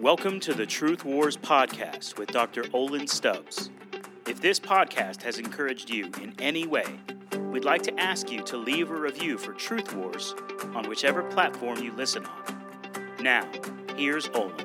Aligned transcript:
Welcome 0.00 0.40
to 0.40 0.54
the 0.54 0.64
Truth 0.64 1.04
Wars 1.04 1.36
podcast 1.36 2.16
with 2.16 2.30
Dr. 2.30 2.64
Olin 2.72 3.06
Stubbs. 3.06 3.68
If 4.26 4.40
this 4.40 4.58
podcast 4.58 5.20
has 5.24 5.38
encouraged 5.38 5.90
you 5.90 6.10
in 6.22 6.32
any 6.38 6.66
way, 6.66 6.86
we'd 7.50 7.66
like 7.66 7.82
to 7.82 8.00
ask 8.00 8.32
you 8.32 8.42
to 8.44 8.56
leave 8.56 8.90
a 8.90 8.98
review 8.98 9.36
for 9.36 9.52
Truth 9.52 9.94
Wars 9.94 10.34
on 10.74 10.88
whichever 10.88 11.22
platform 11.24 11.82
you 11.82 11.92
listen 11.92 12.24
on. 12.24 12.64
Now, 13.20 13.46
here's 13.94 14.30
Olin. 14.30 14.56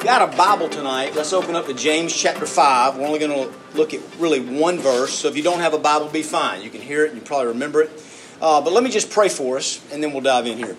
Got 0.00 0.34
a 0.34 0.36
Bible 0.36 0.68
tonight. 0.68 1.14
Let's 1.14 1.32
open 1.32 1.54
up 1.54 1.66
to 1.66 1.74
James 1.74 2.12
chapter 2.12 2.46
5. 2.46 2.98
We're 2.98 3.06
only 3.06 3.20
going 3.20 3.30
to 3.30 3.54
look 3.76 3.94
at 3.94 4.00
really 4.18 4.40
one 4.40 4.80
verse, 4.80 5.12
so 5.12 5.28
if 5.28 5.36
you 5.36 5.44
don't 5.44 5.60
have 5.60 5.72
a 5.72 5.78
Bible, 5.78 6.08
be 6.08 6.24
fine. 6.24 6.62
You 6.62 6.70
can 6.70 6.80
hear 6.80 7.04
it 7.04 7.12
and 7.12 7.20
you 7.20 7.24
probably 7.24 7.46
remember 7.46 7.82
it. 7.82 7.92
Uh, 8.40 8.60
but 8.60 8.72
let 8.72 8.82
me 8.82 8.90
just 8.90 9.08
pray 9.08 9.28
for 9.28 9.56
us, 9.56 9.80
and 9.92 10.02
then 10.02 10.12
we'll 10.12 10.22
dive 10.22 10.48
in 10.48 10.58
here. 10.58 10.76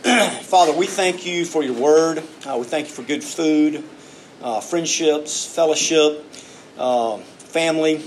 Father, 0.44 0.72
we 0.72 0.86
thank 0.86 1.26
you 1.26 1.44
for 1.44 1.62
your 1.62 1.74
word. 1.74 2.22
Uh, 2.46 2.56
we 2.58 2.64
thank 2.64 2.88
you 2.88 2.94
for 2.94 3.02
good 3.02 3.22
food, 3.22 3.84
uh, 4.40 4.58
friendships, 4.60 5.44
fellowship, 5.44 6.24
uh, 6.78 7.18
family. 7.18 8.02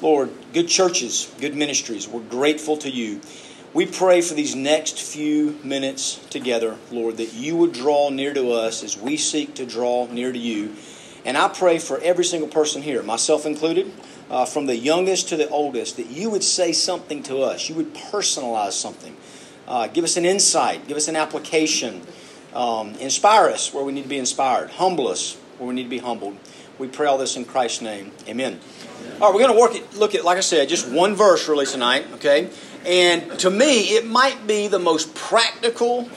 Lord, 0.00 0.30
good 0.52 0.68
churches, 0.68 1.28
good 1.40 1.56
ministries. 1.56 2.06
We're 2.06 2.20
grateful 2.20 2.76
to 2.76 2.88
you. 2.88 3.20
We 3.74 3.86
pray 3.86 4.20
for 4.20 4.34
these 4.34 4.54
next 4.54 5.00
few 5.00 5.58
minutes 5.64 6.24
together, 6.30 6.76
Lord, 6.92 7.16
that 7.16 7.34
you 7.34 7.56
would 7.56 7.72
draw 7.72 8.08
near 8.10 8.32
to 8.32 8.52
us 8.52 8.84
as 8.84 8.96
we 8.96 9.16
seek 9.16 9.56
to 9.56 9.66
draw 9.66 10.06
near 10.06 10.30
to 10.30 10.38
you. 10.38 10.76
And 11.24 11.36
I 11.36 11.48
pray 11.48 11.80
for 11.80 11.98
every 12.02 12.24
single 12.24 12.48
person 12.48 12.82
here, 12.82 13.02
myself 13.02 13.46
included, 13.46 13.92
uh, 14.30 14.44
from 14.44 14.66
the 14.66 14.76
youngest 14.76 15.30
to 15.30 15.36
the 15.36 15.48
oldest, 15.48 15.96
that 15.96 16.06
you 16.06 16.30
would 16.30 16.44
say 16.44 16.72
something 16.72 17.24
to 17.24 17.38
us. 17.38 17.68
You 17.68 17.74
would 17.74 17.94
personalize 17.94 18.72
something. 18.72 19.16
Uh, 19.68 19.88
give 19.88 20.04
us 20.04 20.16
an 20.16 20.24
insight. 20.24 20.86
Give 20.86 20.96
us 20.96 21.08
an 21.08 21.16
application. 21.16 22.02
Um, 22.54 22.94
inspire 22.96 23.48
us 23.48 23.74
where 23.74 23.84
we 23.84 23.92
need 23.92 24.02
to 24.02 24.08
be 24.08 24.18
inspired. 24.18 24.70
Humble 24.70 25.08
us 25.08 25.36
where 25.58 25.68
we 25.68 25.74
need 25.74 25.84
to 25.84 25.88
be 25.88 25.98
humbled. 25.98 26.36
We 26.78 26.88
pray 26.88 27.06
all 27.06 27.18
this 27.18 27.36
in 27.36 27.44
Christ's 27.44 27.82
name. 27.82 28.12
Amen. 28.28 28.60
All 29.20 29.28
right, 29.28 29.34
we're 29.34 29.46
going 29.46 29.54
to 29.54 29.60
work 29.60 29.74
at, 29.74 29.96
look 29.96 30.14
at, 30.14 30.24
like 30.24 30.36
I 30.36 30.40
said, 30.40 30.68
just 30.68 30.88
one 30.88 31.14
verse 31.14 31.48
really 31.48 31.66
tonight, 31.66 32.06
okay? 32.14 32.50
And 32.84 33.38
to 33.40 33.50
me, 33.50 33.96
it 33.96 34.06
might 34.06 34.46
be 34.46 34.68
the 34.68 34.78
most 34.78 35.14
practical 35.14 36.08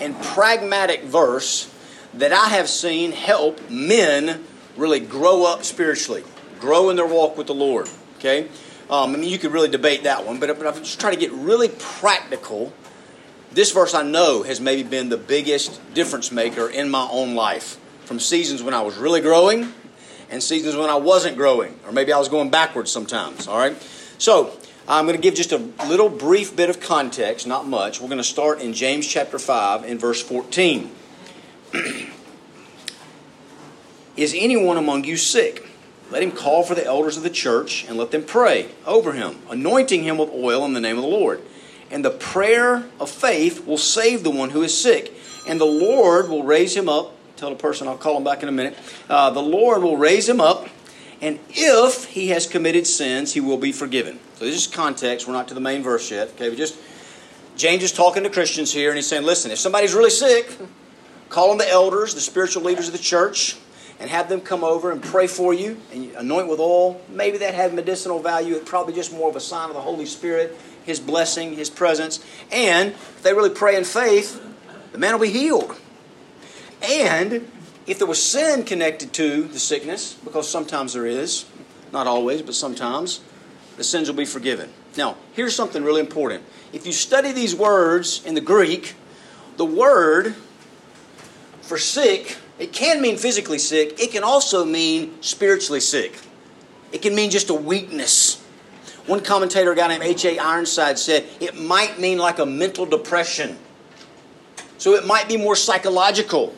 and 0.00 0.20
pragmatic 0.20 1.04
verse 1.04 1.72
that 2.14 2.32
I 2.32 2.48
have 2.48 2.68
seen 2.68 3.12
help 3.12 3.70
men 3.70 4.44
really 4.76 5.00
grow 5.00 5.44
up 5.44 5.64
spiritually, 5.64 6.24
grow 6.60 6.90
in 6.90 6.96
their 6.96 7.06
walk 7.06 7.36
with 7.36 7.46
the 7.46 7.54
Lord, 7.54 7.88
okay? 8.18 8.48
Um, 8.90 9.14
I 9.14 9.18
mean, 9.18 9.28
you 9.28 9.38
could 9.38 9.52
really 9.52 9.68
debate 9.68 10.04
that 10.04 10.26
one, 10.26 10.40
but, 10.40 10.56
but 10.58 10.66
I'm 10.66 10.82
just 10.82 11.00
trying 11.00 11.14
to 11.14 11.20
get 11.20 11.32
really 11.32 11.68
practical. 11.68 12.72
This 13.52 13.72
verse 13.72 13.94
I 13.94 14.02
know 14.02 14.42
has 14.42 14.60
maybe 14.60 14.82
been 14.82 15.08
the 15.08 15.16
biggest 15.16 15.80
difference 15.94 16.30
maker 16.30 16.68
in 16.68 16.90
my 16.90 17.08
own 17.10 17.34
life 17.34 17.78
from 18.04 18.20
seasons 18.20 18.62
when 18.62 18.74
I 18.74 18.82
was 18.82 18.96
really 18.96 19.20
growing 19.20 19.72
and 20.30 20.42
seasons 20.42 20.76
when 20.76 20.90
I 20.90 20.96
wasn't 20.96 21.36
growing, 21.36 21.78
or 21.86 21.92
maybe 21.92 22.12
I 22.12 22.18
was 22.18 22.28
going 22.28 22.50
backwards 22.50 22.90
sometimes. 22.90 23.48
All 23.48 23.58
right? 23.58 23.74
So, 24.18 24.52
I'm 24.86 25.04
going 25.04 25.16
to 25.16 25.22
give 25.22 25.34
just 25.34 25.52
a 25.52 25.58
little 25.86 26.08
brief 26.08 26.56
bit 26.56 26.70
of 26.70 26.80
context, 26.80 27.46
not 27.46 27.66
much. 27.66 28.00
We're 28.00 28.08
going 28.08 28.18
to 28.18 28.24
start 28.24 28.60
in 28.60 28.72
James 28.72 29.06
chapter 29.06 29.38
5 29.38 29.84
in 29.84 29.98
verse 29.98 30.22
14. 30.22 30.90
Is 34.16 34.34
anyone 34.36 34.78
among 34.78 35.04
you 35.04 35.18
sick? 35.18 35.68
Let 36.10 36.22
him 36.22 36.32
call 36.32 36.62
for 36.62 36.74
the 36.74 36.86
elders 36.86 37.18
of 37.18 37.22
the 37.22 37.30
church 37.30 37.84
and 37.86 37.98
let 37.98 38.12
them 38.12 38.24
pray 38.24 38.70
over 38.86 39.12
him, 39.12 39.40
anointing 39.50 40.04
him 40.04 40.16
with 40.16 40.30
oil 40.30 40.64
in 40.64 40.72
the 40.72 40.80
name 40.80 40.96
of 40.96 41.02
the 41.02 41.08
Lord. 41.08 41.42
And 41.90 42.04
the 42.04 42.10
prayer 42.10 42.84
of 43.00 43.10
faith 43.10 43.66
will 43.66 43.78
save 43.78 44.22
the 44.22 44.30
one 44.30 44.50
who 44.50 44.62
is 44.62 44.78
sick, 44.78 45.12
and 45.46 45.60
the 45.60 45.64
Lord 45.64 46.28
will 46.28 46.42
raise 46.42 46.76
him 46.76 46.88
up. 46.88 47.14
Tell 47.36 47.50
the 47.50 47.56
person, 47.56 47.88
I'll 47.88 47.96
call 47.96 48.16
him 48.16 48.24
back 48.24 48.42
in 48.42 48.48
a 48.48 48.52
minute. 48.52 48.76
Uh, 49.08 49.30
the 49.30 49.42
Lord 49.42 49.82
will 49.82 49.96
raise 49.96 50.28
him 50.28 50.40
up, 50.40 50.68
and 51.20 51.38
if 51.48 52.04
he 52.06 52.28
has 52.28 52.46
committed 52.46 52.86
sins, 52.86 53.32
he 53.32 53.40
will 53.40 53.56
be 53.56 53.72
forgiven. 53.72 54.18
So 54.34 54.44
this 54.44 54.56
is 54.56 54.66
context. 54.66 55.26
We're 55.26 55.32
not 55.32 55.48
to 55.48 55.54
the 55.54 55.60
main 55.60 55.82
verse 55.82 56.10
yet. 56.10 56.28
Okay, 56.30 56.50
we 56.50 56.56
just 56.56 56.78
James 57.58 57.82
is 57.82 57.90
talking 57.92 58.22
to 58.22 58.30
Christians 58.30 58.72
here, 58.72 58.90
and 58.90 58.96
he's 58.96 59.08
saying, 59.08 59.24
listen, 59.24 59.50
if 59.50 59.58
somebody's 59.58 59.92
really 59.92 60.10
sick, 60.10 60.56
call 61.28 61.50
on 61.50 61.58
the 61.58 61.68
elders, 61.68 62.14
the 62.14 62.20
spiritual 62.20 62.62
leaders 62.62 62.86
of 62.86 62.92
the 62.92 63.00
church, 63.00 63.56
and 64.00 64.08
have 64.10 64.28
them 64.28 64.40
come 64.40 64.62
over 64.62 64.90
and 64.92 65.02
pray 65.02 65.26
for 65.26 65.52
you 65.52 65.80
and 65.92 66.12
anoint 66.12 66.48
with 66.48 66.60
oil. 66.60 67.00
Maybe 67.08 67.38
that 67.38 67.54
had 67.54 67.74
medicinal 67.74 68.20
value. 68.20 68.54
It's 68.54 68.68
probably 68.68 68.94
just 68.94 69.12
more 69.12 69.28
of 69.28 69.36
a 69.36 69.40
sign 69.40 69.68
of 69.68 69.74
the 69.74 69.80
Holy 69.80 70.06
Spirit, 70.06 70.56
His 70.84 71.00
blessing, 71.00 71.54
His 71.54 71.70
presence. 71.70 72.24
And 72.52 72.90
if 72.90 73.22
they 73.22 73.34
really 73.34 73.50
pray 73.50 73.76
in 73.76 73.84
faith, 73.84 74.42
the 74.92 74.98
man 74.98 75.14
will 75.14 75.26
be 75.26 75.30
healed. 75.30 75.76
And 76.82 77.50
if 77.86 77.98
there 77.98 78.06
was 78.06 78.22
sin 78.22 78.64
connected 78.64 79.12
to 79.14 79.44
the 79.44 79.58
sickness, 79.58 80.14
because 80.14 80.48
sometimes 80.48 80.92
there 80.92 81.06
is, 81.06 81.46
not 81.92 82.06
always, 82.06 82.42
but 82.42 82.54
sometimes, 82.54 83.20
the 83.76 83.84
sins 83.84 84.08
will 84.08 84.16
be 84.16 84.24
forgiven. 84.24 84.70
Now, 84.96 85.16
here's 85.32 85.54
something 85.54 85.82
really 85.82 86.00
important. 86.00 86.44
If 86.72 86.86
you 86.86 86.92
study 86.92 87.32
these 87.32 87.54
words 87.54 88.24
in 88.24 88.34
the 88.34 88.40
Greek, 88.40 88.94
the 89.56 89.64
word 89.64 90.34
for 91.62 91.78
sick, 91.78 92.36
it 92.58 92.72
can 92.72 93.00
mean 93.00 93.16
physically 93.16 93.58
sick, 93.58 94.00
it 94.00 94.10
can 94.10 94.24
also 94.24 94.64
mean 94.64 95.22
spiritually 95.22 95.80
sick. 95.80 96.18
It 96.92 97.02
can 97.02 97.14
mean 97.14 97.30
just 97.30 97.50
a 97.50 97.54
weakness. 97.54 98.42
One 99.06 99.20
commentator, 99.20 99.72
a 99.72 99.76
guy 99.76 99.88
named 99.88 100.02
H.A. 100.02 100.38
Ironside, 100.38 100.98
said 100.98 101.24
it 101.40 101.58
might 101.58 101.98
mean 101.98 102.18
like 102.18 102.38
a 102.38 102.46
mental 102.46 102.84
depression. 102.84 103.56
So 104.78 104.94
it 104.94 105.06
might 105.06 105.28
be 105.28 105.36
more 105.36 105.56
psychological 105.56 106.54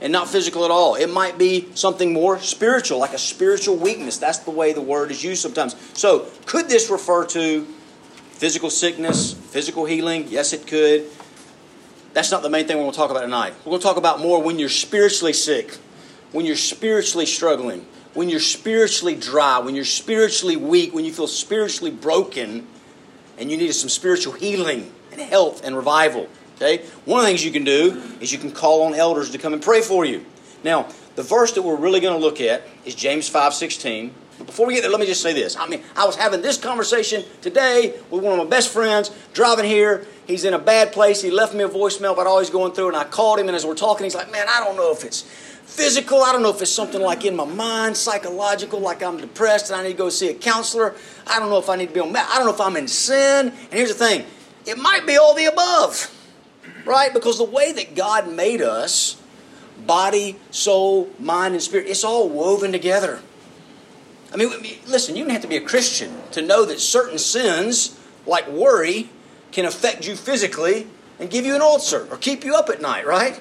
and 0.00 0.12
not 0.12 0.28
physical 0.28 0.64
at 0.64 0.70
all. 0.70 0.96
It 0.96 1.08
might 1.08 1.38
be 1.38 1.68
something 1.74 2.12
more 2.12 2.38
spiritual, 2.40 2.98
like 2.98 3.12
a 3.12 3.18
spiritual 3.18 3.76
weakness. 3.76 4.18
That's 4.18 4.38
the 4.38 4.50
way 4.50 4.72
the 4.72 4.82
word 4.82 5.10
is 5.10 5.22
used 5.22 5.40
sometimes. 5.40 5.76
So, 5.94 6.26
could 6.44 6.68
this 6.68 6.90
refer 6.90 7.24
to 7.26 7.64
physical 8.32 8.68
sickness, 8.68 9.32
physical 9.32 9.84
healing? 9.84 10.26
Yes, 10.28 10.52
it 10.52 10.66
could. 10.66 11.06
That's 12.12 12.30
not 12.30 12.42
the 12.42 12.50
main 12.50 12.66
thing 12.66 12.76
we're 12.76 12.82
going 12.82 12.92
to 12.92 12.98
talk 12.98 13.10
about 13.10 13.22
tonight. 13.22 13.54
We're 13.64 13.70
going 13.70 13.80
to 13.80 13.86
talk 13.86 13.96
about 13.96 14.20
more 14.20 14.42
when 14.42 14.58
you're 14.58 14.68
spiritually 14.68 15.32
sick, 15.32 15.74
when 16.32 16.44
you're 16.44 16.56
spiritually 16.56 17.26
struggling, 17.26 17.86
when 18.14 18.28
you're 18.28 18.40
spiritually 18.40 19.14
dry, 19.14 19.58
when 19.60 19.74
you're 19.74 19.84
spiritually 19.84 20.56
weak, 20.56 20.92
when 20.92 21.04
you 21.04 21.12
feel 21.12 21.26
spiritually 21.26 21.90
broken, 21.90 22.66
and 23.38 23.50
you 23.50 23.56
need 23.56 23.72
some 23.72 23.88
spiritual 23.88 24.34
healing 24.34 24.92
and 25.10 25.20
health 25.20 25.64
and 25.64 25.74
revival. 25.74 26.28
Okay? 26.56 26.84
One 27.06 27.20
of 27.20 27.24
the 27.24 27.30
things 27.30 27.44
you 27.44 27.50
can 27.50 27.64
do 27.64 28.02
is 28.20 28.30
you 28.30 28.38
can 28.38 28.52
call 28.52 28.82
on 28.84 28.94
elders 28.94 29.30
to 29.30 29.38
come 29.38 29.54
and 29.54 29.62
pray 29.62 29.80
for 29.80 30.04
you. 30.04 30.24
Now, 30.62 30.88
the 31.16 31.22
verse 31.22 31.52
that 31.52 31.62
we're 31.62 31.76
really 31.76 32.00
going 32.00 32.18
to 32.18 32.24
look 32.24 32.40
at 32.40 32.62
is 32.84 32.94
James 32.94 33.28
5:16. 33.30 34.10
Before 34.38 34.66
we 34.66 34.74
get 34.74 34.82
there, 34.82 34.90
let 34.90 35.00
me 35.00 35.06
just 35.06 35.22
say 35.22 35.32
this. 35.32 35.56
I 35.56 35.66
mean, 35.68 35.82
I 35.96 36.04
was 36.04 36.16
having 36.16 36.42
this 36.42 36.56
conversation 36.56 37.24
today 37.40 37.94
with 38.10 38.22
one 38.24 38.38
of 38.38 38.44
my 38.44 38.50
best 38.50 38.72
friends 38.72 39.10
driving 39.32 39.64
here. 39.64 40.06
He's 40.26 40.44
in 40.44 40.54
a 40.54 40.58
bad 40.58 40.92
place. 40.92 41.22
He 41.22 41.30
left 41.30 41.54
me 41.54 41.64
a 41.64 41.68
voicemail 41.68 42.12
about 42.12 42.26
all 42.26 42.38
he's 42.38 42.50
going 42.50 42.72
through, 42.72 42.88
and 42.88 42.96
I 42.96 43.04
called 43.04 43.38
him, 43.38 43.48
and 43.48 43.56
as 43.56 43.64
we're 43.64 43.74
talking, 43.74 44.04
he's 44.04 44.14
like, 44.14 44.32
Man, 44.32 44.46
I 44.48 44.60
don't 44.60 44.76
know 44.76 44.92
if 44.92 45.04
it's 45.04 45.22
physical. 45.72 46.22
I 46.22 46.32
don't 46.32 46.42
know 46.42 46.50
if 46.50 46.60
it's 46.60 46.70
something 46.70 47.00
like 47.00 47.24
in 47.24 47.34
my 47.34 47.44
mind, 47.44 47.96
psychological, 47.96 48.80
like 48.80 49.02
I'm 49.02 49.16
depressed 49.16 49.70
and 49.70 49.80
I 49.80 49.84
need 49.84 49.92
to 49.92 49.98
go 49.98 50.08
see 50.10 50.28
a 50.28 50.34
counselor. 50.34 50.94
I 51.26 51.38
don't 51.38 51.48
know 51.48 51.58
if 51.58 51.68
I 51.68 51.76
need 51.76 51.88
to 51.88 51.94
be 51.94 52.00
on, 52.00 52.14
I 52.14 52.36
don't 52.36 52.46
know 52.46 52.54
if 52.54 52.60
I'm 52.60 52.76
in 52.76 52.88
sin. 52.88 53.48
And 53.48 53.72
here's 53.72 53.88
the 53.88 53.94
thing 53.94 54.26
it 54.66 54.78
might 54.78 55.06
be 55.06 55.16
all 55.16 55.34
the 55.34 55.46
above, 55.46 56.14
right? 56.84 57.12
Because 57.12 57.38
the 57.38 57.44
way 57.44 57.72
that 57.72 57.94
God 57.94 58.32
made 58.32 58.60
us, 58.60 59.20
body, 59.86 60.36
soul, 60.50 61.10
mind, 61.18 61.54
and 61.54 61.62
spirit, 61.62 61.86
it's 61.88 62.04
all 62.04 62.28
woven 62.28 62.70
together. 62.70 63.20
I 64.32 64.36
mean, 64.36 64.50
listen, 64.86 65.14
you 65.14 65.24
don't 65.24 65.32
have 65.32 65.42
to 65.42 65.48
be 65.48 65.56
a 65.56 65.60
Christian 65.60 66.16
to 66.32 66.40
know 66.40 66.64
that 66.64 66.80
certain 66.80 67.18
sins, 67.18 67.98
like 68.26 68.48
worry, 68.48 69.10
can 69.50 69.66
affect 69.66 70.06
you 70.06 70.16
physically 70.16 70.86
and 71.18 71.30
give 71.30 71.44
you 71.44 71.54
an 71.54 71.60
ulcer 71.60 72.08
or 72.10 72.16
keep 72.16 72.44
you 72.44 72.54
up 72.54 72.70
at 72.70 72.80
night, 72.80 73.06
right? 73.06 73.38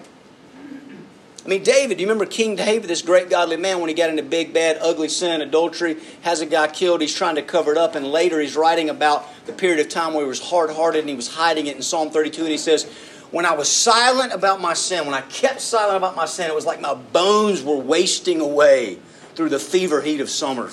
I 1.44 1.48
mean, 1.48 1.64
David, 1.64 1.98
do 1.98 2.02
you 2.02 2.08
remember 2.08 2.28
King 2.28 2.56
David, 2.56 2.88
this 2.88 3.02
great 3.02 3.30
godly 3.30 3.58
man, 3.58 3.80
when 3.80 3.90
he 3.90 3.96
got 3.96 4.12
into 4.12 4.22
big, 4.22 4.54
bad, 4.54 4.78
ugly 4.80 5.10
sin, 5.10 5.42
adultery, 5.42 5.98
has 6.22 6.40
a 6.42 6.46
guy 6.46 6.68
killed, 6.68 7.02
he's 7.02 7.16
trying 7.16 7.34
to 7.36 7.42
cover 7.42 7.72
it 7.72 7.80
up, 7.80 7.96
and 7.96 8.06
later 8.06 8.40
he's 8.40 8.56
writing 8.56 8.90
about 8.90 9.28
the 9.48 9.54
period 9.54 9.80
of 9.80 9.90
time 9.90 10.14
where 10.14 10.24
he 10.24 10.30
was 10.30 10.40
hard 10.40 10.70
hearted 10.70 11.00
and 11.00 11.10
he 11.10 11.16
was 11.16 11.30
hiding 11.30 11.66
it 11.66 11.76
in 11.76 11.82
Psalm 11.82 12.12
32, 12.12 12.42
and 12.42 12.52
he 12.52 12.60
says, 12.60 12.84
When 13.32 13.48
I 13.48 13.54
was 13.54 13.70
silent 13.70 14.34
about 14.34 14.62
my 14.62 14.74
sin, 14.74 15.06
when 15.06 15.16
I 15.16 15.22
kept 15.22 15.62
silent 15.62 15.98
about 15.98 16.16
my 16.16 16.26
sin, 16.26 16.48
it 16.48 16.54
was 16.54 16.68
like 16.68 16.80
my 16.80 16.94
bones 16.94 17.64
were 17.64 17.78
wasting 17.78 18.40
away 18.40 19.00
through 19.34 19.50
the 19.50 19.60
fever 19.60 20.02
heat 20.02 20.22
of 20.22 20.30
summer. 20.30 20.70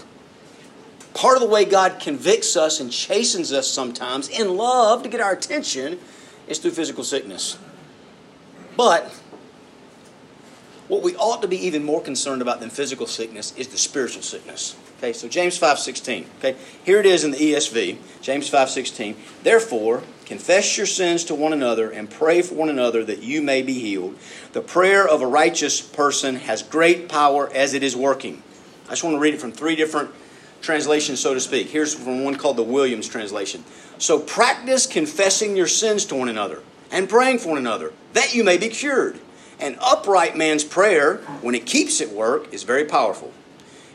Part 1.14 1.36
of 1.36 1.42
the 1.42 1.48
way 1.48 1.64
God 1.64 2.00
convicts 2.00 2.56
us 2.56 2.80
and 2.80 2.92
chastens 2.92 3.52
us 3.52 3.68
sometimes 3.68 4.28
in 4.28 4.56
love 4.56 5.02
to 5.02 5.08
get 5.08 5.20
our 5.20 5.32
attention 5.32 5.98
is 6.46 6.58
through 6.58 6.72
physical 6.72 7.04
sickness. 7.04 7.58
But 8.76 9.12
what 10.88 11.02
we 11.02 11.14
ought 11.16 11.42
to 11.42 11.48
be 11.48 11.66
even 11.66 11.84
more 11.84 12.00
concerned 12.00 12.40
about 12.40 12.60
than 12.60 12.70
physical 12.70 13.06
sickness 13.06 13.52
is 13.56 13.68
the 13.68 13.78
spiritual 13.78 14.22
sickness. 14.22 14.74
Okay, 14.98 15.12
so 15.12 15.28
James 15.28 15.58
5:16. 15.58 16.26
Okay, 16.38 16.56
here 16.82 16.98
it 16.98 17.06
is 17.06 17.24
in 17.24 17.30
the 17.30 17.36
ESV, 17.36 17.98
James 18.22 18.48
5:16. 18.48 19.16
Therefore, 19.42 20.02
confess 20.24 20.76
your 20.76 20.86
sins 20.86 21.24
to 21.24 21.34
one 21.34 21.52
another 21.52 21.90
and 21.90 22.08
pray 22.08 22.42
for 22.42 22.54
one 22.54 22.68
another 22.68 23.04
that 23.04 23.22
you 23.22 23.42
may 23.42 23.62
be 23.62 23.74
healed. 23.74 24.16
The 24.52 24.60
prayer 24.60 25.06
of 25.06 25.20
a 25.20 25.26
righteous 25.26 25.80
person 25.80 26.36
has 26.36 26.62
great 26.62 27.08
power 27.08 27.50
as 27.54 27.74
it 27.74 27.82
is 27.82 27.94
working. 27.94 28.42
I 28.86 28.90
just 28.90 29.04
want 29.04 29.14
to 29.14 29.20
read 29.20 29.34
it 29.34 29.40
from 29.40 29.52
three 29.52 29.76
different 29.76 30.10
translations, 30.60 31.20
so 31.20 31.34
to 31.34 31.40
speak. 31.40 31.68
Here's 31.68 31.94
from 31.94 32.24
one 32.24 32.36
called 32.36 32.56
the 32.56 32.62
Williams 32.62 33.08
translation. 33.08 33.64
So 33.98 34.18
practice 34.18 34.86
confessing 34.86 35.56
your 35.56 35.66
sins 35.66 36.04
to 36.06 36.14
one 36.14 36.28
another 36.28 36.62
and 36.90 37.08
praying 37.08 37.38
for 37.38 37.50
one 37.50 37.58
another 37.58 37.92
that 38.12 38.34
you 38.34 38.44
may 38.44 38.58
be 38.58 38.68
cured. 38.68 39.20
An 39.60 39.76
upright 39.80 40.36
man's 40.36 40.62
prayer, 40.62 41.16
when 41.40 41.54
it 41.54 41.66
keeps 41.66 42.00
at 42.00 42.10
work, 42.10 42.52
is 42.52 42.62
very 42.62 42.84
powerful. 42.84 43.32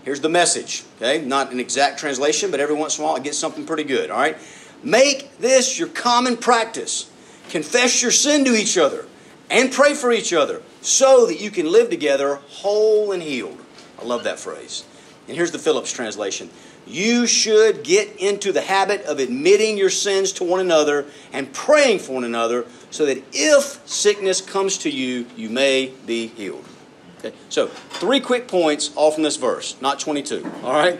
Here's 0.03 0.19
the 0.19 0.29
message, 0.29 0.83
okay? 0.97 1.23
Not 1.23 1.53
an 1.53 1.59
exact 1.59 1.99
translation, 1.99 2.51
but 2.51 2.59
every 2.59 2.75
once 2.75 2.97
in 2.97 3.03
a 3.03 3.07
while 3.07 3.15
it 3.15 3.23
gets 3.23 3.37
something 3.37 3.65
pretty 3.65 3.85
good, 3.85 4.11
all 4.11 4.19
right? 4.19 4.37
Make 4.83 5.37
this 5.37 5.79
your 5.79 5.87
common 5.87 6.35
practice. 6.35 7.09
Confess 7.49 8.01
your 8.01 8.11
sin 8.11 8.43
to 8.45 8.53
each 8.53 8.77
other 8.77 9.05
and 9.49 9.71
pray 9.71 9.93
for 9.93 10.11
each 10.11 10.33
other 10.33 10.61
so 10.81 11.25
that 11.27 11.39
you 11.39 11.49
can 11.51 11.71
live 11.71 11.89
together 11.89 12.35
whole 12.49 13.13
and 13.13 13.23
healed. 13.23 13.59
I 14.01 14.03
love 14.03 14.25
that 14.25 14.39
phrase. 14.39 14.83
And 15.27 15.37
here's 15.37 15.51
the 15.51 15.59
Phillips 15.59 15.91
translation 15.91 16.49
you 16.85 17.25
should 17.25 17.83
get 17.83 18.17
into 18.17 18.51
the 18.51 18.61
habit 18.61 19.03
of 19.05 19.19
admitting 19.19 19.77
your 19.77 19.89
sins 19.89 20.33
to 20.33 20.43
one 20.43 20.59
another 20.59 21.05
and 21.31 21.53
praying 21.53 21.99
for 21.99 22.13
one 22.13 22.23
another 22.23 22.65
so 22.91 23.05
that 23.05 23.23
if 23.31 23.87
sickness 23.87 24.41
comes 24.41 24.77
to 24.79 24.89
you, 24.89 25.25
you 25.37 25.49
may 25.49 25.93
be 26.05 26.27
healed. 26.27 26.65
Okay, 27.19 27.33
so 27.47 27.67
three 27.67 28.19
quick 28.19 28.49
points 28.49 28.91
all 28.95 29.11
from 29.11 29.23
this 29.23 29.37
verse, 29.37 29.81
not 29.81 29.99
22. 29.99 30.45
All 30.63 30.73
right? 30.73 30.99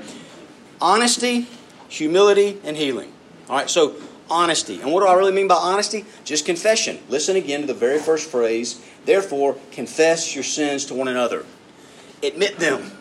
Honesty, 0.80 1.48
humility, 1.90 2.62
and 2.64 2.78
healing. 2.78 3.12
All 3.50 3.58
right, 3.58 3.70
so 3.70 3.96
honesty. 4.30 4.80
And 4.80 4.92
what 4.92 5.02
do 5.02 5.08
I 5.08 5.16
really 5.16 5.34
mean 5.34 5.50
by 5.50 5.56
honesty? 5.56 6.06
Just 6.24 6.46
confession. 6.46 7.00
Listen 7.10 7.36
again 7.36 7.62
to 7.62 7.68
the 7.68 7.74
very 7.74 8.00
first 8.00 8.30
phrase. 8.30 8.82
Therefore, 9.04 9.58
confess 9.72 10.34
your 10.34 10.46
sins 10.46 10.86
to 10.86 10.94
one 10.94 11.10
another. 11.10 11.46
Admit 12.24 12.58
them. 12.58 12.92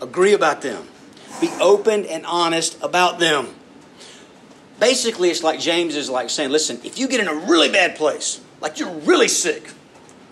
Agree 0.00 0.34
about 0.34 0.62
them 0.62 0.86
be 1.40 1.50
open 1.60 2.04
and 2.06 2.26
honest 2.26 2.82
about 2.82 3.18
them. 3.18 3.48
Basically, 4.80 5.30
it's 5.30 5.42
like 5.42 5.60
James 5.60 5.96
is 5.96 6.08
like 6.08 6.30
saying, 6.30 6.50
listen, 6.50 6.80
if 6.84 6.98
you 6.98 7.08
get 7.08 7.20
in 7.20 7.28
a 7.28 7.34
really 7.34 7.70
bad 7.70 7.96
place, 7.96 8.40
like 8.60 8.78
you're 8.78 8.92
really 9.00 9.28
sick, 9.28 9.70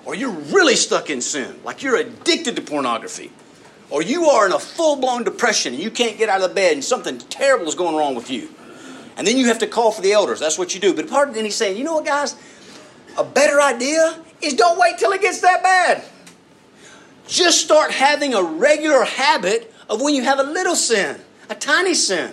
or 0.05 0.15
you're 0.15 0.31
really 0.31 0.77
stuck 0.77 1.11
in 1.11 1.21
sin, 1.21 1.59
like 1.65 1.83
you're 1.83 1.97
addicted 1.97 2.55
to 2.57 2.63
pornography, 2.63 3.33
or 3.91 4.03
you 4.03 4.27
are 4.27 4.47
in 4.47 4.53
a 4.53 4.59
full 4.59 4.97
blown 4.97 5.25
depression 5.25 5.75
and 5.75 5.83
you 5.83 5.91
can't 5.91 6.17
get 6.19 6.29
out 6.29 6.41
of 6.41 6.49
the 6.49 6.55
bed 6.55 6.75
and 6.75 6.85
something 6.85 7.19
terrible 7.19 7.67
is 7.67 7.75
going 7.75 7.97
wrong 7.97 8.15
with 8.15 8.31
you. 8.31 8.49
And 9.17 9.27
then 9.27 9.37
you 9.37 9.47
have 9.47 9.59
to 9.61 9.67
call 9.67 9.93
for 9.93 10.03
the 10.03 10.13
elders. 10.13 10.41
That's 10.41 10.59
what 10.59 10.75
you 10.75 10.81
do. 10.81 10.95
But 10.95 11.09
part 11.09 11.29
of 11.29 11.37
it, 11.37 11.45
he's 11.45 11.55
saying, 11.55 11.77
you 11.77 11.85
know 11.85 11.95
what, 11.95 12.05
guys? 12.05 12.37
A 13.17 13.25
better 13.25 13.61
idea 13.61 14.23
is 14.43 14.55
don't 14.55 14.79
wait 14.79 14.99
till 14.99 15.11
it 15.13 15.23
gets 15.23 15.41
that 15.41 15.63
bad. 15.63 16.05
Just 17.26 17.61
start 17.61 17.90
having 17.90 18.34
a 18.34 18.43
regular 18.43 19.05
habit 19.05 19.73
of 19.88 20.00
when 20.00 20.14
you 20.14 20.23
have 20.23 20.38
a 20.38 20.44
little 20.44 20.76
sin, 20.76 21.20
a 21.50 21.55
tiny 21.55 21.94
sin, 21.94 22.32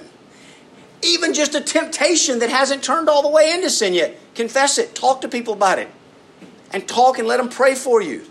even 1.02 1.34
just 1.34 1.56
a 1.56 1.62
temptation 1.62 2.40
that 2.40 2.50
hasn't 2.50 2.84
turned 2.84 3.10
all 3.10 3.22
the 3.22 3.30
way 3.30 3.52
into 3.52 3.70
sin 3.70 3.94
yet. 3.94 4.18
Confess 4.36 4.78
it. 4.78 4.96
Talk 4.96 5.22
to 5.22 5.28
people 5.28 5.54
about 5.54 5.80
it. 5.80 5.90
And 6.72 6.88
talk 6.88 7.20
and 7.20 7.28
let 7.28 7.38
them 7.38 7.50
pray 7.50 7.76
for 7.76 8.02
you. 8.02 8.24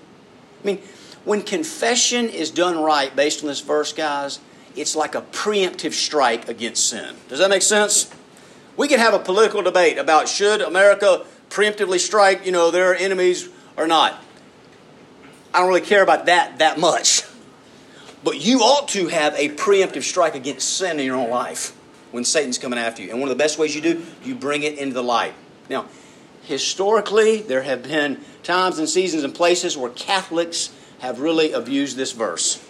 I 0.63 0.67
mean, 0.67 0.79
when 1.25 1.43
confession 1.43 2.29
is 2.29 2.51
done 2.51 2.83
right 2.83 3.15
based 3.15 3.43
on 3.43 3.49
this 3.49 3.61
verse, 3.61 3.93
guys, 3.93 4.41
it's 4.75 4.97
like 4.97 5.15
a 5.15 5.21
preemptive 5.21 5.93
strike 5.93 6.49
against 6.49 6.89
sin. 6.89 7.15
Does 7.29 7.39
that 7.39 7.51
make 7.51 7.63
sense? 7.63 8.11
We 8.77 8.89
can 8.89 8.99
have 8.99 9.15
a 9.15 9.19
political 9.19 9.63
debate 9.63 9.99
about 9.99 10.29
should 10.29 10.61
America 10.61 11.25
preemptively 11.51 11.99
strike, 11.99 12.47
you 12.47 12.53
know, 12.53 12.71
their 12.71 12.97
enemies 12.97 13.49
or 13.77 13.87
not. 13.87 14.21
I 15.55 15.59
don't 15.59 15.69
really 15.69 15.81
care 15.81 16.03
about 16.03 16.27
that 16.27 16.59
that 16.59 16.79
much. 16.79 17.23
But 18.25 18.41
you 18.41 18.61
ought 18.61 18.89
to 18.91 19.09
have 19.09 19.35
a 19.35 19.49
preemptive 19.51 20.03
strike 20.03 20.35
against 20.35 20.77
sin 20.77 21.01
in 21.01 21.07
your 21.07 21.17
own 21.17 21.31
life 21.31 21.77
when 22.13 22.25
Satan's 22.25 22.59
coming 22.59 22.79
after 22.79 23.03
you. 23.03 23.11
And 23.11 23.21
one 23.21 23.29
of 23.29 23.37
the 23.37 23.43
best 23.43 23.59
ways 23.59 23.75
you 23.75 23.81
do, 23.81 24.05
you 24.23 24.35
bring 24.35 24.63
it 24.63 24.79
into 24.79 24.95
the 24.95 25.03
light. 25.03 25.35
Now, 25.69 25.87
historically, 26.43 27.43
there 27.43 27.63
have 27.63 27.83
been 27.83 28.21
times 28.43 28.79
and 28.79 28.89
seasons 28.89 29.25
and 29.25 29.35
places 29.35 29.77
where 29.77 29.91
Catholics 29.91 30.73
have 31.01 31.21
really 31.21 31.53
abused 31.53 31.97
this 31.97 32.13
verse. 32.13 32.65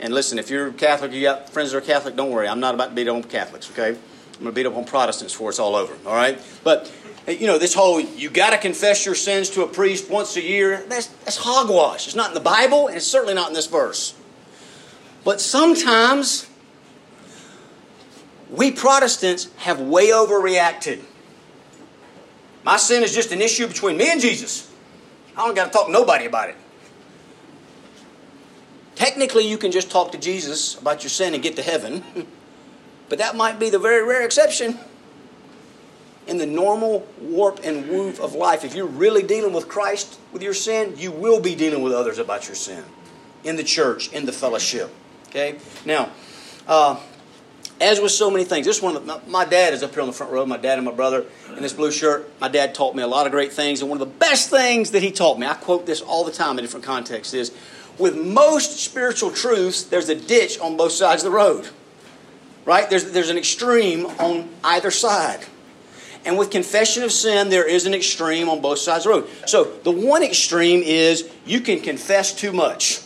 And 0.00 0.12
listen, 0.12 0.38
if 0.38 0.50
you're 0.50 0.72
Catholic, 0.72 1.12
you 1.12 1.22
got 1.22 1.50
friends 1.50 1.70
that 1.70 1.78
are 1.78 1.80
Catholic, 1.80 2.16
don't 2.16 2.30
worry. 2.30 2.48
I'm 2.48 2.60
not 2.60 2.74
about 2.74 2.90
to 2.90 2.94
beat 2.94 3.08
up 3.08 3.16
on 3.16 3.22
Catholics, 3.22 3.70
okay? 3.70 3.90
I'm 3.90 4.42
going 4.42 4.46
to 4.46 4.52
beat 4.52 4.66
up 4.66 4.76
on 4.76 4.84
Protestants 4.84 5.32
before 5.32 5.50
it's 5.50 5.58
all 5.58 5.74
over, 5.74 5.96
all 6.06 6.14
right? 6.14 6.38
But, 6.64 6.92
you 7.26 7.46
know, 7.46 7.58
this 7.58 7.74
whole 7.74 8.00
you 8.00 8.30
got 8.30 8.50
to 8.50 8.58
confess 8.58 9.04
your 9.04 9.14
sins 9.14 9.50
to 9.50 9.62
a 9.62 9.66
priest 9.66 10.08
once 10.08 10.36
a 10.36 10.42
year, 10.42 10.84
that's, 10.88 11.06
that's 11.06 11.36
hogwash. 11.36 12.06
It's 12.06 12.16
not 12.16 12.28
in 12.28 12.34
the 12.34 12.40
Bible, 12.40 12.86
and 12.86 12.96
it's 12.96 13.06
certainly 13.06 13.34
not 13.34 13.48
in 13.48 13.54
this 13.54 13.66
verse. 13.66 14.14
But 15.24 15.40
sometimes 15.40 16.48
we 18.50 18.70
Protestants 18.70 19.48
have 19.56 19.80
way 19.80 20.08
overreacted. 20.08 21.02
My 22.62 22.76
sin 22.76 23.02
is 23.02 23.14
just 23.14 23.32
an 23.32 23.42
issue 23.42 23.66
between 23.66 23.96
me 23.96 24.10
and 24.10 24.20
Jesus. 24.20 24.72
I 25.36 25.44
don't 25.44 25.54
got 25.54 25.66
to 25.66 25.70
talk 25.70 25.86
to 25.86 25.92
nobody 25.92 26.26
about 26.26 26.50
it. 26.50 26.56
Technically, 28.94 29.46
you 29.46 29.58
can 29.58 29.72
just 29.72 29.90
talk 29.90 30.12
to 30.12 30.18
Jesus 30.18 30.78
about 30.80 31.02
your 31.02 31.10
sin 31.10 31.34
and 31.34 31.42
get 31.42 31.56
to 31.56 31.62
heaven, 31.62 32.02
but 33.08 33.18
that 33.18 33.36
might 33.36 33.58
be 33.58 33.68
the 33.68 33.78
very 33.78 34.02
rare 34.04 34.24
exception. 34.24 34.78
In 36.26 36.38
the 36.38 36.46
normal 36.46 37.06
warp 37.20 37.60
and 37.62 37.88
woof 37.88 38.20
of 38.20 38.34
life, 38.34 38.64
if 38.64 38.74
you're 38.74 38.86
really 38.86 39.22
dealing 39.22 39.52
with 39.52 39.68
Christ 39.68 40.18
with 40.32 40.42
your 40.42 40.54
sin, 40.54 40.94
you 40.96 41.12
will 41.12 41.40
be 41.40 41.54
dealing 41.54 41.82
with 41.82 41.92
others 41.92 42.18
about 42.18 42.46
your 42.46 42.56
sin 42.56 42.84
in 43.44 43.56
the 43.56 43.62
church, 43.62 44.12
in 44.12 44.26
the 44.26 44.32
fellowship. 44.32 44.90
Okay? 45.28 45.58
Now, 45.84 46.10
uh, 46.66 47.00
as 47.80 48.00
with 48.00 48.10
so 48.10 48.30
many 48.30 48.44
things, 48.44 48.66
this 48.66 48.80
one, 48.80 48.94
the, 49.06 49.20
my 49.26 49.44
dad 49.44 49.74
is 49.74 49.82
up 49.82 49.92
here 49.92 50.00
on 50.00 50.08
the 50.08 50.12
front 50.12 50.32
row, 50.32 50.46
my 50.46 50.56
dad 50.56 50.78
and 50.78 50.84
my 50.84 50.92
brother 50.92 51.26
in 51.54 51.62
this 51.62 51.74
blue 51.74 51.90
shirt. 51.90 52.28
My 52.40 52.48
dad 52.48 52.74
taught 52.74 52.96
me 52.96 53.02
a 53.02 53.06
lot 53.06 53.26
of 53.26 53.32
great 53.32 53.52
things, 53.52 53.80
and 53.80 53.90
one 53.90 54.00
of 54.00 54.08
the 54.08 54.14
best 54.18 54.50
things 54.50 54.92
that 54.92 55.02
he 55.02 55.12
taught 55.12 55.38
me, 55.38 55.46
I 55.46 55.54
quote 55.54 55.86
this 55.86 56.00
all 56.00 56.24
the 56.24 56.32
time 56.32 56.58
in 56.58 56.64
different 56.64 56.86
contexts, 56.86 57.34
is 57.34 57.52
with 57.98 58.16
most 58.16 58.78
spiritual 58.78 59.30
truths, 59.30 59.84
there's 59.84 60.08
a 60.08 60.14
ditch 60.14 60.58
on 60.58 60.76
both 60.76 60.92
sides 60.92 61.22
of 61.22 61.30
the 61.30 61.36
road. 61.36 61.68
Right? 62.64 62.88
There's, 62.90 63.12
there's 63.12 63.30
an 63.30 63.38
extreme 63.38 64.06
on 64.06 64.48
either 64.64 64.90
side. 64.90 65.44
And 66.26 66.36
with 66.36 66.50
confession 66.50 67.04
of 67.04 67.12
sin, 67.12 67.48
there 67.48 67.66
is 67.66 67.86
an 67.86 67.94
extreme 67.94 68.48
on 68.48 68.60
both 68.60 68.80
sides 68.80 69.06
of 69.06 69.12
the 69.12 69.20
road. 69.20 69.48
So 69.48 69.64
the 69.84 69.92
one 69.92 70.24
extreme 70.24 70.82
is 70.82 71.30
you 71.46 71.60
can 71.60 71.80
confess 71.80 72.34
too 72.34 72.52
much. 72.52 73.00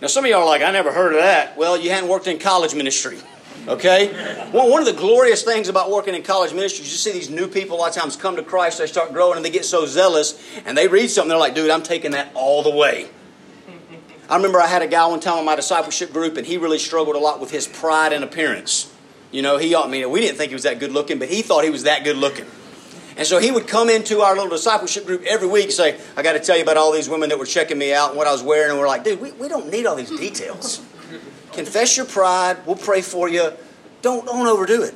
Now, 0.00 0.08
some 0.08 0.24
of 0.24 0.30
y'all 0.30 0.40
are 0.40 0.46
like, 0.46 0.62
I 0.62 0.72
never 0.72 0.92
heard 0.92 1.14
of 1.14 1.20
that. 1.20 1.56
Well, 1.56 1.78
you 1.78 1.90
hadn't 1.90 2.10
worked 2.10 2.26
in 2.26 2.40
college 2.40 2.74
ministry. 2.74 3.18
Okay? 3.68 4.12
Well, 4.52 4.68
one 4.68 4.80
of 4.80 4.86
the 4.86 5.00
glorious 5.00 5.44
things 5.44 5.68
about 5.68 5.92
working 5.92 6.16
in 6.16 6.24
college 6.24 6.52
ministry 6.52 6.84
is 6.84 6.90
you 6.90 6.98
see 6.98 7.12
these 7.12 7.30
new 7.30 7.46
people 7.46 7.76
a 7.76 7.78
lot 7.78 7.96
of 7.96 8.02
times 8.02 8.16
come 8.16 8.34
to 8.34 8.42
Christ, 8.42 8.78
they 8.78 8.88
start 8.88 9.12
growing, 9.12 9.36
and 9.36 9.44
they 9.44 9.50
get 9.50 9.64
so 9.64 9.86
zealous, 9.86 10.42
and 10.66 10.76
they 10.76 10.88
read 10.88 11.10
something, 11.10 11.28
they're 11.28 11.38
like, 11.38 11.54
dude, 11.54 11.70
I'm 11.70 11.84
taking 11.84 12.10
that 12.10 12.32
all 12.34 12.64
the 12.64 12.74
way. 12.74 13.08
I 14.28 14.34
remember 14.34 14.60
I 14.60 14.66
had 14.66 14.82
a 14.82 14.88
guy 14.88 15.06
one 15.06 15.20
time 15.20 15.38
in 15.38 15.44
my 15.44 15.54
discipleship 15.54 16.12
group, 16.12 16.36
and 16.36 16.44
he 16.44 16.56
really 16.56 16.78
struggled 16.80 17.14
a 17.14 17.20
lot 17.20 17.38
with 17.38 17.52
his 17.52 17.68
pride 17.68 18.12
and 18.12 18.24
appearance. 18.24 18.91
You 19.32 19.42
know, 19.42 19.56
he, 19.56 19.74
ought, 19.74 19.86
I 19.86 19.90
mean, 19.90 20.08
we 20.10 20.20
didn't 20.20 20.36
think 20.36 20.50
he 20.50 20.54
was 20.54 20.62
that 20.62 20.78
good 20.78 20.92
looking, 20.92 21.18
but 21.18 21.28
he 21.28 21.42
thought 21.42 21.64
he 21.64 21.70
was 21.70 21.84
that 21.84 22.04
good 22.04 22.16
looking. 22.16 22.46
And 23.16 23.26
so 23.26 23.38
he 23.38 23.50
would 23.50 23.66
come 23.66 23.90
into 23.90 24.20
our 24.20 24.34
little 24.34 24.50
discipleship 24.50 25.06
group 25.06 25.22
every 25.24 25.48
week 25.48 25.64
and 25.64 25.72
say, 25.72 26.00
I 26.16 26.22
got 26.22 26.32
to 26.32 26.40
tell 26.40 26.56
you 26.56 26.62
about 26.62 26.76
all 26.76 26.92
these 26.92 27.08
women 27.08 27.28
that 27.30 27.38
were 27.38 27.46
checking 27.46 27.78
me 27.78 27.92
out 27.92 28.10
and 28.10 28.18
what 28.18 28.26
I 28.26 28.32
was 28.32 28.42
wearing. 28.42 28.70
And 28.70 28.78
we're 28.78 28.86
like, 28.86 29.04
dude, 29.04 29.20
we, 29.20 29.32
we 29.32 29.48
don't 29.48 29.70
need 29.70 29.86
all 29.86 29.96
these 29.96 30.10
details. 30.10 30.84
Confess 31.52 31.96
your 31.96 32.06
pride. 32.06 32.58
We'll 32.66 32.76
pray 32.76 33.02
for 33.02 33.28
you. 33.28 33.52
Don't, 34.00 34.24
don't 34.24 34.46
overdo 34.46 34.82
it. 34.82 34.94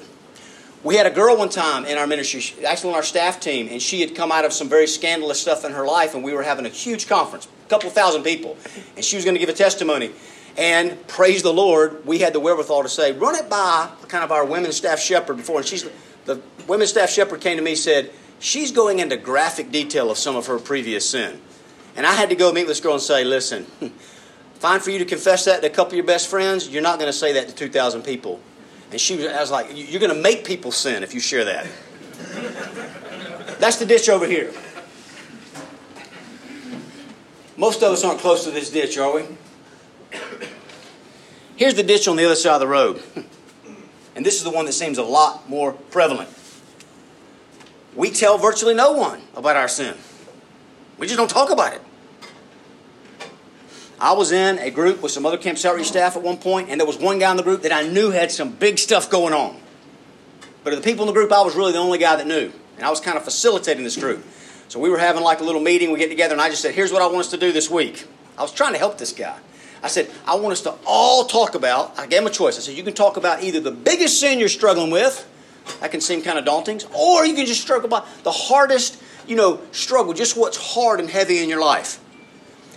We 0.83 0.97
had 0.97 1.07
a 1.07 1.11
girl 1.11 1.37
one 1.37 1.49
time 1.49 1.85
in 1.85 1.99
our 1.99 2.07
ministry, 2.07 2.64
actually 2.64 2.90
on 2.90 2.97
our 2.97 3.02
staff 3.02 3.40
team, 3.40 3.69
and 3.71 3.83
she 3.83 4.00
had 4.00 4.14
come 4.14 4.31
out 4.31 4.45
of 4.45 4.52
some 4.52 4.69
very 4.69 4.87
scandalous 4.87 5.40
stuff 5.40 5.64
in 5.64 5.73
her 5.73 5.85
life, 5.85 6.14
and 6.14 6.23
we 6.23 6.33
were 6.33 6.45
having 6.45 6.64
a 6.64 6.69
huge 6.69 7.09
conference, 7.09 7.49
a 7.66 7.69
couple 7.69 7.90
thousand 7.90 8.23
people, 8.23 8.57
and 8.95 9.05
she 9.05 9.16
was 9.16 9.25
going 9.25 9.35
to 9.35 9.40
give 9.40 9.49
a 9.49 9.52
testimony. 9.52 10.12
And 10.57 11.07
praise 11.07 11.43
the 11.43 11.53
Lord, 11.53 12.07
we 12.07 12.19
had 12.19 12.33
the 12.33 12.41
wherewithal 12.41 12.83
to 12.83 12.89
say, 12.89 13.13
run 13.13 13.35
it 13.35 13.51
by 13.51 13.91
kind 14.09 14.25
of 14.25 14.33
our 14.33 14.45
women's 14.45 14.77
staff 14.77 14.99
shepherd 14.99 15.37
before. 15.37 15.59
And 15.59 15.67
she's 15.67 15.87
the 16.25 16.41
women's 16.67 16.91
staff 16.91 17.11
shepherd 17.11 17.41
came 17.41 17.57
to 17.57 17.63
me 17.63 17.73
and 17.73 17.79
said, 17.79 18.11
She's 18.39 18.71
going 18.71 18.99
into 18.99 19.17
graphic 19.17 19.71
detail 19.71 20.11
of 20.11 20.19
some 20.19 20.37
of 20.37 20.47
her 20.47 20.59
previous 20.59 21.09
sin. 21.09 21.41
And 21.97 22.05
I 22.07 22.13
had 22.13 22.29
to 22.29 22.35
go 22.35 22.53
meet 22.53 22.67
this 22.67 22.81
girl 22.81 22.95
and 22.95 23.03
say, 23.03 23.25
Listen, 23.25 23.65
fine 24.55 24.81
for 24.81 24.91
you 24.91 24.99
to 24.99 25.05
confess 25.05 25.47
that 25.47 25.63
to 25.63 25.69
a 25.69 25.71
couple 25.71 25.93
of 25.93 25.97
your 25.97 26.05
best 26.05 26.29
friends. 26.29 26.69
You're 26.69 26.83
not 26.83 26.99
going 26.99 27.09
to 27.09 27.17
say 27.17 27.33
that 27.35 27.49
to 27.49 27.55
2,000 27.55 28.03
people. 28.03 28.41
And 28.91 29.01
she 29.01 29.17
was, 29.17 29.27
I 29.27 29.41
was 29.41 29.51
like, 29.51 29.69
You're 29.73 30.01
going 30.01 30.15
to 30.15 30.21
make 30.21 30.45
people 30.45 30.73
sin 30.73 31.03
if 31.03 31.15
you 31.15 31.21
share 31.21 31.45
that. 31.45 31.67
That's 33.59 33.77
the 33.77 33.87
ditch 33.87 34.09
over 34.09 34.27
here. 34.27 34.53
Most 37.57 37.83
of 37.83 37.93
us 37.93 38.05
aren't 38.05 38.21
close 38.21 38.45
to 38.45 38.51
this 38.51 38.71
ditch, 38.71 38.99
are 38.99 39.15
we? 39.15 39.23
Here's 41.57 41.75
the 41.75 41.83
ditch 41.83 42.07
on 42.09 42.17
the 42.17 42.25
other 42.25 42.35
side 42.35 42.55
of 42.55 42.61
the 42.61 42.67
road. 42.67 43.03
And 44.15 44.25
this 44.25 44.37
is 44.37 44.45
the 44.45 44.51
one 44.51 44.65
that 44.67 44.73
seems 44.73 44.99
a 44.99 45.03
lot 45.03 45.49
more 45.49 45.73
prevalent. 45.73 46.31
We 47.95 48.11
tell 48.11 48.39
virtually 48.39 48.75
no 48.75 48.93
one 48.93 49.23
about 49.35 49.57
our 49.57 49.69
sin. 49.69 49.97
We 50.99 51.07
just 51.07 51.19
don't 51.19 51.31
talk 51.31 51.51
about 51.51 51.75
it. 51.75 51.83
I 53.99 54.13
was 54.13 54.33
in 54.33 54.59
a 54.59 54.71
group 54.71 55.03
with 55.03 55.13
some 55.13 55.25
other 55.25 55.39
Campus 55.39 55.65
Outreach 55.65 55.87
staff 55.87 56.17
at 56.17 56.23
one 56.23 56.37
point, 56.37 56.69
and 56.69 56.79
there 56.79 56.87
was 56.87 56.99
one 56.99 57.19
guy 57.19 57.31
in 57.31 57.39
the 57.39 57.43
group 57.43 57.63
that 57.63 57.73
I 57.73 57.83
knew 57.83 58.11
had 58.11 58.31
some 58.31 58.53
big 58.53 58.79
stuff 58.79 59.11
going 59.11 59.33
on. 59.33 59.59
But 60.65 60.75
of 60.75 60.83
the 60.83 60.85
people 60.85 61.05
in 61.05 61.07
the 61.07 61.15
group, 61.15 61.33
I 61.33 61.43
was 61.43 61.55
really 61.55 61.73
the 61.73 61.79
only 61.79 61.99
guy 61.99 62.17
that 62.17 62.27
knew. 62.27 62.53
And 62.77 62.85
I 62.85 62.91
was 62.91 63.01
kind 63.01 63.17
of 63.17 63.25
facilitating 63.25 63.85
this 63.85 63.97
group. 63.97 64.23
So 64.69 64.81
we 64.81 64.91
were 64.91 64.99
having 64.99 65.23
like 65.23 65.41
a 65.41 65.45
little 65.45 65.63
meeting, 65.63 65.93
we 65.93 65.99
get 65.99 66.09
together, 66.09 66.35
and 66.35 66.43
I 66.43 66.51
just 66.51 66.61
said, 66.61 66.75
Here's 66.75 66.93
what 66.93 67.01
I 67.01 67.07
want 67.07 67.21
us 67.21 67.31
to 67.31 67.39
do 67.39 67.53
this 67.53 67.71
week. 67.71 68.07
I 68.37 68.43
was 68.43 68.53
trying 68.53 68.73
to 68.73 68.79
help 68.79 68.99
this 68.99 69.13
guy. 69.13 69.39
I 69.87 69.88
said, 69.88 70.11
I 70.26 70.35
want 70.35 70.52
us 70.52 70.62
to 70.62 70.75
all 70.85 71.26
talk 71.26 71.55
about, 71.55 71.97
I 71.97 72.09
gave 72.09 72.21
him 72.21 72.26
a 72.26 72.31
choice. 72.31 72.59
I 72.59 72.61
said, 72.61 72.75
You 72.75 72.83
can 72.83 72.93
talk 72.93 73.16
about 73.16 73.45
either 73.45 73.61
the 73.61 73.71
biggest 73.71 74.19
sin 74.19 74.40
you're 74.40 74.49
struggling 74.49 74.90
with, 74.90 75.25
that 75.81 75.93
can 75.93 76.00
seem 76.00 76.23
kind 76.23 76.40
of 76.40 76.45
daunting, 76.45 76.81
or 76.93 77.25
you 77.25 77.35
can 77.35 77.47
just 77.47 77.61
struggle 77.61 77.87
about 77.87 78.07
the 78.25 78.33
hardest, 78.33 79.00
you 79.28 79.37
know, 79.37 79.61
struggle, 79.71 80.12
just 80.12 80.37
what's 80.37 80.75
hard 80.75 80.99
and 80.99 81.09
heavy 81.09 81.38
in 81.38 81.49
your 81.49 81.61
life. 81.61 82.00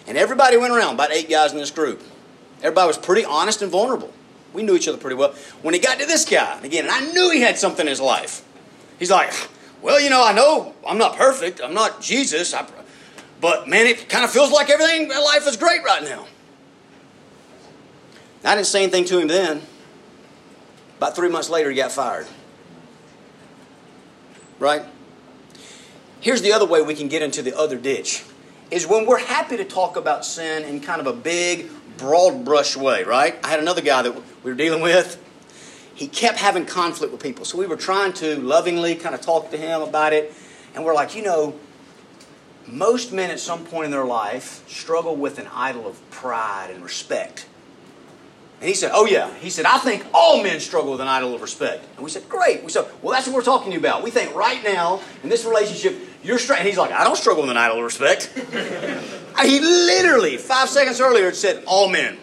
And 0.08 0.20
everybody 0.20 0.56
went 0.56 0.72
around, 0.72 0.94
about 0.94 1.12
eight 1.12 1.30
guys 1.30 1.52
in 1.52 1.58
this 1.58 1.72
group. 1.72 2.04
Everybody 2.60 2.88
was 2.88 2.98
pretty 3.00 3.26
honest 3.26 3.64
and 3.64 3.72
vulnerable. 3.72 4.14
We 4.54 4.62
knew 4.62 4.76
each 4.76 4.88
other 4.88 5.00
pretty 5.00 5.16
well. 5.16 5.34
When 5.64 5.74
he 5.74 5.80
got 5.80 6.00
to 6.00 6.06
this 6.06 6.26
guy, 6.26 6.60
again, 6.64 6.86
and 6.86 6.94
I 6.94 7.12
knew 7.12 7.32
he 7.32 7.42
had 7.42 7.58
something 7.58 7.86
in 7.86 7.90
his 7.90 8.02
life. 8.02 8.46
He's 9.00 9.10
like, 9.10 9.34
well, 9.82 10.00
you 10.00 10.12
know, 10.12 10.24
I 10.24 10.34
know 10.34 10.76
I'm 10.88 11.00
not 11.00 11.16
perfect. 11.16 11.60
I'm 11.60 11.74
not 11.74 12.02
Jesus. 12.02 12.54
I, 12.54 12.68
but 13.42 13.68
man, 13.68 13.88
it 13.88 14.10
kind 14.10 14.24
of 14.24 14.30
feels 14.30 14.52
like 14.52 14.70
everything 14.70 15.04
in 15.04 15.10
life 15.10 15.48
is 15.48 15.58
great 15.58 15.84
right 15.84 16.04
now. 16.04 16.28
I 18.44 18.56
didn't 18.56 18.68
say 18.68 18.84
anything 18.84 19.06
to 19.06 19.20
him 19.20 19.28
then. 19.28 19.62
About 20.98 21.16
three 21.16 21.30
months 21.30 21.50
later, 21.50 21.70
he 21.70 21.76
got 21.76 21.92
fired. 21.92 22.28
Right? 24.60 24.84
Here's 26.22 26.42
the 26.42 26.52
other 26.52 26.66
way 26.66 26.82
we 26.82 26.96
can 26.96 27.08
get 27.08 27.22
into 27.22 27.42
the 27.42 27.58
other 27.58 27.78
ditch 27.78 28.24
is 28.72 28.86
when 28.86 29.06
we're 29.06 29.20
happy 29.20 29.58
to 29.58 29.66
talk 29.66 29.96
about 29.96 30.26
sin 30.26 30.64
in 30.64 30.80
kind 30.80 31.02
of 31.02 31.08
a 31.08 31.14
big, 31.14 31.70
broad 31.98 32.46
brush 32.46 32.78
way, 32.78 33.04
right? 33.04 33.38
I 33.44 33.48
had 33.48 33.60
another 33.60 33.82
guy 33.82 34.04
that 34.04 34.14
we 34.14 34.52
were 34.52 34.56
dealing 34.56 34.82
with. 34.82 35.22
He 35.96 36.08
kept 36.08 36.38
having 36.38 36.66
conflict 36.66 37.12
with 37.12 37.22
people. 37.22 37.46
So 37.46 37.58
we 37.58 37.66
were 37.66 37.76
trying 37.76 38.14
to 38.14 38.38
lovingly 38.40 38.96
kind 38.96 39.16
of 39.16 39.22
talk 39.22 39.52
to 39.52 39.58
him 39.58 39.82
about 39.82 40.14
it. 40.14 40.34
And 40.76 40.86
we're 40.86 40.94
like, 40.94 41.16
you 41.16 41.24
know, 41.24 41.56
most 42.68 43.12
men 43.12 43.32
at 43.32 43.40
some 43.40 43.66
point 43.66 43.86
in 43.86 43.92
their 43.92 44.06
life 44.06 44.68
struggle 44.70 45.16
with 45.16 45.40
an 45.40 45.48
idol 45.54 45.88
of 45.88 46.10
pride 46.12 46.70
and 46.72 46.84
respect. 46.84 47.48
And 48.60 48.68
he 48.68 48.74
said, 48.76 48.92
Oh, 48.94 49.06
yeah. 49.06 49.34
He 49.36 49.50
said, 49.50 49.66
I 49.66 49.78
think 49.78 50.06
all 50.14 50.44
men 50.44 50.60
struggle 50.60 50.92
with 50.92 51.02
an 51.02 51.08
idol 51.08 51.34
of 51.34 51.42
respect. 51.42 51.86
And 51.96 52.04
we 52.04 52.10
said, 52.10 52.28
Great. 52.28 52.64
We 52.64 52.70
said, 52.70 52.86
Well, 53.02 53.14
that's 53.14 53.26
what 53.28 53.36
we're 53.36 53.42
talking 53.42 53.68
to 53.68 53.74
you 53.74 53.80
about. 53.80 54.04
We 54.04 54.12
think 54.12 54.36
right 54.36 54.62
now, 54.64 55.02
in 55.24 55.30
this 55.30 55.46
relationship, 55.46 55.98
you're 56.24 56.40
straight. 56.40 56.60
And 56.60 56.68
he's 56.68 56.78
like, 56.78 56.92
I 56.92 57.06
don't 57.06 57.16
struggle 57.16 57.44
with 57.44 57.52
an 57.52 57.58
idol 57.58 57.78
of 57.78 57.84
respect. 57.84 58.34
he 59.44 59.60
literally, 59.62 60.38
five 60.38 60.68
seconds 60.68 61.00
earlier, 61.00 61.32
said, 61.32 61.64
All 61.66 61.90
men, 61.90 62.18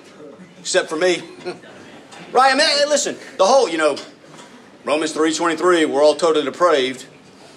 except 0.61 0.91
for 0.91 0.97
me. 0.97 1.23
right? 2.33 2.53
I 2.53 2.55
mean, 2.55 2.89
listen, 2.89 3.17
the 3.39 3.47
whole, 3.47 3.69
you 3.69 3.79
know, 3.79 3.97
Romans 4.85 5.15
3.23, 5.15 5.91
we're 5.91 6.03
all 6.03 6.15
totally 6.15 6.45
depraved. 6.45 7.03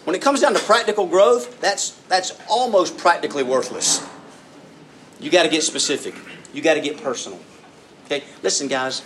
When 0.05 0.15
it 0.15 0.21
comes 0.21 0.39
down 0.39 0.53
to 0.53 0.59
practical 0.59 1.05
growth, 1.05 1.59
that's, 1.59 1.91
that's 2.07 2.39
almost 2.50 2.98
practically 2.98 3.43
worthless. 3.43 4.07
You 5.19 5.29
got 5.29 5.43
to 5.43 5.50
get 5.50 5.63
specific. 5.63 6.15
You 6.53 6.62
got 6.62 6.75
to 6.75 6.81
get 6.81 7.03
personal. 7.03 7.39
Okay, 8.12 8.24
listen, 8.42 8.68
guys, 8.68 9.04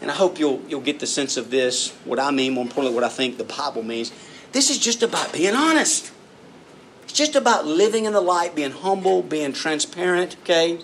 and 0.00 0.08
I 0.08 0.14
hope 0.14 0.38
you'll 0.38 0.62
you'll 0.68 0.80
get 0.80 1.00
the 1.00 1.06
sense 1.06 1.36
of 1.36 1.50
this. 1.50 1.90
What 2.04 2.20
I 2.20 2.30
mean, 2.30 2.52
more 2.52 2.62
importantly, 2.62 2.94
what 2.94 3.02
I 3.02 3.08
think 3.08 3.38
the 3.38 3.44
Bible 3.44 3.82
means. 3.82 4.12
This 4.52 4.70
is 4.70 4.78
just 4.78 5.02
about 5.02 5.32
being 5.32 5.56
honest. 5.56 6.12
It's 7.02 7.12
just 7.12 7.34
about 7.34 7.66
living 7.66 8.04
in 8.04 8.12
the 8.12 8.20
light, 8.20 8.54
being 8.54 8.70
humble, 8.70 9.20
being 9.20 9.52
transparent. 9.52 10.36
Okay. 10.42 10.78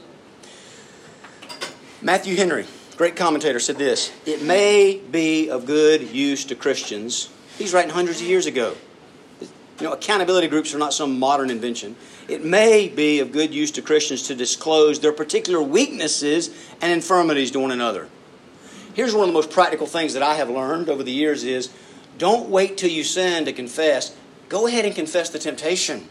Matthew 2.02 2.34
Henry, 2.34 2.66
great 2.96 3.14
commentator, 3.14 3.60
said 3.60 3.78
this: 3.78 4.10
"It 4.26 4.42
may 4.42 4.96
be 4.98 5.48
of 5.50 5.66
good 5.66 6.10
use 6.10 6.44
to 6.46 6.56
Christians." 6.56 7.28
He's 7.56 7.72
writing 7.72 7.92
hundreds 7.92 8.20
of 8.20 8.26
years 8.26 8.46
ago. 8.46 8.76
You 9.40 9.86
know, 9.86 9.92
accountability 9.92 10.48
groups 10.48 10.74
are 10.74 10.78
not 10.78 10.92
some 10.92 11.20
modern 11.20 11.48
invention. 11.48 11.94
It 12.30 12.44
may 12.44 12.86
be 12.86 13.18
of 13.18 13.32
good 13.32 13.52
use 13.52 13.72
to 13.72 13.82
Christians 13.82 14.22
to 14.28 14.36
disclose 14.36 15.00
their 15.00 15.10
particular 15.10 15.60
weaknesses 15.60 16.48
and 16.80 16.92
infirmities 16.92 17.50
to 17.50 17.58
one 17.58 17.72
another. 17.72 18.08
Here's 18.94 19.12
one 19.12 19.24
of 19.24 19.30
the 19.30 19.32
most 19.32 19.50
practical 19.50 19.88
things 19.88 20.14
that 20.14 20.22
I 20.22 20.34
have 20.36 20.48
learned 20.48 20.88
over 20.88 21.02
the 21.02 21.10
years 21.10 21.42
is 21.42 21.70
don't 22.18 22.48
wait 22.48 22.76
till 22.76 22.88
you 22.88 23.02
sin 23.02 23.46
to 23.46 23.52
confess. 23.52 24.14
Go 24.48 24.68
ahead 24.68 24.84
and 24.84 24.94
confess 24.94 25.28
the 25.30 25.40
temptation. 25.40 26.06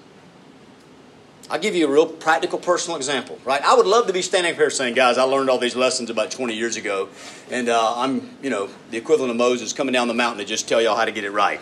I'll 1.49 1.59
give 1.59 1.73
you 1.73 1.87
a 1.87 1.89
real 1.89 2.05
practical 2.05 2.59
personal 2.59 2.97
example, 2.97 3.39
right? 3.45 3.61
I 3.63 3.73
would 3.73 3.87
love 3.87 4.07
to 4.07 4.13
be 4.13 4.21
standing 4.21 4.51
up 4.51 4.57
here 4.57 4.69
saying, 4.69 4.95
guys, 4.95 5.17
I 5.17 5.23
learned 5.23 5.49
all 5.49 5.57
these 5.57 5.77
lessons 5.77 6.09
about 6.09 6.31
20 6.31 6.53
years 6.53 6.75
ago, 6.75 7.07
and 7.49 7.69
uh, 7.69 7.93
I'm, 7.95 8.37
you 8.43 8.49
know, 8.49 8.67
the 8.91 8.97
equivalent 8.97 9.31
of 9.31 9.37
Moses 9.37 9.71
coming 9.71 9.93
down 9.93 10.09
the 10.09 10.13
mountain 10.13 10.39
to 10.39 10.45
just 10.45 10.67
tell 10.67 10.81
y'all 10.81 10.97
how 10.97 11.05
to 11.05 11.13
get 11.13 11.23
it 11.23 11.31
right. 11.31 11.61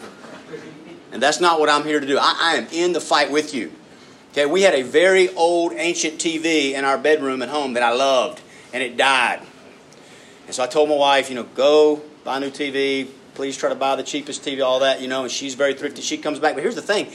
And 1.12 1.22
that's 1.22 1.40
not 1.40 1.60
what 1.60 1.70
I'm 1.70 1.84
here 1.84 2.00
to 2.00 2.08
do. 2.08 2.18
I, 2.18 2.36
I 2.40 2.56
am 2.56 2.68
in 2.72 2.94
the 2.94 3.00
fight 3.00 3.32
with 3.32 3.54
you. 3.54 3.72
Okay, 4.38 4.46
we 4.46 4.62
had 4.62 4.76
a 4.76 4.84
very 4.84 5.34
old, 5.34 5.74
ancient 5.74 6.20
TV 6.20 6.74
in 6.74 6.86
our 6.86 7.00
bedroom 7.00 7.42
at 7.42 7.50
home 7.50 7.74
that 7.74 7.82
I 7.82 7.92
loved, 7.92 8.40
and 8.72 8.84
it 8.84 8.96
died. 8.96 9.42
And 10.46 10.54
so 10.54 10.62
I 10.62 10.68
told 10.68 10.90
my 10.90 10.96
wife, 10.96 11.30
you 11.30 11.36
know, 11.36 11.42
go 11.42 12.04
buy 12.24 12.38
a 12.38 12.40
new 12.40 12.52
TV. 12.52 13.10
Please 13.34 13.58
try 13.58 13.70
to 13.70 13.76
buy 13.76 13.96
the 13.96 14.04
cheapest 14.04 14.44
TV, 14.44 14.64
all 14.64 14.82
that, 14.82 15.02
you 15.02 15.08
know. 15.08 15.24
And 15.24 15.32
she's 15.32 15.56
very 15.56 15.74
thrifty. 15.74 16.04
She 16.04 16.20
comes 16.20 16.38
back. 16.38 16.54
But 16.54 16.62
here's 16.62 16.76
the 16.76 16.84
thing 16.84 17.08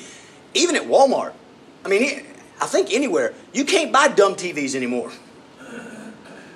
even 0.55 0.75
at 0.75 0.83
Walmart, 0.83 1.33
I 1.85 1.88
mean, 1.88 2.26
I 2.61 2.67
think 2.67 2.93
anywhere, 2.93 3.35
you 3.52 3.64
can't 3.67 3.93
buy 3.93 4.09
dumb 4.09 4.35
TVs 4.35 4.75
anymore. 4.75 5.12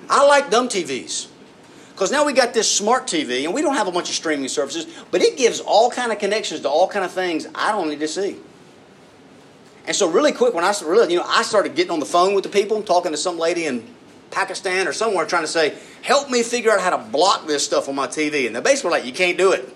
I 0.09 0.27
like 0.27 0.49
dumb 0.51 0.67
TVs. 0.67 1.29
Because 1.93 2.11
now 2.11 2.25
we 2.25 2.33
got 2.33 2.53
this 2.53 2.69
smart 2.69 3.07
TV, 3.07 3.45
and 3.45 3.53
we 3.53 3.61
don't 3.61 3.75
have 3.75 3.87
a 3.87 3.91
bunch 3.93 4.09
of 4.09 4.15
streaming 4.15 4.49
services, 4.49 4.85
but 5.11 5.21
it 5.21 5.37
gives 5.37 5.61
all 5.61 5.89
kind 5.89 6.11
of 6.11 6.19
connections 6.19 6.59
to 6.59 6.69
all 6.69 6.89
kind 6.89 7.05
of 7.05 7.11
things 7.11 7.47
I 7.55 7.71
don't 7.71 7.87
need 7.87 8.01
to 8.01 8.07
see. 8.09 8.35
And 9.87 9.95
so, 9.95 10.09
really 10.09 10.33
quick, 10.33 10.53
when 10.53 10.65
I 10.65 10.73
really, 10.85 11.13
you 11.13 11.19
know, 11.19 11.25
I 11.25 11.43
started 11.43 11.75
getting 11.75 11.91
on 11.91 11.99
the 11.99 12.05
phone 12.05 12.35
with 12.35 12.43
the 12.43 12.49
people, 12.49 12.83
talking 12.83 13.11
to 13.11 13.17
some 13.17 13.39
lady 13.39 13.65
in 13.65 13.87
Pakistan 14.31 14.85
or 14.85 14.91
somewhere, 14.91 15.25
trying 15.25 15.43
to 15.43 15.47
say, 15.47 15.75
"Help 16.01 16.29
me 16.29 16.43
figure 16.43 16.71
out 16.71 16.81
how 16.81 16.89
to 16.89 16.97
block 16.97 17.47
this 17.47 17.63
stuff 17.63 17.87
on 17.87 17.95
my 17.95 18.07
TV." 18.07 18.45
And 18.47 18.55
they 18.55 18.59
basically 18.59 18.91
like, 18.91 19.05
"You 19.05 19.13
can't 19.13 19.37
do 19.37 19.53
it." 19.53 19.73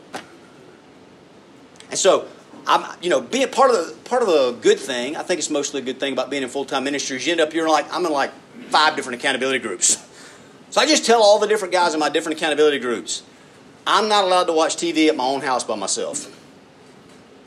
And 1.89 1.97
so, 1.97 2.27
I'm, 2.67 2.85
you 3.01 3.09
know, 3.09 3.21
being 3.21 3.47
part 3.47 3.71
of 3.71 3.77
the 3.77 3.93
part 4.03 4.21
of 4.21 4.27
the 4.27 4.51
good 4.61 4.79
thing. 4.79 5.15
I 5.15 5.23
think 5.23 5.39
it's 5.39 5.49
mostly 5.49 5.81
a 5.81 5.83
good 5.83 5.99
thing 5.99 6.11
about 6.11 6.29
being 6.29 6.43
in 6.43 6.49
full 6.49 6.65
time 6.65 6.83
ministry. 6.83 7.15
Is 7.15 7.25
you 7.25 7.31
end 7.31 7.41
up 7.41 7.53
you're 7.53 7.69
like 7.69 7.85
I'm 7.93 8.05
in 8.05 8.11
like 8.11 8.31
five 8.69 8.97
different 8.97 9.19
accountability 9.19 9.59
groups. 9.59 9.97
So 10.71 10.79
I 10.79 10.85
just 10.85 11.05
tell 11.05 11.21
all 11.21 11.39
the 11.39 11.47
different 11.47 11.73
guys 11.73 11.93
in 11.93 11.99
my 11.99 12.07
different 12.07 12.37
accountability 12.37 12.79
groups, 12.79 13.23
I'm 13.85 14.07
not 14.07 14.23
allowed 14.23 14.45
to 14.45 14.53
watch 14.53 14.77
TV 14.77 15.09
at 15.09 15.17
my 15.17 15.25
own 15.25 15.41
house 15.41 15.65
by 15.65 15.75
myself. 15.75 16.33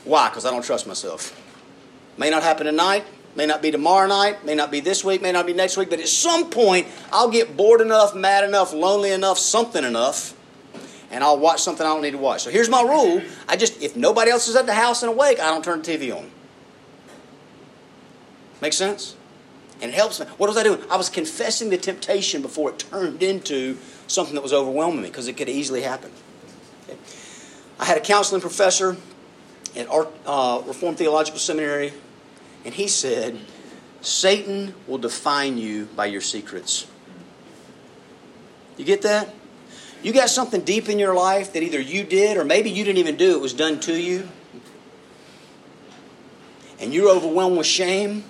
Why? 0.03 0.29
Because 0.29 0.45
I 0.45 0.51
don't 0.51 0.63
trust 0.63 0.85
myself. 0.85 1.41
May 2.17 2.29
not 2.29 2.43
happen 2.43 2.65
tonight, 2.65 3.05
may 3.35 3.45
not 3.45 3.61
be 3.61 3.71
tomorrow 3.71 4.07
night, 4.07 4.45
may 4.45 4.55
not 4.55 4.71
be 4.71 4.79
this 4.79 5.03
week, 5.03 5.21
may 5.21 5.31
not 5.31 5.45
be 5.45 5.53
next 5.53 5.77
week, 5.77 5.89
but 5.89 5.99
at 5.99 6.07
some 6.07 6.49
point 6.49 6.87
I'll 7.11 7.29
get 7.29 7.57
bored 7.57 7.81
enough, 7.81 8.15
mad 8.15 8.43
enough, 8.43 8.73
lonely 8.73 9.11
enough, 9.11 9.37
something 9.37 9.83
enough, 9.83 10.33
and 11.11 11.23
I'll 11.23 11.37
watch 11.37 11.61
something 11.61 11.85
I 11.85 11.89
don't 11.89 12.01
need 12.01 12.11
to 12.11 12.17
watch. 12.17 12.43
So 12.43 12.49
here's 12.49 12.69
my 12.69 12.81
rule. 12.81 13.21
I 13.47 13.57
just 13.57 13.81
if 13.81 13.95
nobody 13.95 14.31
else 14.31 14.47
is 14.47 14.55
at 14.55 14.65
the 14.65 14.73
house 14.73 15.03
and 15.03 15.11
awake, 15.11 15.39
I 15.39 15.45
don't 15.45 15.63
turn 15.63 15.81
the 15.81 15.97
TV 15.97 16.15
on. 16.15 16.31
Make 18.61 18.73
sense? 18.73 19.15
And 19.81 19.91
it 19.91 19.93
helps 19.93 20.21
me. 20.21 20.25
What 20.37 20.47
was 20.47 20.57
I 20.57 20.63
doing? 20.63 20.81
I 20.89 20.95
was 20.95 21.09
confessing 21.09 21.69
the 21.69 21.77
temptation 21.77 22.41
before 22.41 22.69
it 22.69 22.79
turned 22.79 23.21
into 23.21 23.77
something 24.07 24.35
that 24.35 24.41
was 24.41 24.53
overwhelming 24.53 25.01
me 25.01 25.09
because 25.09 25.27
it 25.27 25.33
could 25.33 25.49
easily 25.49 25.81
happen. 25.81 26.11
Okay. 26.87 26.97
I 27.77 27.85
had 27.85 27.97
a 27.97 28.01
counseling 28.01 28.39
professor 28.39 28.95
at 29.75 29.89
our 29.89 30.07
uh, 30.25 30.61
Reformed 30.65 30.97
Theological 30.97 31.39
Seminary, 31.39 31.91
and 32.65 32.73
he 32.73 32.87
said, 32.87 33.39
Satan 34.01 34.73
will 34.87 34.97
define 34.97 35.57
you 35.57 35.85
by 35.95 36.07
your 36.07 36.21
secrets. 36.21 36.87
You 38.77 38.83
get 38.83 39.03
that? 39.03 39.33
You 40.03 40.11
got 40.11 40.29
something 40.29 40.61
deep 40.61 40.89
in 40.89 40.99
your 40.99 41.15
life 41.15 41.53
that 41.53 41.63
either 41.63 41.79
you 41.79 42.03
did 42.03 42.37
or 42.37 42.43
maybe 42.43 42.69
you 42.69 42.83
didn't 42.83 42.97
even 42.97 43.15
do, 43.15 43.35
it 43.35 43.41
was 43.41 43.53
done 43.53 43.79
to 43.81 43.99
you. 43.99 44.27
And 46.79 46.93
you're 46.93 47.09
overwhelmed 47.09 47.57
with 47.57 47.67
shame 47.67 48.25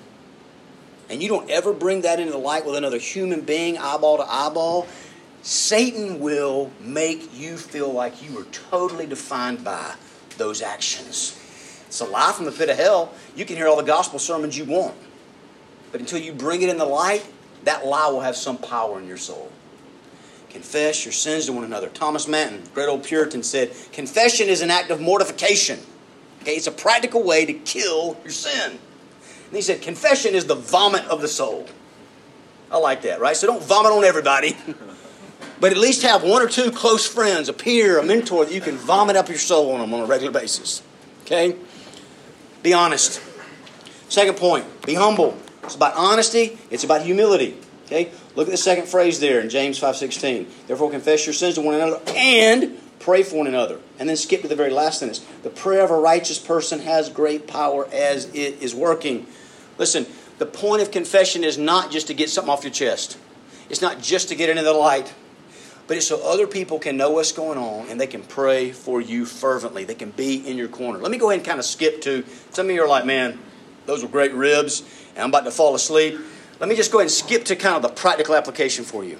and 1.10 1.22
you 1.22 1.30
don't 1.30 1.50
ever 1.50 1.74
bring 1.74 2.02
that 2.02 2.20
into 2.20 2.32
the 2.32 2.38
light 2.38 2.66
with 2.66 2.76
another 2.76 3.00
human 3.00 3.42
being, 3.42 3.78
eyeball 3.78 4.18
to 4.18 4.24
eyeball, 4.24 4.88
Satan 5.42 6.20
will 6.20 6.72
make 6.80 7.30
you 7.38 7.58
feel 7.58 7.92
like 7.92 8.28
you 8.28 8.40
are 8.40 8.46
totally 8.46 9.06
defined 9.06 9.64
by 9.64 9.96
those 10.38 10.62
actions. 10.62 11.40
It's 11.96 12.02
a 12.02 12.06
lie 12.06 12.34
from 12.34 12.44
the 12.44 12.52
pit 12.52 12.68
of 12.68 12.76
hell. 12.76 13.14
You 13.38 13.46
can 13.46 13.56
hear 13.56 13.70
all 13.70 13.78
the 13.78 13.82
gospel 13.82 14.20
sermons 14.20 14.58
you 14.58 14.66
want. 14.66 14.94
But 15.94 16.02
until 16.02 16.20
you 16.20 16.34
bring 16.34 16.62
it 16.62 16.68
in 16.68 16.78
the 16.78 16.86
light, 16.86 17.26
that 17.64 17.86
lie 17.86 18.10
will 18.10 18.20
have 18.20 18.36
some 18.36 18.58
power 18.58 19.00
in 19.00 19.08
your 19.08 19.16
soul. 19.16 19.50
Confess 20.50 21.06
your 21.06 21.14
sins 21.14 21.46
to 21.46 21.54
one 21.54 21.64
another. 21.64 21.88
Thomas 21.88 22.28
Manton, 22.28 22.64
great 22.74 22.90
old 22.90 23.06
Puritan, 23.06 23.44
said, 23.44 23.72
Confession 23.94 24.50
is 24.50 24.62
an 24.62 24.72
act 24.72 24.92
of 24.92 25.00
mortification. 25.00 25.80
Okay, 26.42 26.56
it's 26.56 26.68
a 26.68 26.72
practical 26.74 27.24
way 27.24 27.46
to 27.46 27.54
kill 27.54 28.18
your 28.24 28.34
sin. 28.34 28.72
And 28.72 29.56
he 29.56 29.62
said, 29.62 29.82
Confession 29.82 30.36
is 30.36 30.48
the 30.48 30.56
vomit 30.56 31.06
of 31.06 31.22
the 31.22 31.30
soul. 31.30 31.66
I 32.70 32.78
like 32.78 33.04
that, 33.04 33.22
right? 33.22 33.38
So 33.38 33.48
don't 33.48 33.64
vomit 33.64 33.94
on 33.94 34.04
everybody. 34.04 34.58
but 35.62 35.72
at 35.72 35.78
least 35.78 36.02
have 36.02 36.24
one 36.24 36.42
or 36.42 36.50
two 36.50 36.72
close 36.72 37.08
friends, 37.08 37.48
a 37.48 37.54
peer, 37.54 38.00
a 38.00 38.04
mentor 38.04 38.44
that 38.44 38.54
you 38.54 38.60
can 38.60 38.76
vomit 38.76 39.16
up 39.16 39.30
your 39.30 39.38
soul 39.38 39.72
on 39.72 39.80
them 39.80 39.94
on 39.94 40.02
a 40.02 40.06
regular 40.06 40.34
basis. 40.34 40.84
Okay? 41.22 41.56
Be 42.66 42.74
honest. 42.74 43.22
Second 44.10 44.38
point, 44.38 44.66
be 44.88 44.96
humble. 44.96 45.38
It's 45.62 45.76
about 45.76 45.94
honesty, 45.94 46.58
it's 46.72 46.84
about 46.84 47.04
humility. 47.04 47.56
Okay? 47.86 48.10
Look 48.36 48.48
at 48.48 48.52
the 48.52 48.58
second 48.58 48.88
phrase 48.88 49.20
there 49.20 49.40
in 49.40 49.50
James 49.50 49.80
5:16. 49.80 50.48
Therefore 50.66 50.90
confess 50.90 51.28
your 51.28 51.34
sins 51.34 51.56
to 51.56 51.62
one 51.62 51.76
another 51.76 52.02
and 52.08 52.76
pray 52.98 53.22
for 53.22 53.36
one 53.36 53.46
another. 53.46 53.78
And 54.00 54.10
then 54.10 54.18
skip 54.18 54.42
to 54.42 54.48
the 54.48 54.56
very 54.56 54.72
last 54.72 54.98
sentence. 54.98 55.22
The 55.44 55.52
prayer 55.52 55.84
of 55.84 55.92
a 55.92 55.96
righteous 55.96 56.40
person 56.40 56.80
has 56.80 57.08
great 57.08 57.46
power 57.46 57.88
as 57.94 58.26
it 58.34 58.60
is 58.60 58.74
working. 58.74 59.28
Listen, 59.78 60.08
the 60.40 60.48
point 60.48 60.82
of 60.82 60.90
confession 60.90 61.44
is 61.44 61.60
not 61.60 61.92
just 61.92 62.08
to 62.08 62.16
get 62.16 62.32
something 62.32 62.52
off 62.52 62.64
your 62.64 62.74
chest. 62.74 63.20
It's 63.70 63.84
not 63.84 64.02
just 64.02 64.30
to 64.30 64.36
get 64.36 64.50
into 64.50 64.64
the 64.64 64.74
light. 64.74 65.14
But 65.88 65.98
it's 65.98 66.08
so 66.08 66.28
other 66.28 66.48
people 66.48 66.80
can 66.80 66.98
know 66.98 67.12
what's 67.12 67.32
going 67.32 67.60
on 67.60 67.90
and 67.90 68.02
they 68.02 68.08
can 68.08 68.24
pray 68.24 68.72
for 68.72 69.00
you 69.00 69.26
fervently. 69.26 69.84
They 69.84 69.96
can 69.96 70.10
be 70.12 70.48
in 70.48 70.58
your 70.58 70.68
corner. 70.68 70.98
Let 71.00 71.12
me 71.12 71.18
go 71.18 71.30
ahead 71.30 71.40
and 71.40 71.48
kind 71.48 71.60
of 71.60 71.66
skip 71.66 72.02
to 72.02 72.26
some 72.52 72.68
of 72.68 72.72
you 72.72 72.82
are 72.84 72.88
like, 72.88 73.06
man, 73.06 73.38
those 73.86 74.02
were 74.02 74.10
great 74.10 74.34
ribs, 74.34 74.82
and 75.16 75.24
I'm 75.24 75.30
about 75.30 75.44
to 75.46 75.52
fall 75.52 75.76
asleep. 75.76 76.20
Let 76.60 76.70
me 76.70 76.76
just 76.76 76.92
go 76.92 77.00
ahead 77.00 77.06
and 77.06 77.12
skip 77.12 77.46
to 77.46 77.56
kind 77.56 77.76
of 77.76 77.82
the 77.84 77.90
practical 77.90 78.36
application 78.36 78.84
for 78.84 79.04
you. 79.04 79.20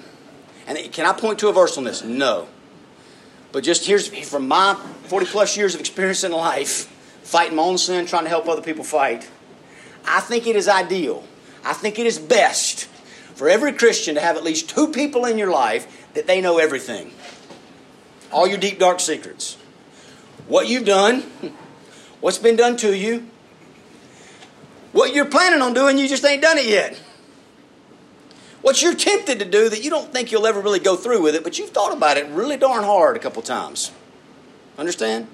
And 0.66 0.76
can 0.92 1.06
I 1.06 1.12
point 1.12 1.38
to 1.40 1.48
a 1.48 1.52
verse 1.52 1.78
on 1.78 1.84
this? 1.84 2.02
No. 2.02 2.48
But 3.52 3.62
just 3.62 3.86
here's 3.86 4.08
from 4.28 4.48
my 4.48 4.74
40 5.04 5.26
plus 5.26 5.56
years 5.56 5.74
of 5.74 5.80
experience 5.80 6.24
in 6.24 6.32
life, 6.32 6.86
fighting 7.22 7.56
my 7.56 7.62
own 7.62 7.78
sin, 7.78 8.06
trying 8.06 8.24
to 8.24 8.28
help 8.28 8.48
other 8.48 8.62
people 8.62 8.82
fight. 8.82 9.30
I 10.04 10.20
think 10.20 10.46
it 10.46 10.56
is 10.56 10.66
ideal. 10.66 11.24
I 11.64 11.72
think 11.72 11.98
it 11.98 12.06
is 12.06 12.18
best 12.18 12.86
for 13.34 13.48
every 13.48 13.72
Christian 13.72 14.14
to 14.14 14.20
have 14.20 14.36
at 14.36 14.44
least 14.44 14.70
two 14.70 14.88
people 14.88 15.24
in 15.26 15.38
your 15.38 15.50
life 15.50 16.05
that 16.16 16.26
they 16.26 16.40
know 16.40 16.58
everything. 16.58 17.12
All 18.32 18.46
your 18.46 18.58
deep, 18.58 18.78
dark 18.78 19.00
secrets. 19.00 19.56
What 20.48 20.68
you've 20.68 20.84
done, 20.84 21.20
what's 22.20 22.38
been 22.38 22.56
done 22.56 22.76
to 22.78 22.96
you, 22.96 23.28
what 24.92 25.14
you're 25.14 25.26
planning 25.26 25.62
on 25.62 25.74
doing, 25.74 25.98
you 25.98 26.08
just 26.08 26.24
ain't 26.24 26.42
done 26.42 26.58
it 26.58 26.66
yet. 26.66 27.00
What 28.62 28.82
you're 28.82 28.94
tempted 28.94 29.38
to 29.38 29.44
do 29.44 29.68
that 29.68 29.84
you 29.84 29.90
don't 29.90 30.12
think 30.12 30.32
you'll 30.32 30.46
ever 30.46 30.60
really 30.60 30.80
go 30.80 30.96
through 30.96 31.22
with 31.22 31.34
it, 31.34 31.44
but 31.44 31.58
you've 31.58 31.70
thought 31.70 31.96
about 31.96 32.16
it 32.16 32.26
really 32.28 32.56
darn 32.56 32.82
hard 32.82 33.16
a 33.16 33.20
couple 33.20 33.42
times. 33.42 33.92
Understand? 34.78 35.28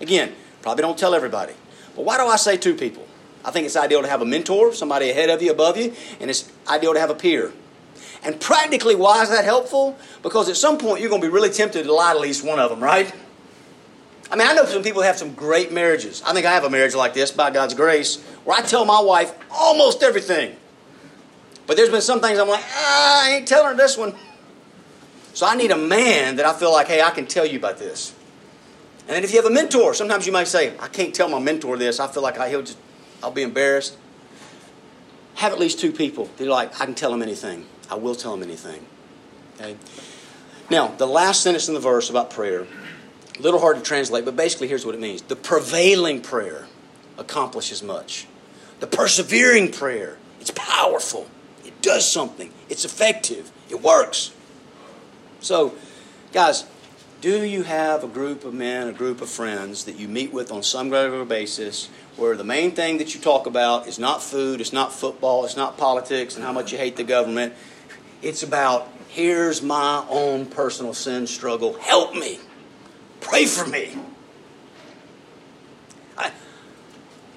Again, 0.00 0.32
probably 0.62 0.82
don't 0.82 0.98
tell 0.98 1.14
everybody. 1.14 1.52
But 1.94 2.04
why 2.04 2.16
do 2.16 2.26
I 2.26 2.36
say 2.36 2.56
two 2.56 2.74
people? 2.74 3.06
I 3.44 3.50
think 3.50 3.66
it's 3.66 3.76
ideal 3.76 4.02
to 4.02 4.08
have 4.08 4.22
a 4.22 4.24
mentor, 4.24 4.72
somebody 4.72 5.10
ahead 5.10 5.28
of 5.28 5.42
you, 5.42 5.50
above 5.50 5.76
you, 5.76 5.92
and 6.20 6.30
it's 6.30 6.50
ideal 6.68 6.94
to 6.94 7.00
have 7.00 7.10
a 7.10 7.14
peer. 7.14 7.52
And 8.22 8.38
practically, 8.40 8.94
why 8.94 9.22
is 9.22 9.30
that 9.30 9.44
helpful? 9.44 9.96
Because 10.22 10.48
at 10.48 10.56
some 10.56 10.76
point 10.76 11.00
you're 11.00 11.08
going 11.08 11.22
to 11.22 11.26
be 11.26 11.32
really 11.32 11.50
tempted 11.50 11.84
to 11.84 11.92
lie 11.92 12.12
to 12.12 12.18
at 12.18 12.22
least 12.22 12.44
one 12.44 12.58
of 12.58 12.70
them, 12.70 12.80
right? 12.80 13.12
I 14.30 14.36
mean, 14.36 14.46
I 14.46 14.52
know 14.52 14.64
some 14.64 14.82
people 14.82 15.02
have 15.02 15.16
some 15.16 15.34
great 15.34 15.72
marriages. 15.72 16.22
I 16.24 16.32
think 16.32 16.46
I 16.46 16.52
have 16.52 16.64
a 16.64 16.70
marriage 16.70 16.94
like 16.94 17.14
this 17.14 17.30
by 17.32 17.50
God's 17.50 17.74
grace, 17.74 18.20
where 18.44 18.56
I 18.56 18.62
tell 18.62 18.84
my 18.84 19.00
wife 19.00 19.32
almost 19.50 20.02
everything. 20.02 20.54
But 21.66 21.76
there's 21.76 21.88
been 21.88 22.02
some 22.02 22.20
things 22.20 22.38
I'm 22.38 22.48
like, 22.48 22.64
ah, 22.64 23.26
I 23.26 23.30
ain't 23.36 23.48
telling 23.48 23.70
her 23.70 23.76
this 23.76 23.96
one. 23.96 24.14
So 25.32 25.46
I 25.46 25.56
need 25.56 25.70
a 25.70 25.76
man 25.76 26.36
that 26.36 26.46
I 26.46 26.52
feel 26.52 26.72
like, 26.72 26.88
hey, 26.88 27.00
I 27.00 27.10
can 27.10 27.26
tell 27.26 27.46
you 27.46 27.58
about 27.58 27.78
this. 27.78 28.14
And 29.00 29.16
then 29.16 29.24
if 29.24 29.30
you 29.32 29.36
have 29.42 29.50
a 29.50 29.54
mentor, 29.54 29.94
sometimes 29.94 30.26
you 30.26 30.32
might 30.32 30.46
say, 30.46 30.76
I 30.78 30.88
can't 30.88 31.14
tell 31.14 31.28
my 31.28 31.38
mentor 31.38 31.76
this. 31.76 31.98
I 31.98 32.06
feel 32.06 32.22
like 32.22 32.38
I, 32.38 32.48
he'll 32.48 32.62
just, 32.62 32.78
I'll 33.22 33.30
be 33.30 33.42
embarrassed. 33.42 33.96
Have 35.36 35.52
at 35.52 35.58
least 35.58 35.80
two 35.80 35.90
people 35.90 36.28
that 36.36 36.46
are 36.46 36.50
like, 36.50 36.80
I 36.80 36.84
can 36.84 36.94
tell 36.94 37.12
him 37.12 37.22
anything. 37.22 37.66
I 37.90 37.96
will 37.96 38.14
tell 38.14 38.34
him 38.34 38.42
anything. 38.42 38.84
Okay? 39.56 39.76
Now, 40.70 40.88
the 40.88 41.06
last 41.06 41.42
sentence 41.42 41.68
in 41.68 41.74
the 41.74 41.80
verse 41.80 42.08
about 42.08 42.30
prayer, 42.30 42.66
a 43.38 43.42
little 43.42 43.60
hard 43.60 43.76
to 43.76 43.82
translate, 43.82 44.24
but 44.24 44.36
basically 44.36 44.68
here's 44.68 44.86
what 44.86 44.94
it 44.94 45.00
means. 45.00 45.22
The 45.22 45.36
prevailing 45.36 46.22
prayer 46.22 46.66
accomplishes 47.18 47.82
much. 47.82 48.26
The 48.78 48.86
persevering 48.86 49.72
prayer, 49.72 50.18
it's 50.40 50.52
powerful. 50.52 51.26
It 51.64 51.82
does 51.82 52.10
something. 52.10 52.52
It's 52.68 52.84
effective. 52.84 53.50
It 53.68 53.82
works. 53.82 54.32
So, 55.40 55.74
guys, 56.32 56.64
do 57.20 57.44
you 57.44 57.64
have 57.64 58.02
a 58.02 58.08
group 58.08 58.44
of 58.44 58.54
men, 58.54 58.88
a 58.88 58.92
group 58.92 59.20
of 59.20 59.28
friends 59.28 59.84
that 59.84 59.96
you 59.96 60.08
meet 60.08 60.32
with 60.32 60.50
on 60.50 60.62
some 60.62 60.88
regular 60.88 61.24
basis 61.24 61.90
where 62.16 62.36
the 62.36 62.44
main 62.44 62.70
thing 62.72 62.98
that 62.98 63.14
you 63.14 63.20
talk 63.20 63.46
about 63.46 63.86
is 63.86 63.98
not 63.98 64.22
food, 64.22 64.60
it's 64.60 64.72
not 64.72 64.92
football, 64.92 65.44
it's 65.44 65.56
not 65.56 65.76
politics 65.76 66.36
and 66.36 66.44
how 66.44 66.52
much 66.52 66.72
you 66.72 66.78
hate 66.78 66.96
the 66.96 67.04
government, 67.04 67.52
it's 68.22 68.42
about 68.42 68.88
here's 69.08 69.62
my 69.62 70.04
own 70.08 70.46
personal 70.46 70.94
sin 70.94 71.26
struggle. 71.26 71.74
Help 71.74 72.14
me. 72.14 72.38
Pray 73.20 73.46
for 73.46 73.68
me. 73.68 73.96
I, 76.16 76.30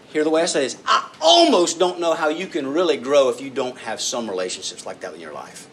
hear 0.09 0.23
the 0.23 0.29
way 0.29 0.43
I 0.43 0.45
say 0.45 0.61
this. 0.61 0.77
I 0.85 1.09
almost 1.21 1.79
don't 1.79 1.99
know 1.99 2.13
how 2.13 2.29
you 2.29 2.47
can 2.47 2.67
really 2.67 2.97
grow 2.97 3.29
if 3.29 3.41
you 3.41 3.49
don't 3.49 3.77
have 3.79 3.99
some 3.99 4.29
relationships 4.29 4.85
like 4.85 4.99
that 5.01 5.13
in 5.13 5.19
your 5.19 5.33
life. 5.33 5.67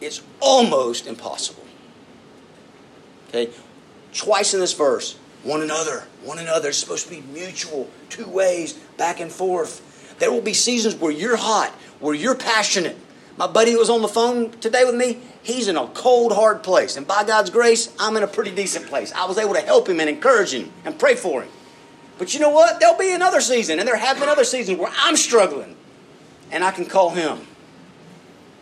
It's 0.00 0.22
almost 0.40 1.06
impossible. 1.06 1.64
Okay? 3.28 3.50
Twice 4.12 4.52
in 4.52 4.60
this 4.60 4.72
verse, 4.72 5.16
one 5.42 5.62
another, 5.62 6.04
one 6.22 6.38
another. 6.38 6.68
It's 6.68 6.78
supposed 6.78 7.08
to 7.08 7.14
be 7.14 7.20
mutual, 7.20 7.88
two 8.10 8.28
ways, 8.28 8.74
back 8.96 9.20
and 9.20 9.30
forth. 9.30 10.16
There 10.18 10.30
will 10.30 10.42
be 10.42 10.54
seasons 10.54 10.94
where 10.94 11.12
you're 11.12 11.36
hot, 11.36 11.70
where 12.00 12.14
you're 12.14 12.34
passionate, 12.34 12.96
my 13.42 13.48
buddy 13.48 13.72
that 13.72 13.78
was 13.78 13.90
on 13.90 14.02
the 14.02 14.08
phone 14.08 14.52
today 14.60 14.84
with 14.84 14.94
me, 14.94 15.18
he's 15.42 15.66
in 15.66 15.76
a 15.76 15.88
cold, 15.88 16.32
hard 16.32 16.62
place. 16.62 16.96
And 16.96 17.04
by 17.04 17.24
God's 17.24 17.50
grace, 17.50 17.92
I'm 17.98 18.16
in 18.16 18.22
a 18.22 18.28
pretty 18.28 18.54
decent 18.54 18.86
place. 18.86 19.12
I 19.12 19.26
was 19.26 19.36
able 19.36 19.54
to 19.54 19.60
help 19.60 19.88
him 19.88 19.98
and 19.98 20.08
encourage 20.08 20.54
him 20.54 20.70
and 20.84 20.96
pray 20.96 21.16
for 21.16 21.42
him. 21.42 21.50
But 22.18 22.34
you 22.34 22.38
know 22.38 22.50
what? 22.50 22.78
There'll 22.78 22.96
be 22.96 23.12
another 23.12 23.40
season, 23.40 23.80
and 23.80 23.88
there 23.88 23.96
have 23.96 24.20
been 24.20 24.28
other 24.28 24.44
seasons 24.44 24.78
where 24.78 24.92
I'm 24.96 25.16
struggling, 25.16 25.74
and 26.52 26.62
I 26.62 26.70
can 26.70 26.84
call 26.84 27.10
him. 27.10 27.40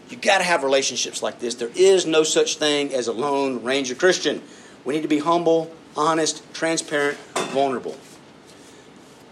You 0.08 0.16
got 0.16 0.38
to 0.38 0.44
have 0.44 0.64
relationships 0.64 1.22
like 1.22 1.40
this. 1.40 1.56
There 1.56 1.70
is 1.74 2.06
no 2.06 2.22
such 2.22 2.56
thing 2.56 2.94
as 2.94 3.06
a 3.06 3.12
lone 3.12 3.62
ranger 3.62 3.94
Christian. 3.94 4.40
We 4.86 4.94
need 4.94 5.02
to 5.02 5.08
be 5.08 5.18
humble, 5.18 5.70
honest, 5.94 6.42
transparent, 6.54 7.18
vulnerable. 7.52 7.98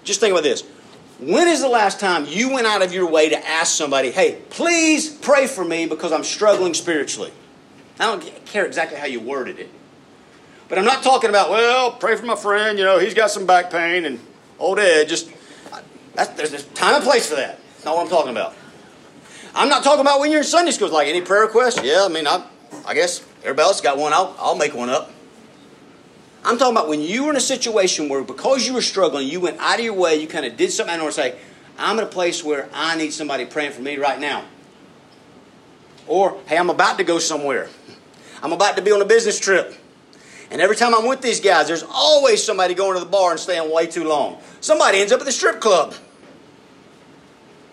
Just 0.05 0.21
think 0.21 0.33
about 0.33 0.45
this. 0.45 0.63
When 1.19 1.49
is 1.49 1.61
the 1.61 1.69
last 1.69 1.99
time 1.99 2.27
you 2.27 2.53
went 2.53 2.67
out 2.67 2.81
of 2.81 2.93
your 2.93 3.09
way 3.11 3.29
to 3.29 3.47
ask 3.47 3.77
somebody, 3.77 4.13
hey, 4.13 4.41
please 4.51 5.09
pray 5.09 5.49
for 5.49 5.65
me 5.65 5.87
because 5.87 6.13
I'm 6.13 6.23
struggling 6.23 6.75
spiritually? 6.75 7.33
I 7.99 8.07
don't 8.07 8.45
care 8.47 8.65
exactly 8.65 8.99
how 8.99 9.07
you 9.07 9.19
worded 9.19 9.59
it. 9.59 9.69
But 10.69 10.79
I'm 10.79 10.85
not 10.85 11.03
talking 11.03 11.31
about, 11.31 11.51
well, 11.51 11.91
pray 11.93 12.15
for 12.15 12.25
my 12.25 12.37
friend, 12.37 12.79
you 12.79 12.85
know, 12.85 12.99
he's 12.99 13.15
got 13.15 13.31
some 13.31 13.47
back 13.47 13.71
pain 13.71 14.05
and 14.05 14.21
old 14.61 14.79
Ed, 14.79 15.09
just, 15.09 15.31
there's 16.37 16.53
a 16.53 16.63
time 16.63 16.95
and 16.95 17.05
place 17.05 17.29
for 17.29 17.37
that. 17.37 17.59
That's 17.73 17.85
not 17.85 17.97
what 17.97 18.05
I'm 18.05 18.11
talking 18.11 18.31
about. 18.31 18.55
I'm 19.55 19.69
not 19.69 19.83
talking 19.83 20.03
about 20.03 20.21
when 20.21 20.31
you're 20.31 20.41
in 20.41 20.47
Sunday 20.47 20.71
school, 20.71 20.89
like 20.91 21.09
any 21.09 21.23
prayer 21.23 21.43
request. 21.43 21.83
Yeah, 21.83 22.05
I 22.05 22.09
mean, 22.09 22.29
I, 22.29 22.47
I 22.87 22.95
guess 22.95 23.25
everybody 23.43 23.63
else 23.63 23.81
got 23.81 23.97
one. 23.97 24.13
I'll, 24.13 24.37
I'll 24.39 24.57
make 24.57 24.75
one 24.75 24.91
up. 24.91 25.11
I'm 26.45 26.57
talking 26.57 26.77
about 26.77 26.89
when 26.89 27.01
you 27.01 27.25
were 27.25 27.31
in 27.31 27.37
a 27.37 27.41
situation 27.41 28.09
where 28.09 28.23
because 28.23 28.67
you 28.67 28.75
were 28.75 28.83
struggling, 28.83 29.27
you 29.29 29.41
went 29.41 29.59
out 29.59 29.79
of 29.79 29.85
your 29.85 29.95
way, 29.95 30.17
you 30.17 30.27
kind 30.27 30.47
of 30.47 30.57
did 30.57 30.71
something 30.71 30.95
in 30.95 31.01
order 31.01 31.13
to 31.13 31.21
say, 31.21 31.39
I'm 31.79 31.99
in 31.99 32.05
a 32.05 32.09
place 32.09 32.43
where 32.43 32.69
I 32.73 32.97
need 32.97 33.13
somebody 33.13 33.45
praying 33.45 33.73
for 33.73 33.83
me 33.83 33.97
right 33.97 34.19
now. 34.19 34.45
Or, 36.07 36.41
hey, 36.47 36.57
I'm 36.57 36.71
about 36.71 36.99
to 36.99 37.05
go 37.05 37.19
somewhere. 37.19 37.69
I'm 38.43 38.53
about 38.53 38.77
to 38.77 38.83
be 38.83 38.93
on 38.93 39.03
a 39.03 39.05
business 39.05 39.39
trip. 39.39 39.75
And 40.51 40.61
every 40.61 40.77
time 40.77 40.95
I'm 40.95 41.07
with 41.07 41.21
these 41.21 41.41
guys, 41.41 41.69
there's 41.69 41.83
always 41.83 42.43
somebody 42.43 42.75
going 42.75 42.95
to 42.95 43.01
the 43.01 43.11
bar 43.11 43.33
and 43.33 43.41
staying 43.41 43.73
way 43.73 43.87
too 43.87 44.05
long. 44.05 44.41
Somebody 44.61 44.99
ends 44.99 45.13
up 45.13 45.21
at 45.21 45.27
the 45.27 45.33
strip 45.33 45.61
club. 45.61 45.95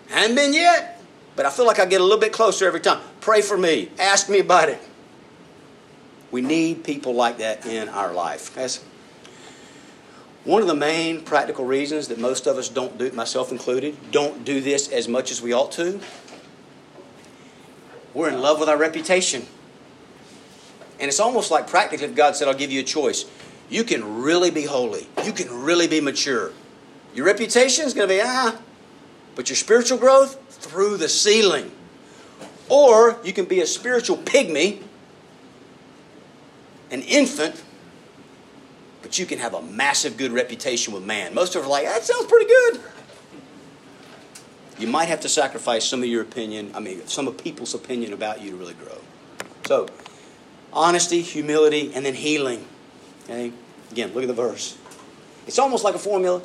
Haven't 0.08 0.36
been 0.36 0.52
yet, 0.52 1.02
but 1.34 1.46
I 1.46 1.50
feel 1.50 1.66
like 1.66 1.78
I 1.78 1.86
get 1.86 2.00
a 2.00 2.04
little 2.04 2.20
bit 2.20 2.32
closer 2.32 2.66
every 2.66 2.80
time. 2.80 3.00
Pray 3.20 3.40
for 3.40 3.56
me. 3.56 3.90
Ask 3.98 4.28
me 4.28 4.40
about 4.40 4.68
it. 4.68 4.80
We 6.30 6.40
need 6.40 6.84
people 6.84 7.14
like 7.14 7.38
that 7.38 7.66
in 7.66 7.88
our 7.88 8.12
life. 8.12 8.54
That's 8.54 8.82
one 10.44 10.62
of 10.62 10.68
the 10.68 10.74
main 10.74 11.22
practical 11.22 11.64
reasons 11.64 12.08
that 12.08 12.18
most 12.18 12.46
of 12.46 12.56
us 12.56 12.68
don't 12.68 12.98
do, 12.98 13.10
myself 13.12 13.50
included, 13.50 13.96
don't 14.12 14.44
do 14.44 14.60
this 14.60 14.88
as 14.88 15.08
much 15.08 15.30
as 15.30 15.42
we 15.42 15.52
ought 15.52 15.72
to. 15.72 16.00
We're 18.14 18.28
in 18.28 18.40
love 18.40 18.60
with 18.60 18.68
our 18.68 18.76
reputation. 18.78 19.46
And 20.98 21.08
it's 21.08 21.20
almost 21.20 21.50
like 21.50 21.66
practically 21.66 22.06
if 22.06 22.14
God 22.14 22.36
said, 22.36 22.48
I'll 22.48 22.54
give 22.54 22.70
you 22.70 22.80
a 22.80 22.84
choice. 22.84 23.26
You 23.68 23.84
can 23.84 24.22
really 24.22 24.50
be 24.50 24.62
holy. 24.62 25.06
You 25.24 25.32
can 25.32 25.62
really 25.62 25.88
be 25.88 26.00
mature. 26.00 26.52
Your 27.14 27.26
reputation 27.26 27.84
is 27.84 27.92
going 27.92 28.08
to 28.08 28.14
be, 28.14 28.20
ah, 28.24 28.56
but 29.34 29.48
your 29.48 29.56
spiritual 29.56 29.98
growth, 29.98 30.40
through 30.48 30.96
the 30.96 31.08
ceiling. 31.08 31.70
Or 32.68 33.18
you 33.22 33.32
can 33.32 33.44
be 33.44 33.60
a 33.60 33.66
spiritual 33.66 34.16
pygmy, 34.16 34.82
an 36.90 37.02
infant, 37.02 37.62
but 39.02 39.18
you 39.18 39.26
can 39.26 39.38
have 39.38 39.54
a 39.54 39.62
massive 39.62 40.16
good 40.16 40.32
reputation 40.32 40.92
with 40.92 41.04
man. 41.04 41.34
Most 41.34 41.54
of 41.54 41.62
us 41.62 41.66
are 41.66 41.70
like, 41.70 41.84
that 41.84 42.02
sounds 42.04 42.26
pretty 42.26 42.46
good. 42.46 42.80
You 44.78 44.86
might 44.86 45.06
have 45.06 45.20
to 45.20 45.28
sacrifice 45.28 45.84
some 45.84 46.02
of 46.02 46.08
your 46.08 46.22
opinion, 46.22 46.72
I 46.74 46.80
mean, 46.80 47.06
some 47.06 47.26
of 47.28 47.38
people's 47.38 47.74
opinion 47.74 48.12
about 48.12 48.42
you 48.42 48.50
to 48.50 48.56
really 48.56 48.74
grow. 48.74 48.98
So, 49.66 49.88
honesty, 50.72 51.22
humility, 51.22 51.92
and 51.94 52.04
then 52.04 52.14
healing. 52.14 52.64
Okay? 53.24 53.52
Again, 53.90 54.12
look 54.12 54.22
at 54.22 54.28
the 54.28 54.34
verse. 54.34 54.76
It's 55.46 55.58
almost 55.58 55.84
like 55.84 55.94
a 55.94 55.98
formula. 55.98 56.42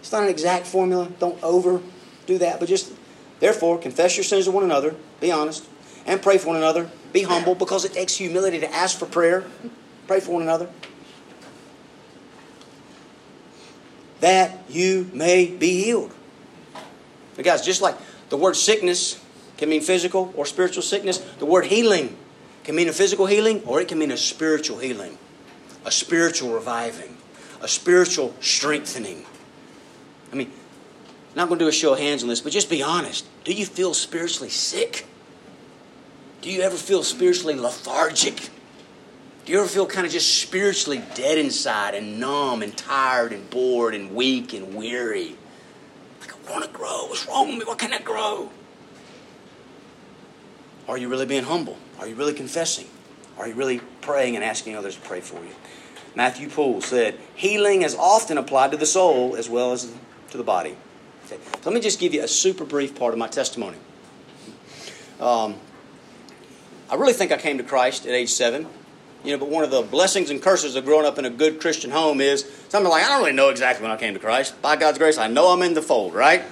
It's 0.00 0.12
not 0.12 0.22
an 0.22 0.28
exact 0.28 0.66
formula. 0.66 1.08
Don't 1.18 1.42
overdo 1.42 2.38
that, 2.38 2.60
but 2.60 2.68
just 2.68 2.92
therefore 3.40 3.78
confess 3.78 4.16
your 4.16 4.24
sins 4.24 4.44
to 4.44 4.52
one 4.52 4.62
another, 4.62 4.94
be 5.20 5.32
honest, 5.32 5.66
and 6.06 6.22
pray 6.22 6.38
for 6.38 6.48
one 6.48 6.56
another. 6.56 6.90
Be 7.16 7.22
humble 7.22 7.54
because 7.54 7.86
it 7.86 7.94
takes 7.94 8.14
humility 8.14 8.60
to 8.60 8.70
ask 8.70 8.98
for 8.98 9.06
prayer. 9.06 9.42
Pray 10.06 10.20
for 10.20 10.32
one 10.32 10.42
another. 10.42 10.68
That 14.20 14.58
you 14.68 15.10
may 15.14 15.46
be 15.46 15.82
healed. 15.82 16.12
But 17.34 17.46
guys, 17.46 17.64
just 17.64 17.80
like 17.80 17.96
the 18.28 18.36
word 18.36 18.54
sickness 18.54 19.18
can 19.56 19.70
mean 19.70 19.80
physical 19.80 20.30
or 20.36 20.44
spiritual 20.44 20.82
sickness, 20.82 21.16
the 21.38 21.46
word 21.46 21.64
healing 21.64 22.14
can 22.64 22.74
mean 22.74 22.86
a 22.86 22.92
physical 22.92 23.24
healing 23.24 23.62
or 23.64 23.80
it 23.80 23.88
can 23.88 23.98
mean 23.98 24.10
a 24.10 24.18
spiritual 24.18 24.76
healing, 24.76 25.16
a 25.86 25.90
spiritual 25.90 26.52
reviving, 26.52 27.16
a 27.62 27.68
spiritual 27.68 28.34
strengthening. 28.42 29.24
I 30.30 30.36
mean, 30.36 30.52
I'm 31.30 31.36
not 31.36 31.48
going 31.48 31.60
to 31.60 31.64
do 31.64 31.68
a 31.70 31.72
show 31.72 31.94
of 31.94 31.98
hands 31.98 32.22
on 32.22 32.28
this, 32.28 32.42
but 32.42 32.52
just 32.52 32.68
be 32.68 32.82
honest. 32.82 33.24
Do 33.44 33.54
you 33.54 33.64
feel 33.64 33.94
spiritually 33.94 34.50
sick? 34.50 35.06
Do 36.40 36.50
you 36.50 36.62
ever 36.62 36.76
feel 36.76 37.02
spiritually 37.02 37.54
lethargic? 37.54 38.50
Do 39.44 39.52
you 39.52 39.60
ever 39.60 39.68
feel 39.68 39.86
kind 39.86 40.06
of 40.06 40.12
just 40.12 40.40
spiritually 40.42 41.02
dead 41.14 41.38
inside 41.38 41.94
and 41.94 42.18
numb 42.18 42.62
and 42.62 42.76
tired 42.76 43.32
and 43.32 43.48
bored 43.48 43.94
and 43.94 44.14
weak 44.14 44.52
and 44.52 44.74
weary? 44.74 45.36
Like, 46.20 46.32
I 46.34 46.52
want 46.52 46.64
to 46.64 46.70
grow. 46.70 47.06
What's 47.06 47.26
wrong 47.26 47.48
with 47.48 47.58
me? 47.58 47.64
What 47.64 47.78
can 47.78 47.92
I 47.92 48.00
grow? 48.00 48.50
Are 50.88 50.98
you 50.98 51.08
really 51.08 51.26
being 51.26 51.44
humble? 51.44 51.76
Are 51.98 52.06
you 52.06 52.14
really 52.14 52.34
confessing? 52.34 52.86
Are 53.38 53.46
you 53.46 53.54
really 53.54 53.80
praying 54.00 54.34
and 54.34 54.44
asking 54.44 54.76
others 54.76 54.96
to 54.96 55.00
pray 55.02 55.20
for 55.20 55.42
you? 55.44 55.52
Matthew 56.14 56.48
Poole 56.48 56.80
said, 56.80 57.18
Healing 57.34 57.82
is 57.82 57.94
often 57.94 58.38
applied 58.38 58.70
to 58.70 58.76
the 58.76 58.86
soul 58.86 59.36
as 59.36 59.48
well 59.48 59.72
as 59.72 59.92
to 60.30 60.36
the 60.36 60.44
body. 60.44 60.76
Okay. 61.26 61.38
So 61.44 61.70
let 61.70 61.74
me 61.74 61.80
just 61.80 62.00
give 62.00 62.14
you 62.14 62.22
a 62.22 62.28
super 62.28 62.64
brief 62.64 62.94
part 62.94 63.12
of 63.12 63.18
my 63.18 63.28
testimony. 63.28 63.76
Um, 65.20 65.56
I 66.88 66.94
really 66.94 67.12
think 67.12 67.32
I 67.32 67.36
came 67.36 67.58
to 67.58 67.64
Christ 67.64 68.06
at 68.06 68.12
age 68.12 68.30
seven. 68.30 68.66
You 69.24 69.32
know, 69.32 69.38
but 69.38 69.48
one 69.48 69.64
of 69.64 69.72
the 69.72 69.82
blessings 69.82 70.30
and 70.30 70.40
curses 70.40 70.76
of 70.76 70.84
growing 70.84 71.04
up 71.04 71.18
in 71.18 71.24
a 71.24 71.30
good 71.30 71.60
Christian 71.60 71.90
home 71.90 72.20
is 72.20 72.48
something 72.68 72.90
like, 72.90 73.04
I 73.04 73.08
don't 73.08 73.20
really 73.20 73.32
know 73.32 73.48
exactly 73.48 73.82
when 73.82 73.90
I 73.90 73.96
came 73.96 74.14
to 74.14 74.20
Christ. 74.20 74.60
By 74.62 74.76
God's 74.76 74.98
grace, 74.98 75.18
I 75.18 75.26
know 75.26 75.48
I'm 75.48 75.62
in 75.62 75.74
the 75.74 75.82
fold, 75.82 76.14
right? 76.14 76.44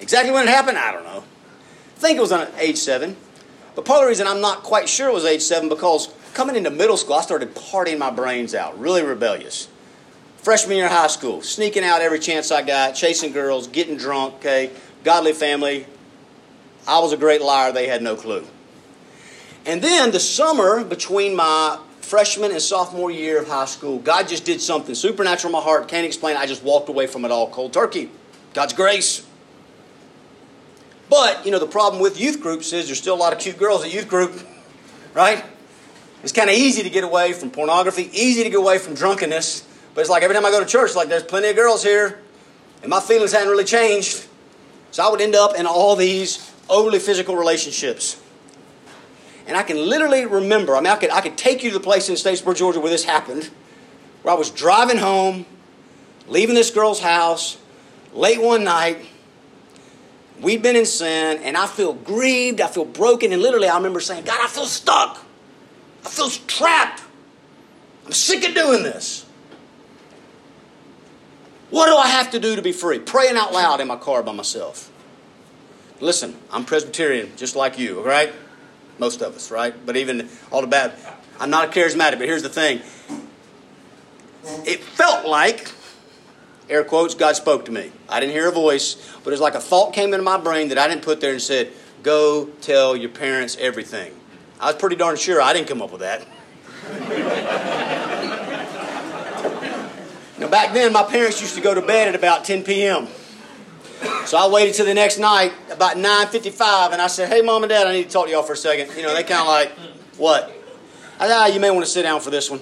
Exactly 0.00 0.32
when 0.32 0.46
it 0.46 0.50
happened, 0.50 0.78
I 0.78 0.92
don't 0.92 1.04
know. 1.04 1.24
I 1.96 1.98
think 1.98 2.18
it 2.18 2.20
was 2.20 2.30
on 2.30 2.46
age 2.58 2.76
seven. 2.76 3.16
But 3.74 3.84
part 3.84 3.98
of 3.98 4.04
the 4.04 4.08
reason 4.08 4.26
I'm 4.26 4.40
not 4.40 4.62
quite 4.62 4.88
sure 4.88 5.08
it 5.08 5.14
was 5.14 5.24
age 5.24 5.42
seven 5.42 5.68
because 5.68 6.14
coming 6.34 6.54
into 6.54 6.70
middle 6.70 6.96
school, 6.96 7.14
I 7.14 7.22
started 7.22 7.54
partying 7.54 7.98
my 7.98 8.10
brains 8.10 8.54
out, 8.54 8.78
really 8.78 9.02
rebellious. 9.02 9.68
Freshman 10.36 10.76
year 10.76 10.86
of 10.86 10.92
high 10.92 11.06
school, 11.06 11.42
sneaking 11.42 11.84
out 11.84 12.02
every 12.02 12.18
chance 12.18 12.50
I 12.52 12.62
got, 12.62 12.92
chasing 12.92 13.32
girls, 13.32 13.68
getting 13.68 13.96
drunk, 13.96 14.34
okay, 14.34 14.70
godly 15.02 15.32
family. 15.32 15.86
I 16.86 16.98
was 16.98 17.12
a 17.12 17.16
great 17.16 17.42
liar, 17.42 17.72
they 17.72 17.86
had 17.86 18.02
no 18.02 18.16
clue. 18.16 18.44
And 19.64 19.82
then 19.82 20.10
the 20.10 20.20
summer 20.20 20.84
between 20.84 21.36
my 21.36 21.78
freshman 22.00 22.50
and 22.50 22.60
sophomore 22.60 23.10
year 23.10 23.40
of 23.40 23.48
high 23.48 23.64
school, 23.64 23.98
God 23.98 24.28
just 24.28 24.44
did 24.44 24.60
something 24.60 24.94
supernatural 24.94 25.50
in 25.50 25.52
my 25.52 25.62
heart. 25.62 25.88
Can't 25.88 26.06
explain. 26.06 26.36
I 26.36 26.46
just 26.46 26.62
walked 26.62 26.88
away 26.88 27.06
from 27.06 27.24
it 27.24 27.30
all 27.30 27.48
cold 27.48 27.72
turkey. 27.72 28.10
God's 28.54 28.72
grace. 28.72 29.26
But, 31.08 31.44
you 31.44 31.52
know, 31.52 31.58
the 31.58 31.66
problem 31.66 32.02
with 32.02 32.20
youth 32.20 32.40
groups 32.40 32.72
is 32.72 32.86
there's 32.86 32.98
still 32.98 33.14
a 33.14 33.16
lot 33.16 33.32
of 33.32 33.38
cute 33.38 33.58
girls 33.58 33.84
at 33.84 33.92
youth 33.92 34.08
group, 34.08 34.32
right? 35.14 35.44
It's 36.22 36.32
kind 36.32 36.48
of 36.48 36.56
easy 36.56 36.82
to 36.82 36.90
get 36.90 37.04
away 37.04 37.32
from 37.32 37.50
pornography, 37.50 38.08
easy 38.12 38.44
to 38.44 38.50
get 38.50 38.58
away 38.58 38.78
from 38.78 38.94
drunkenness. 38.94 39.66
But 39.94 40.02
it's 40.02 40.10
like 40.10 40.22
every 40.22 40.34
time 40.34 40.46
I 40.46 40.50
go 40.50 40.60
to 40.60 40.66
church, 40.66 40.94
like 40.94 41.08
there's 41.08 41.22
plenty 41.22 41.48
of 41.48 41.56
girls 41.56 41.82
here, 41.82 42.20
and 42.82 42.90
my 42.90 43.00
feelings 43.00 43.32
hadn't 43.32 43.48
really 43.48 43.64
changed. 43.64 44.26
So 44.90 45.06
I 45.06 45.10
would 45.10 45.20
end 45.20 45.34
up 45.34 45.56
in 45.56 45.66
all 45.66 45.96
these 45.96 46.50
overly 46.68 46.98
physical 46.98 47.36
relationships. 47.36 48.21
And 49.52 49.58
I 49.58 49.64
can 49.64 49.76
literally 49.76 50.24
remember, 50.24 50.74
I 50.74 50.80
mean, 50.80 50.90
I 50.90 50.96
could, 50.96 51.10
I 51.10 51.20
could 51.20 51.36
take 51.36 51.62
you 51.62 51.68
to 51.68 51.78
the 51.78 51.84
place 51.84 52.08
in 52.08 52.14
Statesboro, 52.14 52.56
Georgia 52.56 52.80
where 52.80 52.88
this 52.88 53.04
happened, 53.04 53.50
where 54.22 54.34
I 54.34 54.38
was 54.38 54.48
driving 54.48 54.96
home, 54.96 55.44
leaving 56.26 56.54
this 56.54 56.70
girl's 56.70 57.00
house, 57.00 57.58
late 58.14 58.40
one 58.40 58.64
night, 58.64 59.04
We'd 60.40 60.62
been 60.62 60.74
in 60.74 60.86
sin, 60.86 61.38
and 61.44 61.56
I 61.56 61.68
feel 61.68 61.92
grieved, 61.92 62.60
I 62.60 62.66
feel 62.66 62.86
broken, 62.86 63.32
and 63.32 63.42
literally 63.42 63.68
I 63.68 63.76
remember 63.76 64.00
saying, 64.00 64.24
God, 64.24 64.40
I 64.42 64.48
feel 64.48 64.64
stuck. 64.64 65.22
I 66.04 66.08
feel 66.08 66.28
trapped. 66.30 67.02
I'm 68.06 68.12
sick 68.12 68.48
of 68.48 68.54
doing 68.54 68.82
this. 68.82 69.26
What 71.70 71.86
do 71.86 71.96
I 71.96 72.08
have 72.08 72.32
to 72.32 72.40
do 72.40 72.56
to 72.56 72.62
be 72.62 72.72
free? 72.72 72.98
Praying 72.98 73.36
out 73.36 73.52
loud 73.52 73.80
in 73.80 73.86
my 73.86 73.96
car 73.96 74.22
by 74.22 74.32
myself. 74.32 74.90
Listen, 76.00 76.36
I'm 76.50 76.64
Presbyterian, 76.64 77.30
just 77.36 77.54
like 77.54 77.78
you, 77.78 78.02
right? 78.02 78.32
Most 79.02 79.20
of 79.20 79.34
us, 79.34 79.50
right? 79.50 79.74
But 79.84 79.96
even 79.96 80.28
all 80.52 80.60
the 80.60 80.68
bad, 80.68 80.92
I'm 81.40 81.50
not 81.50 81.64
a 81.64 81.68
charismatic, 81.72 82.18
but 82.18 82.28
here's 82.28 82.44
the 82.44 82.48
thing. 82.48 82.82
It 84.64 84.78
felt 84.78 85.26
like 85.26 85.72
air 86.70 86.84
quotes, 86.84 87.16
God 87.16 87.34
spoke 87.34 87.64
to 87.64 87.72
me. 87.72 87.90
I 88.08 88.20
didn't 88.20 88.30
hear 88.30 88.48
a 88.48 88.52
voice, 88.52 88.94
but 89.24 89.32
it's 89.32 89.42
like 89.42 89.56
a 89.56 89.60
thought 89.60 89.92
came 89.92 90.14
into 90.14 90.22
my 90.22 90.36
brain 90.36 90.68
that 90.68 90.78
I 90.78 90.86
didn't 90.86 91.02
put 91.02 91.20
there 91.20 91.32
and 91.32 91.42
said, 91.42 91.72
Go 92.04 92.46
tell 92.60 92.94
your 92.94 93.10
parents 93.10 93.56
everything. 93.58 94.14
I 94.60 94.66
was 94.66 94.76
pretty 94.76 94.94
darn 94.94 95.16
sure 95.16 95.42
I 95.42 95.52
didn't 95.52 95.66
come 95.66 95.82
up 95.82 95.90
with 95.90 96.02
that. 96.02 96.24
now, 100.38 100.46
back 100.46 100.74
then, 100.74 100.92
my 100.92 101.02
parents 101.02 101.40
used 101.40 101.56
to 101.56 101.60
go 101.60 101.74
to 101.74 101.82
bed 101.82 102.06
at 102.06 102.14
about 102.14 102.44
10 102.44 102.62
p.m. 102.62 103.08
So 104.24 104.38
I 104.38 104.48
waited 104.48 104.74
till 104.74 104.86
the 104.86 104.94
next 104.94 105.18
night, 105.18 105.52
about 105.70 105.96
9.55, 105.96 106.92
and 106.92 107.02
I 107.02 107.06
said, 107.06 107.28
hey, 107.28 107.42
Mom 107.42 107.62
and 107.64 107.70
Dad, 107.70 107.86
I 107.86 107.92
need 107.92 108.04
to 108.04 108.10
talk 108.10 108.26
to 108.26 108.32
y'all 108.32 108.42
for 108.42 108.52
a 108.52 108.56
second. 108.56 108.96
You 108.96 109.02
know, 109.02 109.14
they 109.14 109.24
kind 109.24 109.42
of 109.42 109.48
like, 109.48 109.72
what? 110.16 110.50
I 111.18 111.26
said, 111.26 111.36
ah, 111.36 111.46
you 111.46 111.60
may 111.60 111.70
want 111.70 111.84
to 111.84 111.90
sit 111.90 112.02
down 112.02 112.20
for 112.20 112.30
this 112.30 112.50
one. 112.50 112.60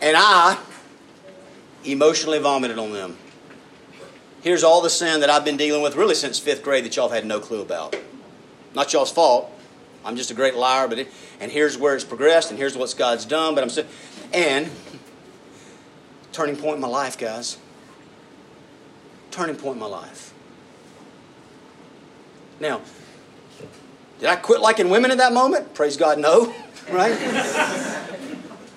And 0.00 0.16
I 0.16 0.58
emotionally 1.84 2.38
vomited 2.38 2.78
on 2.78 2.92
them. 2.92 3.16
Here's 4.42 4.62
all 4.62 4.82
the 4.82 4.90
sin 4.90 5.20
that 5.20 5.30
I've 5.30 5.44
been 5.44 5.56
dealing 5.56 5.82
with 5.82 5.96
really 5.96 6.14
since 6.14 6.38
fifth 6.38 6.62
grade 6.62 6.84
that 6.84 6.96
y'all 6.96 7.08
have 7.08 7.16
had 7.16 7.26
no 7.26 7.40
clue 7.40 7.62
about. 7.62 7.96
Not 8.74 8.92
y'all's 8.92 9.12
fault. 9.12 9.50
I'm 10.04 10.16
just 10.16 10.30
a 10.30 10.34
great 10.34 10.54
liar, 10.54 10.86
but 10.86 10.98
it, 10.98 11.08
and 11.40 11.50
here's 11.50 11.78
where 11.78 11.94
it's 11.94 12.04
progressed, 12.04 12.50
and 12.50 12.58
here's 12.58 12.76
what 12.76 12.94
God's 12.96 13.24
done. 13.24 13.54
But 13.54 13.64
I'm 13.64 13.70
still, 13.70 13.86
and 14.32 14.70
turning 16.32 16.56
point 16.56 16.76
in 16.76 16.80
my 16.82 16.88
life, 16.88 17.16
guys. 17.16 17.56
Turning 19.34 19.56
point 19.56 19.74
in 19.74 19.80
my 19.80 19.86
life. 19.86 20.32
Now, 22.60 22.80
did 24.20 24.28
I 24.28 24.36
quit 24.36 24.60
liking 24.60 24.90
women 24.90 25.10
at 25.10 25.18
that 25.18 25.32
moment? 25.32 25.74
Praise 25.74 25.96
God, 25.96 26.20
no. 26.20 26.54
Right? 26.90 27.18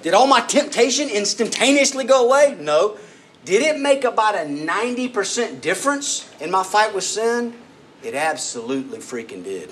Did 0.02 0.16
all 0.16 0.26
my 0.26 0.40
temptation 0.42 1.10
instantaneously 1.10 2.06
go 2.06 2.26
away? 2.26 2.58
No. 2.60 2.98
Did 3.46 3.62
it 3.62 3.80
make 3.80 4.04
about 4.04 4.34
a 4.34 4.48
90% 4.48 5.62
difference 5.62 6.28
in 6.40 6.50
my 6.50 6.64
fight 6.64 6.96
with 6.96 7.04
sin? 7.04 7.54
It 8.02 8.16
absolutely 8.16 8.98
freaking 8.98 9.44
did. 9.44 9.72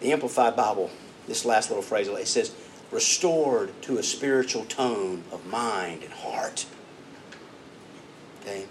The 0.00 0.10
Amplified 0.10 0.56
Bible, 0.56 0.90
this 1.28 1.44
last 1.44 1.68
little 1.68 1.82
phrase, 1.84 2.08
it 2.08 2.26
says, 2.26 2.52
restored 2.90 3.70
to 3.82 3.98
a 3.98 4.02
spiritual 4.02 4.64
tone 4.64 5.22
of 5.30 5.46
mind 5.46 6.02
and 6.02 6.12
heart. 6.12 6.66
Okay? 8.40 8.66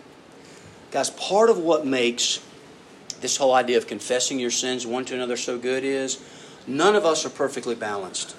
Guys, 0.92 1.10
part 1.12 1.50
of 1.50 1.58
what 1.58 1.86
makes 1.86 2.42
this 3.22 3.38
whole 3.38 3.54
idea 3.54 3.78
of 3.78 3.88
confessing 3.88 4.40
your 4.40 4.52
sins 4.52 4.86
one 4.86 5.06
to 5.06 5.16
another 5.16 5.38
so 5.38 5.58
good 5.58 5.84
is 5.84 6.22
none 6.66 6.96
of 6.96 7.06
us 7.06 7.26
are 7.26 7.30
perfectly 7.30 7.76
balanced. 7.76 8.36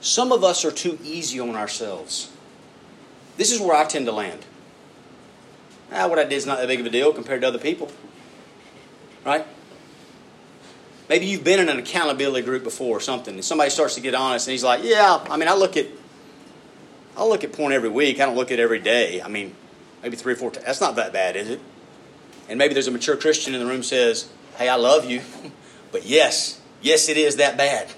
Some 0.00 0.32
of 0.32 0.42
us 0.42 0.64
are 0.64 0.70
too 0.70 0.98
easy 1.04 1.38
on 1.40 1.56
ourselves. 1.56 2.30
This 3.36 3.52
is 3.52 3.60
where 3.60 3.76
I 3.76 3.84
tend 3.84 4.06
to 4.06 4.12
land. 4.12 4.44
Ah, 5.92 6.08
what 6.08 6.18
I 6.18 6.24
did 6.24 6.32
is 6.32 6.46
not 6.46 6.58
that 6.58 6.68
big 6.68 6.80
of 6.80 6.86
a 6.86 6.90
deal 6.90 7.12
compared 7.12 7.42
to 7.42 7.48
other 7.48 7.58
people. 7.58 7.90
Right? 9.24 9.46
Maybe 11.10 11.26
you've 11.26 11.42
been 11.42 11.58
in 11.58 11.68
an 11.68 11.80
accountability 11.80 12.46
group 12.46 12.62
before 12.62 12.96
or 12.96 13.00
something, 13.00 13.34
and 13.34 13.44
somebody 13.44 13.68
starts 13.68 13.96
to 13.96 14.00
get 14.00 14.14
honest, 14.14 14.46
and 14.46 14.52
he's 14.52 14.62
like, 14.62 14.84
"Yeah, 14.84 15.18
I 15.28 15.36
mean, 15.36 15.48
I 15.48 15.54
look 15.54 15.76
at, 15.76 15.86
I'll 17.16 17.28
look 17.28 17.42
at 17.42 17.52
porn 17.52 17.72
every 17.72 17.88
week. 17.88 18.20
I 18.20 18.26
don't 18.26 18.36
look 18.36 18.52
at 18.52 18.60
it 18.60 18.62
every 18.62 18.78
day. 18.78 19.20
I 19.20 19.26
mean, 19.26 19.56
maybe 20.04 20.16
three 20.16 20.34
or 20.34 20.36
four 20.36 20.52
times. 20.52 20.66
That's 20.66 20.80
not 20.80 20.94
that 20.94 21.12
bad, 21.12 21.34
is 21.34 21.50
it? 21.50 21.60
And 22.48 22.58
maybe 22.58 22.74
there's 22.74 22.86
a 22.86 22.92
mature 22.92 23.16
Christian 23.16 23.54
in 23.54 23.60
the 23.60 23.66
room 23.66 23.82
says, 23.82 24.30
Hey, 24.56 24.68
I 24.68 24.76
love 24.76 25.04
you. 25.04 25.20
But 25.92 26.06
yes, 26.06 26.60
yes, 26.80 27.08
it 27.08 27.16
is 27.16 27.34
that 27.38 27.56
bad. 27.56 27.88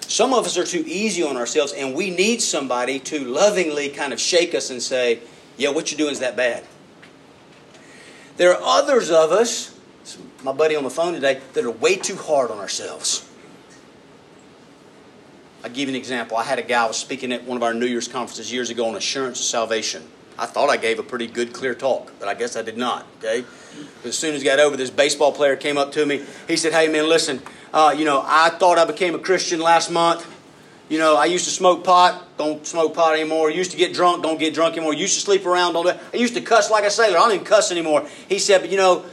Some 0.00 0.34
of 0.34 0.44
us 0.44 0.58
are 0.58 0.64
too 0.66 0.84
easy 0.86 1.22
on 1.22 1.38
ourselves, 1.38 1.72
and 1.72 1.94
we 1.94 2.10
need 2.10 2.42
somebody 2.42 2.98
to 2.98 3.24
lovingly 3.24 3.88
kind 3.88 4.12
of 4.12 4.20
shake 4.20 4.54
us 4.54 4.68
and 4.68 4.82
say, 4.82 5.20
Yeah, 5.56 5.70
what 5.70 5.90
you're 5.90 5.96
doing 5.96 6.12
is 6.12 6.20
that 6.20 6.36
bad. 6.36 6.64
There 8.36 8.54
are 8.54 8.60
others 8.62 9.10
of 9.10 9.32
us, 9.32 9.74
my 10.42 10.52
buddy 10.52 10.76
on 10.76 10.84
the 10.84 10.90
phone 10.90 11.14
today, 11.14 11.40
that 11.54 11.64
are 11.64 11.70
way 11.70 11.96
too 11.96 12.16
hard 12.16 12.50
on 12.50 12.58
ourselves. 12.58 13.28
I'll 15.64 15.70
give 15.70 15.88
you 15.88 15.94
an 15.94 15.98
example. 15.98 16.36
I 16.36 16.42
had 16.42 16.58
a 16.58 16.62
guy 16.62 16.84
I 16.84 16.86
was 16.88 16.96
speaking 16.96 17.32
at 17.32 17.44
one 17.44 17.56
of 17.56 17.62
our 17.62 17.72
New 17.72 17.86
Year's 17.86 18.08
conferences 18.08 18.52
years 18.52 18.70
ago 18.70 18.86
on 18.88 18.96
assurance 18.96 19.38
of 19.38 19.46
salvation. 19.46 20.02
I 20.38 20.46
thought 20.46 20.70
I 20.70 20.76
gave 20.76 20.98
a 20.98 21.02
pretty 21.02 21.26
good, 21.26 21.52
clear 21.52 21.74
talk, 21.74 22.10
but 22.18 22.28
I 22.28 22.34
guess 22.34 22.56
I 22.56 22.62
did 22.62 22.76
not. 22.76 23.06
Okay. 23.18 23.44
As 24.04 24.18
soon 24.18 24.34
as 24.34 24.42
he 24.42 24.48
got 24.48 24.58
over, 24.58 24.76
this 24.76 24.90
baseball 24.90 25.30
player 25.30 25.56
came 25.56 25.78
up 25.78 25.92
to 25.92 26.04
me. 26.04 26.24
He 26.48 26.56
said, 26.56 26.72
"Hey 26.72 26.88
man, 26.88 27.08
listen. 27.08 27.42
Uh, 27.72 27.94
you 27.96 28.04
know, 28.04 28.22
I 28.26 28.50
thought 28.50 28.78
I 28.78 28.84
became 28.84 29.14
a 29.14 29.18
Christian 29.18 29.60
last 29.60 29.90
month. 29.90 30.26
You 30.88 30.98
know, 30.98 31.16
I 31.16 31.26
used 31.26 31.44
to 31.44 31.50
smoke 31.50 31.84
pot, 31.84 32.36
don't 32.36 32.66
smoke 32.66 32.94
pot 32.94 33.14
anymore. 33.14 33.50
Used 33.50 33.70
to 33.70 33.76
get 33.76 33.94
drunk, 33.94 34.22
don't 34.22 34.38
get 34.38 34.52
drunk 34.52 34.76
anymore. 34.76 34.94
Used 34.94 35.14
to 35.14 35.20
sleep 35.20 35.46
around, 35.46 35.74
don't. 35.74 35.84
Do 35.84 35.92
I 36.12 36.16
used 36.16 36.34
to 36.34 36.40
cuss 36.40 36.70
like 36.70 36.84
a 36.84 36.90
sailor. 36.90 37.18
I 37.18 37.20
don't 37.20 37.34
even 37.34 37.46
cuss 37.46 37.70
anymore." 37.70 38.08
He 38.28 38.38
said, 38.38 38.62
"But 38.62 38.70
you 38.70 38.78
know, 38.78 39.04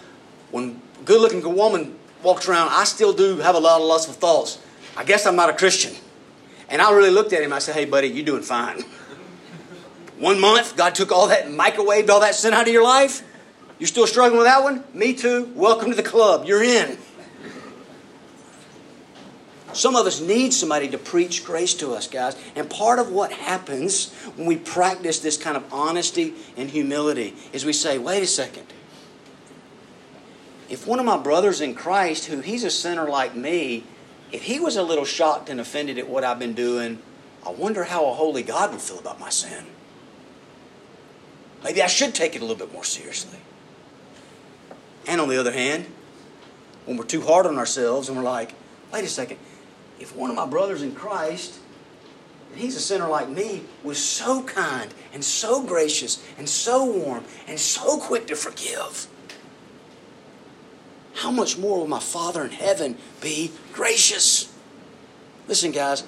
when 0.52 0.82
a 1.10 1.12
good-looking 1.12 1.56
woman 1.56 1.98
walks 2.22 2.48
around, 2.48 2.70
I 2.72 2.84
still 2.84 3.14
do 3.14 3.38
have 3.38 3.56
a 3.56 3.60
lot 3.60 3.82
of 3.82 3.88
lustful 3.88 4.14
thoughts. 4.14 4.60
I 4.96 5.04
guess 5.04 5.26
I'm 5.26 5.36
not 5.36 5.50
a 5.50 5.54
Christian." 5.54 5.96
And 6.70 6.82
I 6.82 6.92
really 6.92 7.10
looked 7.10 7.34
at 7.34 7.42
him. 7.42 7.52
I 7.52 7.60
said, 7.60 7.74
"Hey, 7.74 7.86
buddy, 7.86 8.08
you're 8.08 8.26
doing 8.26 8.44
fine." 8.44 8.84
One 10.20 10.40
month, 10.40 10.78
God 10.78 10.94
took 10.94 11.12
all 11.12 11.28
that, 11.30 11.48
microwaved 11.48 12.10
all 12.10 12.20
that 12.20 12.36
sin 12.36 12.54
out 12.54 12.68
of 12.68 12.74
your 12.74 12.84
life. 12.84 13.24
You're 13.80 13.88
still 13.88 14.06
struggling 14.06 14.38
with 14.38 14.48
that 14.48 14.62
one? 14.62 14.84
Me 14.94 15.14
too. 15.14 15.52
Welcome 15.56 15.90
to 15.90 15.96
the 15.96 16.04
club. 16.04 16.46
You're 16.46 16.62
in. 16.62 16.98
Some 19.72 19.96
of 19.96 20.06
us 20.06 20.20
need 20.20 20.54
somebody 20.54 20.90
to 20.90 20.98
preach 20.98 21.46
grace 21.46 21.74
to 21.76 21.94
us, 21.94 22.08
guys. 22.08 22.36
And 22.56 22.70
part 22.70 23.00
of 23.00 23.12
what 23.12 23.32
happens 23.32 24.12
when 24.36 24.46
we 24.48 24.58
practice 24.58 25.20
this 25.20 25.38
kind 25.38 25.56
of 25.56 25.64
honesty 25.74 26.34
and 26.58 26.70
humility 26.70 27.36
is 27.54 27.64
we 27.64 27.72
say, 27.72 27.98
wait 27.98 28.22
a 28.22 28.28
second. 28.28 28.66
If 30.70 30.86
one 30.86 31.00
of 31.00 31.06
my 31.06 31.18
brothers 31.18 31.62
in 31.62 31.74
Christ, 31.74 32.26
who 32.26 32.42
he's 32.42 32.64
a 32.64 32.70
sinner 32.70 33.10
like 33.10 33.36
me, 33.36 33.84
if 34.32 34.44
he 34.44 34.60
was 34.60 34.76
a 34.76 34.84
little 34.84 35.06
shocked 35.06 35.50
and 35.50 35.60
offended 35.60 35.98
at 35.98 36.08
what 36.08 36.24
I've 36.24 36.40
been 36.40 36.54
doing, 36.54 37.02
I 37.46 37.50
wonder 37.50 37.86
how 37.86 38.10
a 38.10 38.14
holy 38.14 38.44
God 38.44 38.72
would 38.72 38.82
feel 38.82 39.00
about 39.00 39.20
my 39.20 39.30
sin. 39.30 39.66
Maybe 41.64 41.82
I 41.82 41.88
should 41.88 42.14
take 42.14 42.36
it 42.36 42.42
a 42.42 42.46
little 42.46 42.64
bit 42.64 42.72
more 42.72 42.84
seriously. 42.84 43.40
And 45.08 45.20
on 45.20 45.30
the 45.30 45.40
other 45.40 45.52
hand, 45.52 45.88
when 46.86 46.98
we're 46.98 47.06
too 47.06 47.22
hard 47.22 47.46
on 47.46 47.58
ourselves 47.58 48.08
and 48.08 48.18
we're 48.18 48.24
like, 48.24 48.54
wait 48.94 49.04
a 49.04 49.08
second, 49.08 49.40
if 50.00 50.16
one 50.16 50.30
of 50.30 50.36
my 50.36 50.46
brothers 50.46 50.82
in 50.82 50.94
Christ, 50.94 51.60
and 52.52 52.62
he's 52.62 52.76
a 52.76 52.80
sinner 52.80 53.08
like 53.08 53.30
me, 53.30 53.64
was 53.84 53.98
so 53.98 54.44
kind 54.44 54.94
and 55.14 55.24
so 55.24 55.64
gracious 55.64 56.24
and 56.38 56.48
so 56.48 56.86
warm 56.86 57.24
and 57.48 57.60
so 57.60 58.00
quick 58.00 58.28
to 58.28 58.36
forgive, 58.36 59.08
how 61.20 61.32
much 61.32 61.58
more 61.58 61.80
will 61.80 61.88
my 61.88 62.00
Father 62.00 62.46
in 62.46 62.52
heaven 62.52 62.98
be 63.20 63.52
gracious? 63.74 64.54
Listen, 65.50 65.72
guys, 65.72 66.06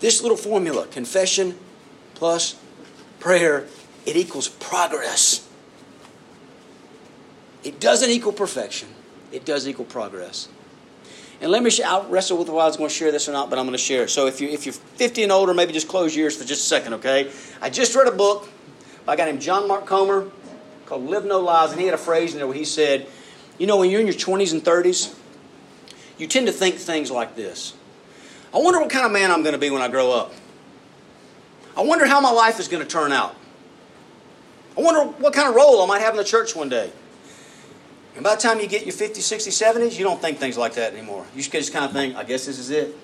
this 0.00 0.22
little 0.22 0.36
formula 0.36 0.86
confession 0.88 1.56
plus 2.14 2.58
prayer 3.20 3.66
it 4.06 4.16
equals 4.16 4.48
progress. 4.48 5.46
It 7.62 7.78
doesn't 7.78 8.10
equal 8.10 8.32
perfection, 8.32 8.88
it 9.30 9.44
does 9.44 9.68
equal 9.68 9.84
progress. 9.84 10.48
And 11.42 11.50
let 11.50 11.62
me, 11.62 11.70
sh- 11.70 11.80
I'll 11.80 12.06
wrestle 12.08 12.36
with 12.36 12.48
whether 12.48 12.60
I 12.60 12.66
was 12.66 12.76
going 12.76 12.90
to 12.90 12.94
share 12.94 13.12
this 13.12 13.28
or 13.28 13.32
not, 13.32 13.48
but 13.48 13.58
I'm 13.58 13.64
going 13.64 13.72
to 13.72 13.78
share 13.78 14.02
it. 14.02 14.10
So 14.10 14.26
if, 14.26 14.42
you, 14.42 14.48
if 14.48 14.66
you're 14.66 14.74
50 14.74 15.22
and 15.22 15.32
older, 15.32 15.54
maybe 15.54 15.72
just 15.72 15.88
close 15.88 16.14
your 16.14 16.24
ears 16.24 16.36
for 16.36 16.44
just 16.44 16.62
a 16.62 16.66
second, 16.66 16.94
okay? 16.94 17.30
I 17.62 17.70
just 17.70 17.94
read 17.94 18.08
a 18.08 18.12
book 18.12 18.48
by 19.06 19.14
a 19.14 19.16
guy 19.16 19.24
named 19.24 19.40
John 19.40 19.66
Mark 19.66 19.86
Comer 19.86 20.30
called 20.84 21.08
Live 21.08 21.24
No 21.24 21.40
Lies, 21.40 21.70
and 21.70 21.80
he 21.80 21.86
had 21.86 21.94
a 21.94 21.98
phrase 21.98 22.32
in 22.32 22.38
there 22.38 22.46
where 22.46 22.56
he 22.56 22.66
said, 22.66 23.06
You 23.60 23.66
know, 23.66 23.76
when 23.76 23.90
you're 23.90 24.00
in 24.00 24.06
your 24.06 24.16
20s 24.16 24.52
and 24.52 24.64
30s, 24.64 25.14
you 26.16 26.26
tend 26.26 26.46
to 26.46 26.52
think 26.52 26.76
things 26.76 27.10
like 27.10 27.36
this 27.36 27.74
I 28.52 28.58
wonder 28.58 28.80
what 28.80 28.90
kind 28.90 29.04
of 29.04 29.12
man 29.12 29.30
I'm 29.30 29.42
going 29.42 29.52
to 29.52 29.58
be 29.58 29.70
when 29.70 29.82
I 29.82 29.88
grow 29.88 30.10
up. 30.10 30.32
I 31.76 31.82
wonder 31.82 32.06
how 32.06 32.20
my 32.20 32.32
life 32.32 32.58
is 32.58 32.66
going 32.66 32.82
to 32.82 32.88
turn 32.88 33.12
out. 33.12 33.36
I 34.76 34.80
wonder 34.80 35.04
what 35.18 35.34
kind 35.34 35.48
of 35.48 35.54
role 35.54 35.82
I 35.82 35.86
might 35.86 36.00
have 36.00 36.14
in 36.14 36.16
the 36.16 36.24
church 36.24 36.56
one 36.56 36.68
day. 36.68 36.90
And 38.14 38.24
by 38.24 38.34
the 38.34 38.40
time 38.40 38.58
you 38.60 38.66
get 38.66 38.86
your 38.86 38.94
50s, 38.94 39.18
60s, 39.18 39.74
70s, 39.74 39.98
you 39.98 40.04
don't 40.04 40.20
think 40.20 40.38
things 40.38 40.58
like 40.58 40.74
that 40.74 40.94
anymore. 40.94 41.26
You 41.34 41.42
just 41.42 41.72
kind 41.72 41.84
of 41.84 41.92
think, 41.92 42.16
I 42.16 42.24
guess 42.24 42.46
this 42.46 42.58
is 42.58 42.70
it. 42.70 42.96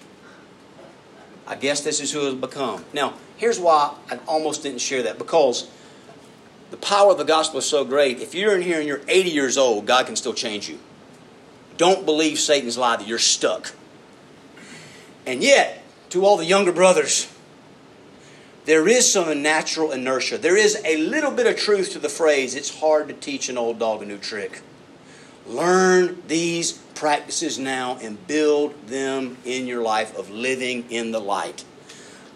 I 1.46 1.54
guess 1.54 1.82
this 1.82 2.00
is 2.00 2.10
who 2.10 2.20
it'll 2.26 2.34
become. 2.34 2.84
Now, 2.92 3.14
here's 3.36 3.60
why 3.60 3.94
I 4.10 4.18
almost 4.26 4.62
didn't 4.62 4.80
share 4.80 5.04
that 5.04 5.18
because 5.18 5.70
the 6.70 6.76
power 6.76 7.12
of 7.12 7.18
the 7.18 7.24
gospel 7.24 7.58
is 7.58 7.66
so 7.66 7.84
great. 7.84 8.20
If 8.20 8.34
you're 8.34 8.56
in 8.56 8.62
here 8.62 8.78
and 8.78 8.86
you're 8.86 9.02
80 9.08 9.30
years 9.30 9.56
old, 9.56 9.86
God 9.86 10.06
can 10.06 10.16
still 10.16 10.34
change 10.34 10.68
you. 10.68 10.78
Don't 11.76 12.04
believe 12.04 12.38
Satan's 12.38 12.78
lie 12.78 12.96
that 12.96 13.06
you're 13.06 13.18
stuck. 13.18 13.72
And 15.26 15.42
yet, 15.42 15.82
to 16.10 16.24
all 16.24 16.36
the 16.36 16.44
younger 16.44 16.72
brothers, 16.72 17.30
there 18.64 18.88
is 18.88 19.10
some 19.10 19.42
natural 19.42 19.92
inertia. 19.92 20.38
There 20.38 20.56
is 20.56 20.80
a 20.84 20.96
little 20.96 21.30
bit 21.30 21.46
of 21.46 21.56
truth 21.56 21.92
to 21.92 21.98
the 21.98 22.08
phrase, 22.08 22.54
it's 22.54 22.80
hard 22.80 23.08
to 23.08 23.14
teach 23.14 23.48
an 23.48 23.56
old 23.56 23.78
dog 23.78 24.02
a 24.02 24.06
new 24.06 24.18
trick. 24.18 24.62
Learn 25.46 26.20
these 26.26 26.72
practices 26.72 27.58
now 27.58 27.98
and 28.02 28.26
build 28.26 28.88
them 28.88 29.36
in 29.44 29.66
your 29.66 29.82
life 29.82 30.16
of 30.18 30.30
living 30.30 30.84
in 30.90 31.12
the 31.12 31.20
light. 31.20 31.64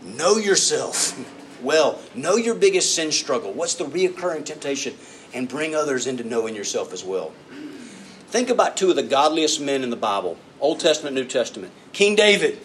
Know 0.03 0.37
yourself 0.37 1.19
well. 1.62 2.01
Know 2.14 2.37
your 2.37 2.55
biggest 2.55 2.94
sin 2.94 3.12
struggle. 3.12 3.53
What's 3.53 3.75
the 3.75 3.85
reoccurring 3.85 4.44
temptation? 4.44 4.94
And 5.33 5.49
bring 5.49 5.75
others 5.75 6.07
into 6.07 6.25
knowing 6.25 6.57
yourself 6.57 6.92
as 6.92 7.05
well. 7.05 7.33
Think 8.29 8.49
about 8.49 8.77
two 8.77 8.90
of 8.90 8.96
the 8.96 9.03
godliest 9.03 9.61
men 9.61 9.83
in 9.83 9.90
the 9.90 9.96
Bible 9.96 10.37
Old 10.61 10.81
Testament, 10.81 11.16
New 11.16 11.25
Testament. 11.25 11.73
King 11.92 12.14
David. 12.14 12.61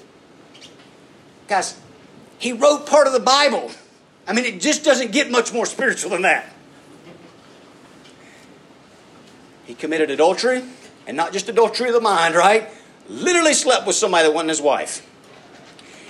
Guys, 1.47 1.79
he 2.37 2.51
wrote 2.51 2.85
part 2.85 3.07
of 3.07 3.13
the 3.13 3.19
Bible. 3.19 3.71
I 4.27 4.33
mean, 4.33 4.45
it 4.45 4.59
just 4.59 4.83
doesn't 4.83 5.11
get 5.11 5.31
much 5.31 5.53
more 5.53 5.65
spiritual 5.65 6.11
than 6.11 6.23
that. 6.23 6.51
He 9.65 9.73
committed 9.73 10.11
adultery, 10.11 10.63
and 11.07 11.15
not 11.17 11.33
just 11.33 11.49
adultery 11.49 11.87
of 11.87 11.93
the 11.93 12.01
mind, 12.01 12.35
right? 12.35 12.69
Literally 13.07 13.53
slept 13.53 13.87
with 13.87 13.95
somebody 13.95 14.27
that 14.27 14.33
wasn't 14.33 14.49
his 14.49 14.61
wife. 14.61 15.07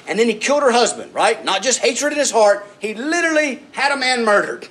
And 0.07 0.19
then 0.19 0.27
he 0.27 0.35
killed 0.35 0.61
her 0.61 0.71
husband, 0.71 1.13
right? 1.13 1.43
Not 1.43 1.63
just 1.63 1.79
hatred 1.79 2.13
in 2.13 2.19
his 2.19 2.31
heart, 2.31 2.65
he 2.79 2.93
literally 2.93 3.61
had 3.71 3.91
a 3.91 3.97
man 3.97 4.23
murdered. 4.23 4.67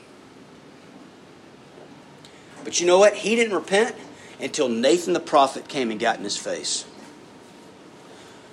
But 2.62 2.80
you 2.80 2.86
know 2.86 2.98
what? 2.98 3.14
He 3.14 3.34
didn't 3.34 3.54
repent 3.54 3.94
until 4.40 4.68
Nathan 4.68 5.12
the 5.12 5.20
prophet 5.20 5.68
came 5.68 5.90
and 5.90 6.00
got 6.00 6.18
in 6.18 6.24
his 6.24 6.36
face. 6.36 6.86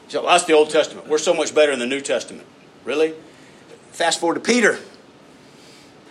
So 0.10 0.24
that's 0.24 0.44
the 0.44 0.54
Old 0.54 0.70
Testament. 0.70 1.08
We're 1.08 1.18
so 1.18 1.34
much 1.34 1.56
better 1.56 1.72
in 1.72 1.80
the 1.80 1.86
New 1.86 2.02
Testament. 2.02 2.46
Really? 2.84 3.14
Fast 3.92 4.20
forward 4.20 4.36
to 4.36 4.42
Peter, 4.42 4.80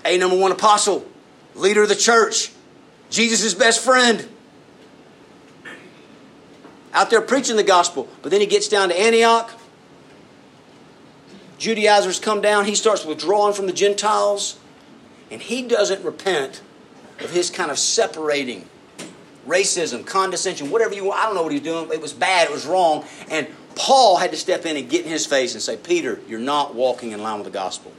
a 0.05 0.17
number 0.17 0.37
one 0.37 0.53
apostle, 0.53 1.07
leader 1.55 1.83
of 1.83 1.89
the 1.89 1.97
church, 1.97 2.53
Jesus' 3.11 3.55
best 3.55 3.85
friend. 3.85 4.29
Out 6.93 7.11
there 7.11 7.21
preaching 7.21 7.57
the 7.57 7.63
gospel. 7.63 8.09
But 8.23 8.31
then 8.31 8.41
he 8.41 8.47
gets 8.47 8.69
down 8.69 8.89
to 8.89 8.99
Antioch. 8.99 9.53
Judaizers 11.61 12.19
come 12.19 12.41
down. 12.41 12.65
He 12.65 12.75
starts 12.75 13.05
withdrawing 13.05 13.53
from 13.53 13.67
the 13.67 13.73
Gentiles. 13.73 14.59
And 15.31 15.41
he 15.41 15.63
doesn't 15.63 16.03
repent 16.03 16.63
of 17.21 17.31
his 17.31 17.51
kind 17.51 17.71
of 17.71 17.79
separating 17.79 18.67
racism, 19.47 20.05
condescension, 20.05 20.71
whatever 20.71 20.95
you 20.95 21.05
want. 21.05 21.21
I 21.21 21.27
don't 21.27 21.35
know 21.35 21.43
what 21.43 21.53
he's 21.53 21.61
doing. 21.61 21.89
It 21.93 22.01
was 22.01 22.15
bad. 22.15 22.49
It 22.49 22.53
was 22.53 22.67
wrong. 22.67 23.05
And 23.31 23.47
Paul 23.77 24.17
had 24.17 24.31
to 24.31 24.39
step 24.39 24.65
in 24.65 24.77
and 24.77 24.89
get 24.89 25.05
in 25.05 25.11
his 25.11 25.27
face 25.27 25.53
and 25.53 25.63
say, 25.63 25.77
Peter, 25.77 26.21
you're 26.27 26.41
not 26.41 26.75
walking 26.75 27.13
in 27.13 27.23
line 27.23 27.37
with 27.37 27.45
the 27.45 27.53
gospel. 27.53 27.93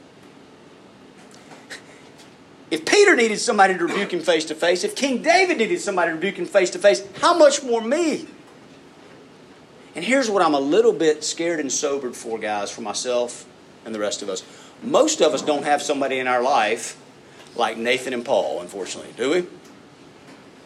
If 2.71 2.83
Peter 2.85 3.15
needed 3.15 3.37
somebody 3.39 3.77
to 3.77 3.85
rebuke 3.85 4.11
him 4.11 4.21
face 4.21 4.45
to 4.45 4.55
face, 4.55 4.83
if 4.83 4.95
King 4.95 5.21
David 5.21 5.59
needed 5.59 5.81
somebody 5.81 6.09
to 6.09 6.15
rebuke 6.15 6.35
him 6.35 6.45
face 6.45 6.71
to 6.71 6.79
face, 6.79 7.05
how 7.19 7.37
much 7.37 7.63
more 7.63 7.81
me? 7.81 8.27
And 9.93 10.03
here's 10.03 10.29
what 10.29 10.41
I'm 10.41 10.53
a 10.55 10.59
little 10.59 10.93
bit 10.93 11.23
scared 11.23 11.59
and 11.59 11.71
sobered 11.71 12.15
for, 12.15 12.39
guys, 12.39 12.71
for 12.71 12.81
myself 12.81 13.45
and 13.85 13.93
the 13.93 13.99
rest 13.99 14.21
of 14.21 14.29
us. 14.29 14.43
Most 14.83 15.21
of 15.21 15.33
us 15.33 15.41
don't 15.41 15.63
have 15.63 15.81
somebody 15.81 16.19
in 16.19 16.27
our 16.27 16.41
life 16.41 16.99
like 17.55 17.77
Nathan 17.77 18.13
and 18.13 18.25
Paul, 18.25 18.61
unfortunately, 18.61 19.13
do 19.17 19.29
we? 19.31 19.37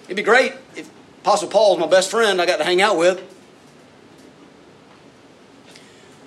It'd 0.06 0.16
be 0.16 0.24
great 0.24 0.54
if 0.76 0.90
Apostle 1.22 1.50
Paul's 1.50 1.80
my 1.80 1.88
best 1.88 2.12
friend 2.12 2.42
I 2.42 2.46
got 2.46 2.58
to 2.58 2.64
hang 2.64 2.82
out 2.82 2.98
with. 2.98 3.24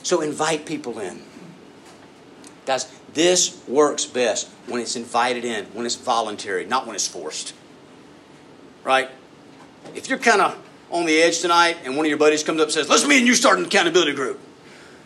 So 0.02 0.20
invite 0.20 0.66
people 0.66 0.98
in. 0.98 1.22
Guys, 2.66 2.90
this 3.14 3.62
works 3.68 4.04
best 4.06 4.48
when 4.66 4.80
it's 4.80 4.96
invited 4.96 5.44
in, 5.44 5.66
when 5.66 5.86
it's 5.86 5.96
voluntary, 5.96 6.66
not 6.66 6.86
when 6.86 6.94
it's 6.94 7.06
forced. 7.06 7.54
Right? 8.84 9.08
If 9.94 10.08
you're 10.08 10.18
kind 10.18 10.40
of 10.40 10.58
on 10.90 11.06
the 11.06 11.20
edge 11.20 11.40
tonight 11.40 11.78
and 11.84 11.96
one 11.96 12.06
of 12.06 12.10
your 12.10 12.18
buddies 12.18 12.42
comes 12.42 12.60
up 12.60 12.66
and 12.66 12.72
says, 12.72 12.88
Let's 12.88 13.06
meet 13.06 13.18
and 13.18 13.26
you 13.26 13.34
start 13.34 13.58
an 13.58 13.66
accountability 13.66 14.14
group. 14.14 14.40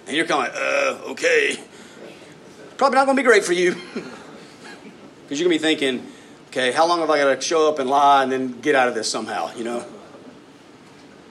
And 0.07 0.17
you're 0.17 0.27
kind 0.27 0.49
of 0.49 0.55
like, 0.55 1.07
uh, 1.07 1.11
okay. 1.13 1.59
Probably 2.83 2.97
not 2.97 3.05
going 3.05 3.17
to 3.17 3.23
be 3.23 3.27
great 3.29 3.45
for 3.45 3.53
you. 3.53 3.77
Because 5.23 5.39
you're 5.39 5.49
going 5.49 5.57
to 5.57 5.65
be 5.65 5.77
thinking, 5.77 6.07
okay, 6.49 6.73
how 6.73 6.85
long 6.85 6.99
have 6.99 7.09
I 7.11 7.17
got 7.17 7.33
to 7.33 7.41
show 7.41 7.69
up 7.69 7.79
and 7.79 7.89
lie 7.89 8.25
and 8.25 8.33
then 8.33 8.61
get 8.61 8.75
out 8.75 8.89
of 8.89 8.95
this 8.97 9.09
somehow, 9.09 9.55
you 9.55 9.63
know? 9.63 9.87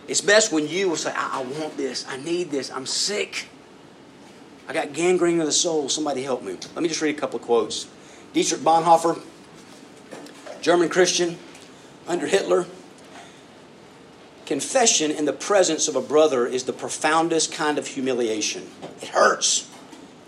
It's 0.07 0.21
best 0.21 0.53
when 0.53 0.69
you 0.69 0.87
will 0.87 0.95
say, 0.95 1.11
I, 1.13 1.39
I 1.39 1.59
want 1.59 1.75
this, 1.75 2.05
I 2.07 2.15
need 2.15 2.51
this, 2.51 2.71
I'm 2.71 2.85
sick. 2.85 3.49
I 4.69 4.71
got 4.71 4.93
gangrene 4.93 5.41
of 5.41 5.45
the 5.45 5.51
soul. 5.51 5.89
Somebody 5.89 6.23
help 6.23 6.41
me. 6.41 6.53
Let 6.53 6.81
me 6.83 6.87
just 6.87 7.01
read 7.01 7.17
a 7.17 7.19
couple 7.19 7.37
of 7.37 7.45
quotes. 7.45 7.85
Dietrich 8.31 8.61
Bonhoeffer, 8.61 9.21
German 10.61 10.87
Christian, 10.87 11.37
under 12.07 12.27
Hitler. 12.27 12.65
Confession 14.45 15.11
in 15.11 15.25
the 15.25 15.33
presence 15.33 15.89
of 15.89 15.97
a 15.97 16.01
brother 16.01 16.47
is 16.47 16.63
the 16.63 16.73
profoundest 16.73 17.51
kind 17.51 17.77
of 17.77 17.87
humiliation. 17.87 18.69
It 19.01 19.09
hurts. 19.09 19.70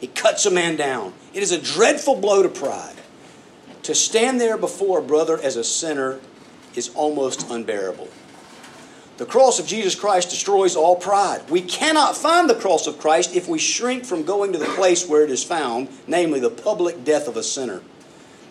It 0.04 0.16
cuts 0.16 0.46
a 0.46 0.52
man 0.52 0.76
down. 0.76 1.14
It 1.34 1.44
is 1.44 1.54
a 1.54 1.62
dreadful 1.62 2.18
blow 2.18 2.44
to 2.44 2.50
pride. 2.50 2.98
To 3.84 3.96
stand 3.96 4.42
there 4.42 4.58
before 4.58 5.00
a 5.00 5.02
brother 5.02 5.40
as 5.42 5.56
a 5.56 5.64
sinner 5.64 6.20
is 6.76 6.90
almost 6.94 7.50
unbearable. 7.50 8.10
The 9.16 9.26
cross 9.26 9.60
of 9.60 9.66
Jesus 9.66 9.96
Christ 9.96 10.30
destroys 10.30 10.76
all 10.76 10.98
pride. 10.98 11.50
We 11.50 11.62
cannot 11.62 12.18
find 12.18 12.50
the 12.50 12.56
cross 12.56 12.86
of 12.86 13.00
Christ 13.00 13.34
if 13.34 13.48
we 13.48 13.60
shrink 13.60 14.04
from 14.04 14.24
going 14.24 14.52
to 14.52 14.60
the 14.60 14.66
place 14.66 15.08
where 15.08 15.24
it 15.24 15.32
is 15.32 15.42
found, 15.42 15.88
namely 16.06 16.42
the 16.42 16.50
public 16.50 17.06
death 17.06 17.30
of 17.30 17.38
a 17.38 17.44
sinner. 17.44 17.82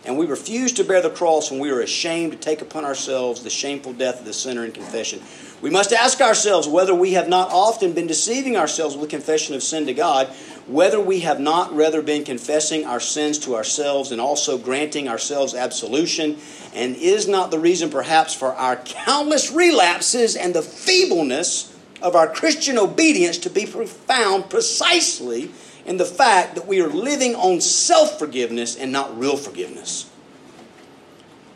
And 0.04 0.18
we 0.18 0.26
refuse 0.26 0.72
to 0.74 0.84
bear 0.84 1.00
the 1.00 1.10
cross 1.10 1.50
when 1.50 1.60
we 1.60 1.70
are 1.70 1.80
ashamed 1.80 2.32
to 2.32 2.38
take 2.38 2.60
upon 2.60 2.84
ourselves 2.84 3.42
the 3.42 3.50
shameful 3.50 3.92
death 3.92 4.20
of 4.20 4.26
the 4.26 4.32
sinner 4.32 4.64
in 4.64 4.72
confession. 4.72 5.20
We 5.60 5.70
must 5.70 5.92
ask 5.92 6.20
ourselves 6.20 6.66
whether 6.66 6.92
we 6.92 7.12
have 7.12 7.28
not 7.28 7.52
often 7.52 7.92
been 7.92 8.08
deceiving 8.08 8.56
ourselves 8.56 8.96
with 8.96 9.10
confession 9.10 9.54
of 9.54 9.62
sin 9.62 9.86
to 9.86 9.94
God, 9.94 10.26
whether 10.66 10.98
we 10.98 11.20
have 11.20 11.38
not 11.38 11.72
rather 11.72 12.02
been 12.02 12.24
confessing 12.24 12.84
our 12.84 12.98
sins 12.98 13.38
to 13.40 13.54
ourselves 13.54 14.10
and 14.10 14.20
also 14.20 14.58
granting 14.58 15.08
ourselves 15.08 15.54
absolution, 15.54 16.36
and 16.74 16.96
is 16.96 17.28
not 17.28 17.52
the 17.52 17.60
reason 17.60 17.88
perhaps 17.88 18.34
for 18.34 18.52
our 18.54 18.76
countless 18.76 19.52
relapses 19.52 20.34
and 20.34 20.52
the 20.52 20.62
feebleness 20.62 21.72
of 22.00 22.16
our 22.16 22.26
Christian 22.26 22.76
obedience 22.76 23.38
to 23.38 23.50
be 23.50 23.66
found 23.66 24.50
precisely 24.50 25.52
in 25.85 25.97
the 25.97 26.05
fact 26.05 26.55
that 26.55 26.66
we 26.66 26.81
are 26.81 26.88
living 26.88 27.35
on 27.35 27.61
self 27.61 28.18
forgiveness 28.18 28.77
and 28.77 28.92
not 28.92 29.18
real 29.18 29.37
forgiveness. 29.37 30.11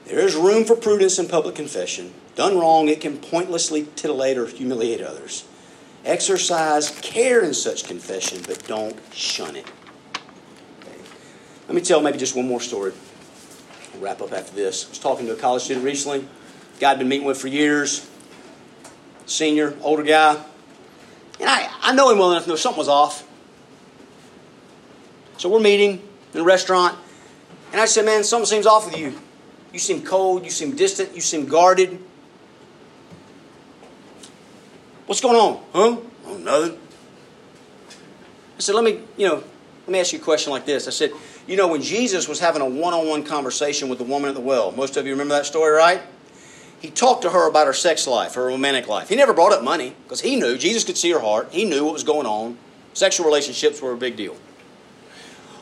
There 0.06 0.20
is 0.20 0.36
room 0.36 0.64
for 0.64 0.76
prudence 0.76 1.18
in 1.18 1.26
public 1.26 1.54
confession. 1.54 2.14
Done 2.36 2.58
wrong, 2.58 2.88
it 2.88 3.00
can 3.00 3.18
pointlessly 3.18 3.88
titillate 3.96 4.38
or 4.38 4.46
humiliate 4.46 5.00
others. 5.00 5.44
Exercise 6.04 6.90
care 7.00 7.42
in 7.42 7.52
such 7.52 7.84
confession, 7.84 8.40
but 8.46 8.64
don't 8.68 8.96
shun 9.12 9.56
it. 9.56 9.66
Okay. 10.80 10.96
Let 11.66 11.74
me 11.74 11.80
tell 11.80 12.00
maybe 12.00 12.18
just 12.18 12.36
one 12.36 12.46
more 12.46 12.60
story. 12.60 12.92
I'll 13.94 14.00
wrap 14.00 14.20
up 14.22 14.32
after 14.32 14.54
this. 14.54 14.86
I 14.86 14.90
was 14.90 14.98
talking 15.00 15.26
to 15.26 15.32
a 15.32 15.36
college 15.36 15.62
student 15.62 15.84
recently, 15.84 16.28
guy 16.78 16.92
I'd 16.92 16.98
been 16.98 17.08
meeting 17.08 17.26
with 17.26 17.38
for 17.38 17.48
years, 17.48 18.08
senior, 19.24 19.74
older 19.82 20.04
guy. 20.04 20.40
And 21.40 21.50
I, 21.50 21.68
I 21.82 21.94
know 21.94 22.10
him 22.10 22.18
well 22.18 22.30
enough 22.30 22.44
to 22.44 22.50
know 22.50 22.56
something 22.56 22.78
was 22.78 22.88
off. 22.88 23.25
So 25.38 25.48
we're 25.48 25.60
meeting 25.60 26.02
in 26.32 26.40
a 26.40 26.44
restaurant, 26.44 26.96
and 27.72 27.80
I 27.80 27.86
said, 27.86 28.04
Man, 28.04 28.24
something 28.24 28.46
seems 28.46 28.66
off 28.66 28.86
with 28.86 28.98
you. 28.98 29.14
You 29.72 29.78
seem 29.78 30.02
cold, 30.02 30.44
you 30.44 30.50
seem 30.50 30.74
distant, 30.74 31.14
you 31.14 31.20
seem 31.20 31.46
guarded. 31.46 31.98
What's 35.06 35.20
going 35.20 35.36
on? 35.36 35.62
Huh? 35.72 35.96
Oh, 36.26 36.36
nothing. 36.38 36.78
I 38.56 38.60
said, 38.60 38.74
let 38.74 38.84
me, 38.84 39.00
you 39.16 39.28
know, 39.28 39.34
let 39.34 39.88
me 39.88 40.00
ask 40.00 40.12
you 40.12 40.18
a 40.18 40.22
question 40.22 40.50
like 40.50 40.66
this. 40.66 40.88
I 40.88 40.90
said, 40.90 41.12
you 41.46 41.56
know, 41.56 41.68
when 41.68 41.82
Jesus 41.82 42.26
was 42.26 42.40
having 42.40 42.62
a 42.62 42.66
one 42.66 42.94
on 42.94 43.06
one 43.06 43.22
conversation 43.22 43.88
with 43.88 43.98
the 43.98 44.04
woman 44.04 44.30
at 44.30 44.34
the 44.34 44.40
well, 44.40 44.72
most 44.72 44.96
of 44.96 45.06
you 45.06 45.12
remember 45.12 45.34
that 45.34 45.46
story, 45.46 45.70
right? 45.70 46.02
He 46.80 46.90
talked 46.90 47.22
to 47.22 47.30
her 47.30 47.48
about 47.48 47.66
her 47.66 47.72
sex 47.72 48.06
life, 48.06 48.34
her 48.34 48.46
romantic 48.46 48.88
life. 48.88 49.08
He 49.08 49.16
never 49.16 49.32
brought 49.32 49.52
up 49.52 49.62
money 49.62 49.94
because 50.04 50.22
he 50.22 50.36
knew 50.36 50.58
Jesus 50.58 50.84
could 50.84 50.96
see 50.96 51.10
her 51.12 51.20
heart. 51.20 51.48
He 51.52 51.64
knew 51.64 51.84
what 51.84 51.92
was 51.92 52.04
going 52.04 52.26
on. 52.26 52.58
Sexual 52.94 53.26
relationships 53.26 53.80
were 53.80 53.92
a 53.92 53.96
big 53.96 54.16
deal. 54.16 54.36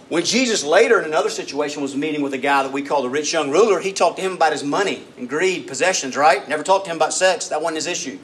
When 0.08 0.24
Jesus 0.24 0.62
later 0.62 0.98
in 1.00 1.06
another 1.06 1.30
situation 1.30 1.80
was 1.80 1.96
meeting 1.96 2.22
with 2.22 2.34
a 2.34 2.38
guy 2.38 2.62
that 2.62 2.72
we 2.72 2.82
call 2.82 3.02
the 3.02 3.08
rich 3.08 3.32
young 3.32 3.50
ruler, 3.50 3.80
he 3.80 3.92
talked 3.92 4.16
to 4.18 4.22
him 4.22 4.34
about 4.34 4.52
his 4.52 4.62
money 4.62 5.04
and 5.16 5.28
greed, 5.28 5.66
possessions, 5.66 6.16
right? 6.16 6.46
Never 6.48 6.62
talked 6.62 6.84
to 6.84 6.90
him 6.90 6.98
about 6.98 7.14
sex. 7.14 7.48
That 7.48 7.62
wasn't 7.62 7.76
his 7.76 7.86
issue. 7.86 8.18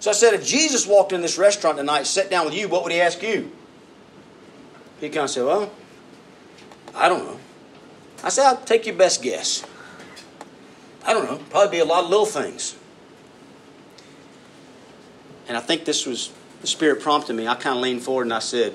So 0.00 0.10
I 0.10 0.14
said, 0.14 0.32
if 0.32 0.46
Jesus 0.46 0.86
walked 0.86 1.12
in 1.12 1.20
this 1.20 1.36
restaurant 1.36 1.76
tonight, 1.76 2.06
sat 2.06 2.30
down 2.30 2.46
with 2.46 2.54
you, 2.54 2.68
what 2.68 2.82
would 2.82 2.92
he 2.92 3.00
ask 3.00 3.22
you? 3.22 3.52
He 4.98 5.10
kind 5.10 5.24
of 5.24 5.30
said, 5.30 5.44
well, 5.44 5.70
I 6.94 7.08
don't 7.08 7.24
know. 7.24 7.38
I 8.24 8.30
said, 8.30 8.46
I'll 8.46 8.56
take 8.56 8.86
your 8.86 8.96
best 8.96 9.22
guess. 9.22 9.64
I 11.04 11.12
don't 11.12 11.24
know. 11.24 11.38
Probably 11.50 11.70
be 11.70 11.80
a 11.80 11.84
lot 11.84 12.04
of 12.04 12.10
little 12.10 12.26
things. 12.26 12.76
And 15.48 15.56
I 15.56 15.60
think 15.60 15.84
this 15.84 16.06
was 16.06 16.32
the 16.60 16.66
Spirit 16.66 17.02
prompted 17.02 17.34
me. 17.34 17.46
I 17.46 17.54
kind 17.54 17.76
of 17.76 17.82
leaned 17.82 18.02
forward 18.02 18.22
and 18.22 18.32
I 18.32 18.38
said, 18.38 18.74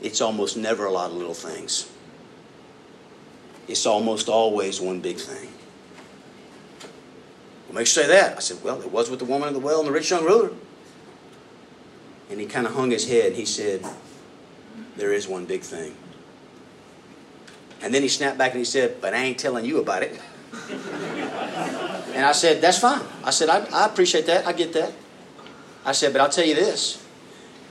it's 0.00 0.20
almost 0.20 0.56
never 0.56 0.86
a 0.86 0.90
lot 0.90 1.10
of 1.10 1.16
little 1.16 1.34
things. 1.34 1.90
It's 3.68 3.86
almost 3.86 4.28
always 4.28 4.80
one 4.80 5.00
big 5.00 5.16
thing. 5.16 5.50
What 7.66 7.74
makes 7.74 7.96
you 7.96 8.02
say 8.02 8.08
that? 8.08 8.36
I 8.36 8.40
said, 8.40 8.62
Well, 8.62 8.80
it 8.80 8.90
was 8.90 9.10
with 9.10 9.18
the 9.18 9.24
woman 9.24 9.48
at 9.48 9.54
the 9.54 9.60
well 9.60 9.80
and 9.80 9.88
the 9.88 9.92
rich 9.92 10.10
young 10.10 10.24
ruler. 10.24 10.50
And 12.30 12.40
he 12.40 12.46
kind 12.46 12.66
of 12.66 12.74
hung 12.74 12.90
his 12.90 13.08
head. 13.08 13.32
He 13.32 13.44
said, 13.44 13.84
There 14.96 15.12
is 15.12 15.26
one 15.26 15.46
big 15.46 15.62
thing. 15.62 15.94
And 17.82 17.92
then 17.92 18.02
he 18.02 18.08
snapped 18.08 18.38
back 18.38 18.52
and 18.52 18.58
he 18.58 18.64
said, 18.64 19.00
But 19.00 19.14
I 19.14 19.18
ain't 19.18 19.38
telling 19.38 19.64
you 19.64 19.80
about 19.80 20.02
it. 20.02 20.20
and 22.14 22.24
I 22.24 22.32
said, 22.32 22.60
That's 22.60 22.78
fine. 22.78 23.02
I 23.24 23.30
said, 23.30 23.48
I, 23.48 23.64
I 23.72 23.86
appreciate 23.86 24.26
that. 24.26 24.46
I 24.46 24.52
get 24.52 24.72
that. 24.74 24.92
I 25.84 25.92
said, 25.92 26.12
But 26.12 26.20
I'll 26.20 26.30
tell 26.30 26.46
you 26.46 26.54
this 26.54 27.02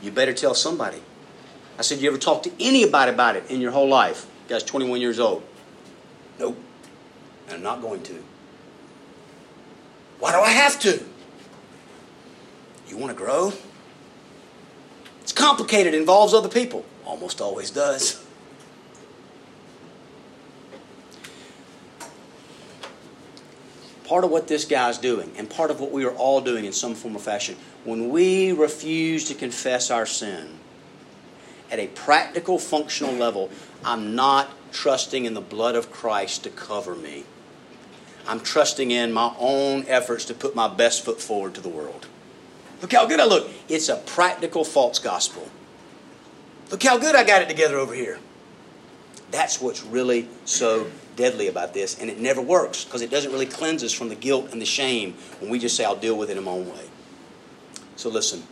you 0.02 0.12
better 0.12 0.34
tell 0.34 0.54
somebody. 0.54 1.02
I 1.78 1.82
said, 1.82 2.00
You 2.00 2.10
ever 2.10 2.18
talk 2.18 2.44
to 2.44 2.52
anybody 2.60 3.12
about 3.12 3.36
it 3.36 3.50
in 3.50 3.62
your 3.62 3.72
whole 3.72 3.88
life? 3.88 4.28
You 4.48 4.56
guy's 4.56 4.64
21 4.64 5.02
years 5.02 5.20
old. 5.20 5.44
Nope. 6.40 6.58
And 7.48 7.56
I'm 7.56 7.64
not 7.64 7.82
going 7.82 8.02
to. 8.04 8.24
Why 10.20 10.32
do 10.32 10.40
I 10.40 10.50
have 10.50 10.80
to? 10.82 11.04
You 12.88 12.98
want 12.98 13.12
to 13.12 13.18
grow? 13.18 13.52
It's 15.22 15.34
complicated, 15.34 15.94
it 15.94 15.98
involves 15.98 16.34
other 16.34 16.50
people. 16.50 16.86
Almost 17.04 17.42
always 17.42 17.72
does. 17.72 18.24
Part 24.06 24.24
of 24.24 24.30
what 24.30 24.48
this 24.48 24.66
guy's 24.66 25.00
doing, 25.00 25.32
and 25.36 25.50
part 25.50 25.72
of 25.72 25.80
what 25.80 25.92
we 25.92 26.06
are 26.06 26.14
all 26.14 26.40
doing 26.40 26.64
in 26.64 26.72
some 26.72 26.94
form 26.94 27.16
or 27.16 27.20
fashion, 27.20 27.56
when 27.84 28.10
we 28.10 28.52
refuse 28.52 29.26
to 29.30 29.34
confess 29.34 29.90
our 29.90 30.06
sin 30.06 30.60
at 31.72 31.80
a 31.80 31.88
practical, 31.88 32.60
functional 32.60 33.14
level, 33.14 33.50
I'm 33.84 34.16
not 34.16 34.50
trusting 34.72 35.26
in 35.26 35.34
the 35.34 35.42
blood 35.42 35.76
of 35.76 35.92
Christ 35.92 36.44
to 36.44 36.50
cover 36.50 36.96
me. 36.96 37.24
I'm 38.28 38.40
trusting 38.40 38.92
in 38.92 39.14
my 39.14 39.34
own 39.38 39.86
efforts 39.88 40.26
to 40.26 40.34
put 40.34 40.56
my 40.56 40.68
best 40.68 41.06
foot 41.06 41.22
forward 41.22 41.54
to 41.56 41.62
the 41.62 41.70
world. 41.70 42.08
Look 42.82 42.94
how 42.94 43.06
good 43.06 43.20
I 43.20 43.26
look. 43.26 43.50
It's 43.70 43.90
a 43.90 43.98
practical 43.98 44.64
false 44.64 45.00
gospel. 45.00 45.50
Look 46.72 46.84
how 46.84 46.98
good 46.98 47.16
I 47.16 47.24
got 47.24 47.42
it 47.42 47.48
together 47.48 47.78
over 47.78 47.94
here. 47.94 48.20
That's 49.32 49.62
what's 49.62 49.84
really 49.84 50.28
so 50.46 50.88
deadly 51.16 51.48
about 51.48 51.74
this. 51.74 52.00
And 52.00 52.10
it 52.10 52.20
never 52.20 52.42
works 52.42 52.84
because 52.84 53.02
it 53.02 53.10
doesn't 53.10 53.32
really 53.32 53.46
cleanse 53.46 53.84
us 53.84 53.94
from 53.94 54.10
the 54.10 54.16
guilt 54.16 54.52
and 54.52 54.62
the 54.62 54.66
shame 54.66 55.14
when 55.40 55.50
we 55.50 55.60
just 55.60 55.76
say, 55.76 55.86
I'll 55.86 55.96
deal 55.96 56.18
with 56.18 56.30
it 56.30 56.38
in 56.38 56.44
my 56.44 56.52
own 56.52 56.70
way. 56.70 56.86
So 57.96 58.10
listen. 58.10 58.44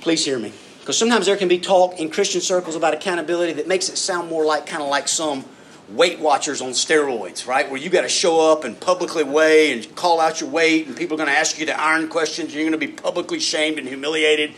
Please 0.00 0.24
hear 0.24 0.38
me. 0.38 0.52
Because 0.80 0.98
sometimes 0.98 1.26
there 1.26 1.36
can 1.36 1.48
be 1.48 1.58
talk 1.58 2.00
in 2.00 2.10
Christian 2.10 2.40
circles 2.40 2.74
about 2.74 2.94
accountability 2.94 3.52
that 3.54 3.68
makes 3.68 3.88
it 3.88 3.96
sound 3.96 4.28
more 4.28 4.44
like 4.44 4.66
kind 4.66 4.82
of 4.82 4.88
like 4.88 5.08
some 5.08 5.44
Weight 5.90 6.20
Watchers 6.20 6.60
on 6.60 6.70
steroids, 6.70 7.46
right? 7.46 7.68
Where 7.68 7.80
you 7.80 7.90
got 7.90 8.02
to 8.02 8.08
show 8.08 8.52
up 8.52 8.62
and 8.64 8.78
publicly 8.78 9.24
weigh 9.24 9.72
and 9.72 9.94
call 9.96 10.20
out 10.20 10.40
your 10.40 10.48
weight, 10.48 10.86
and 10.86 10.96
people 10.96 11.14
are 11.14 11.18
going 11.18 11.28
to 11.28 11.36
ask 11.36 11.58
you 11.58 11.66
the 11.66 11.78
iron 11.78 12.08
questions, 12.08 12.48
and 12.48 12.54
you're 12.54 12.62
going 12.62 12.80
to 12.80 12.86
be 12.86 12.92
publicly 12.92 13.40
shamed 13.40 13.78
and 13.78 13.88
humiliated. 13.88 14.52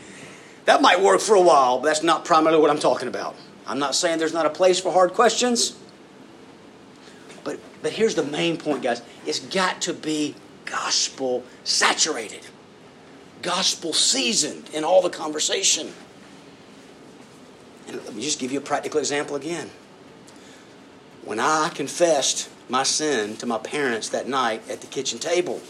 That 0.66 0.82
might 0.82 1.00
work 1.00 1.20
for 1.20 1.34
a 1.34 1.40
while, 1.40 1.78
but 1.78 1.86
that's 1.86 2.02
not 2.02 2.24
primarily 2.24 2.60
what 2.60 2.70
I'm 2.70 2.78
talking 2.78 3.08
about. 3.08 3.34
I'm 3.66 3.78
not 3.78 3.94
saying 3.94 4.18
there's 4.18 4.34
not 4.34 4.46
a 4.46 4.50
place 4.50 4.78
for 4.78 4.92
hard 4.92 5.14
questions. 5.14 5.76
But, 7.44 7.58
but 7.80 7.92
here's 7.92 8.14
the 8.14 8.24
main 8.24 8.56
point, 8.56 8.82
guys 8.82 9.02
it's 9.26 9.40
got 9.40 9.80
to 9.82 9.94
be 9.94 10.34
gospel 10.64 11.44
saturated, 11.64 12.46
gospel 13.40 13.92
seasoned 13.92 14.68
in 14.72 14.84
all 14.84 15.00
the 15.00 15.10
conversation. 15.10 15.92
Let 17.88 18.14
me 18.14 18.22
just 18.22 18.38
give 18.38 18.52
you 18.52 18.58
a 18.58 18.62
practical 18.62 18.98
example 18.98 19.36
again. 19.36 19.70
When 21.24 21.38
I 21.38 21.70
confessed 21.74 22.48
my 22.68 22.82
sin 22.82 23.36
to 23.36 23.46
my 23.46 23.58
parents 23.58 24.08
that 24.10 24.28
night 24.28 24.68
at 24.68 24.80
the 24.80 24.86
kitchen 24.86 25.18
table, 25.18 25.60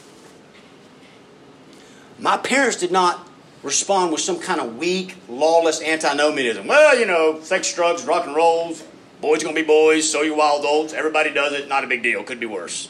my 2.19 2.37
parents 2.37 2.77
did 2.77 2.93
not 2.93 3.29
respond 3.63 4.13
with 4.13 4.21
some 4.21 4.39
kind 4.39 4.61
of 4.61 4.77
weak, 4.77 5.17
lawless 5.29 5.83
antinomianism. 5.83 6.67
Well, 6.67 6.99
you 6.99 7.07
know, 7.07 7.41
sex, 7.43 7.73
drugs, 7.75 8.05
rock 8.05 8.27
and 8.27 8.35
rolls, 8.35 8.83
boys 9.21 9.43
gonna 9.43 9.55
be 9.55 9.63
boys, 9.63 10.11
so 10.11 10.23
you 10.23 10.35
wild 10.35 10.65
oats, 10.65 10.93
everybody 10.93 11.31
does 11.31 11.53
it, 11.53 11.69
not 11.69 11.85
a 11.85 11.87
big 11.87 12.03
deal, 12.03 12.23
could 12.25 12.41
be 12.41 12.47
worse. 12.47 12.89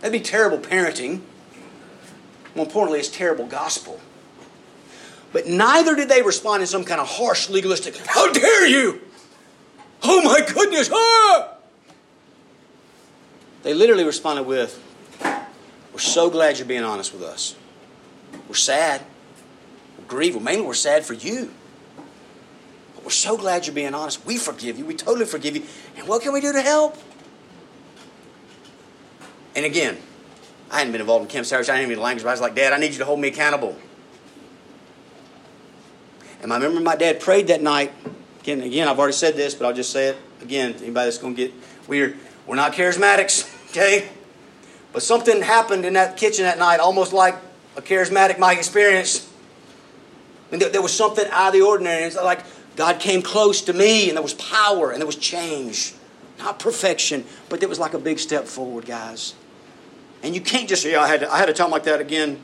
That'd 0.00 0.12
be 0.12 0.24
terrible 0.24 0.58
parenting. 0.58 1.22
More 2.54 2.66
importantly, 2.66 2.98
it's 3.00 3.08
terrible 3.08 3.46
gospel. 3.46 4.00
But 5.36 5.46
neither 5.46 5.94
did 5.94 6.08
they 6.08 6.22
respond 6.22 6.62
in 6.62 6.66
some 6.66 6.82
kind 6.82 6.98
of 6.98 7.06
harsh, 7.06 7.50
legalistic, 7.50 7.94
how 8.06 8.32
dare 8.32 8.66
you! 8.66 9.02
Oh 10.02 10.22
my 10.22 10.40
goodness! 10.40 10.88
Ah! 10.90 11.52
They 13.62 13.74
literally 13.74 14.04
responded 14.04 14.44
with, 14.44 14.82
We're 15.92 15.98
so 15.98 16.30
glad 16.30 16.56
you're 16.56 16.66
being 16.66 16.84
honest 16.84 17.12
with 17.12 17.22
us. 17.22 17.54
We're 18.48 18.54
sad. 18.54 19.02
We're 19.98 20.06
grieved. 20.06 20.36
Well, 20.36 20.42
mainly 20.42 20.64
we're 20.64 20.72
sad 20.72 21.04
for 21.04 21.12
you. 21.12 21.52
But 22.94 23.04
we're 23.04 23.10
so 23.10 23.36
glad 23.36 23.66
you're 23.66 23.74
being 23.74 23.92
honest. 23.92 24.24
We 24.24 24.38
forgive 24.38 24.78
you. 24.78 24.86
We 24.86 24.94
totally 24.94 25.26
forgive 25.26 25.54
you. 25.54 25.64
And 25.98 26.08
what 26.08 26.22
can 26.22 26.32
we 26.32 26.40
do 26.40 26.54
to 26.54 26.62
help? 26.62 26.96
And 29.54 29.66
again, 29.66 29.98
I 30.70 30.78
hadn't 30.78 30.92
been 30.92 31.02
involved 31.02 31.24
in 31.26 31.30
Camp 31.30 31.44
Sarah. 31.44 31.60
I 31.60 31.66
didn't 31.66 31.90
even 31.90 32.02
language, 32.02 32.24
but 32.24 32.30
I 32.30 32.32
was 32.32 32.40
like, 32.40 32.54
Dad, 32.54 32.72
I 32.72 32.78
need 32.78 32.92
you 32.92 32.98
to 33.00 33.04
hold 33.04 33.20
me 33.20 33.28
accountable. 33.28 33.76
And 36.46 36.52
I 36.52 36.58
remember 36.58 36.80
my 36.80 36.94
dad 36.94 37.18
prayed 37.18 37.48
that 37.48 37.60
night. 37.60 37.92
Again, 38.42 38.60
again, 38.60 38.86
I've 38.86 39.00
already 39.00 39.14
said 39.14 39.34
this, 39.34 39.52
but 39.52 39.66
I'll 39.66 39.74
just 39.74 39.90
say 39.90 40.10
it 40.10 40.16
again. 40.40 40.74
Anybody 40.74 41.06
that's 41.06 41.18
going 41.18 41.34
to 41.34 41.48
get 41.48 41.52
weird, 41.88 42.16
we're 42.46 42.54
not 42.54 42.72
charismatics, 42.72 43.52
okay? 43.70 44.08
But 44.92 45.02
something 45.02 45.42
happened 45.42 45.84
in 45.84 45.94
that 45.94 46.16
kitchen 46.16 46.44
that 46.44 46.56
night, 46.56 46.78
almost 46.78 47.12
like 47.12 47.34
a 47.76 47.82
charismatic 47.82 48.38
might 48.38 48.58
experience. 48.58 49.28
And 50.52 50.62
there, 50.62 50.68
there 50.68 50.82
was 50.82 50.94
something 50.94 51.24
out 51.32 51.48
of 51.48 51.52
the 51.54 51.62
ordinary. 51.62 52.04
It's 52.04 52.14
like 52.14 52.44
God 52.76 53.00
came 53.00 53.22
close 53.22 53.62
to 53.62 53.72
me, 53.72 54.06
and 54.06 54.16
there 54.16 54.22
was 54.22 54.34
power, 54.34 54.92
and 54.92 55.00
there 55.00 55.06
was 55.06 55.16
change. 55.16 55.94
Not 56.38 56.60
perfection, 56.60 57.24
but 57.48 57.60
it 57.60 57.68
was 57.68 57.80
like 57.80 57.94
a 57.94 57.98
big 57.98 58.20
step 58.20 58.44
forward, 58.44 58.86
guys. 58.86 59.34
And 60.22 60.32
you 60.32 60.40
can't 60.40 60.68
just 60.68 60.84
say, 60.84 60.92
yeah, 60.92 61.00
I 61.00 61.08
had, 61.08 61.20
to, 61.22 61.32
I 61.32 61.38
had 61.38 61.48
a 61.48 61.52
time 61.52 61.72
like 61.72 61.82
that 61.82 62.00
again 62.00 62.40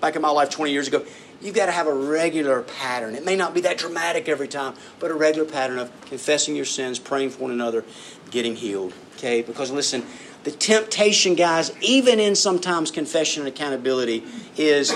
back 0.00 0.16
in 0.16 0.22
my 0.22 0.30
life 0.30 0.50
20 0.50 0.72
years 0.72 0.88
ago. 0.88 1.04
You've 1.40 1.54
got 1.54 1.66
to 1.66 1.72
have 1.72 1.86
a 1.86 1.94
regular 1.94 2.62
pattern. 2.62 3.14
It 3.14 3.24
may 3.24 3.36
not 3.36 3.54
be 3.54 3.60
that 3.60 3.78
dramatic 3.78 4.28
every 4.28 4.48
time, 4.48 4.74
but 4.98 5.10
a 5.10 5.14
regular 5.14 5.48
pattern 5.48 5.78
of 5.78 5.92
confessing 6.06 6.56
your 6.56 6.64
sins, 6.64 6.98
praying 6.98 7.30
for 7.30 7.42
one 7.42 7.50
another, 7.52 7.84
getting 8.30 8.56
healed. 8.56 8.92
Okay? 9.16 9.42
Because 9.42 9.70
listen, 9.70 10.04
the 10.44 10.50
temptation, 10.50 11.34
guys, 11.34 11.70
even 11.80 12.18
in 12.18 12.34
sometimes 12.34 12.90
confession 12.90 13.42
and 13.42 13.48
accountability, 13.48 14.24
is 14.56 14.92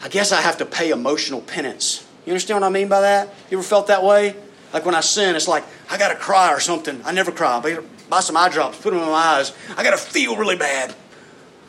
I 0.00 0.08
guess 0.08 0.30
I 0.30 0.40
have 0.40 0.58
to 0.58 0.66
pay 0.66 0.90
emotional 0.90 1.40
penance. 1.40 2.06
You 2.24 2.32
understand 2.32 2.60
what 2.60 2.66
I 2.66 2.70
mean 2.70 2.88
by 2.88 3.00
that? 3.00 3.34
You 3.50 3.58
ever 3.58 3.66
felt 3.66 3.88
that 3.88 4.04
way? 4.04 4.36
Like 4.72 4.84
when 4.84 4.94
I 4.94 5.00
sin, 5.00 5.34
it's 5.34 5.48
like 5.48 5.64
I 5.90 5.98
got 5.98 6.08
to 6.08 6.16
cry 6.16 6.52
or 6.52 6.60
something. 6.60 7.00
I 7.04 7.12
never 7.12 7.32
cry. 7.32 7.60
I 7.64 7.80
buy 8.08 8.20
some 8.20 8.36
eye 8.36 8.48
drops, 8.48 8.80
put 8.80 8.90
them 8.90 9.00
in 9.00 9.06
my 9.06 9.12
eyes. 9.12 9.52
I 9.76 9.82
got 9.82 9.90
to 9.90 9.96
feel 9.96 10.36
really 10.36 10.56
bad. 10.56 10.94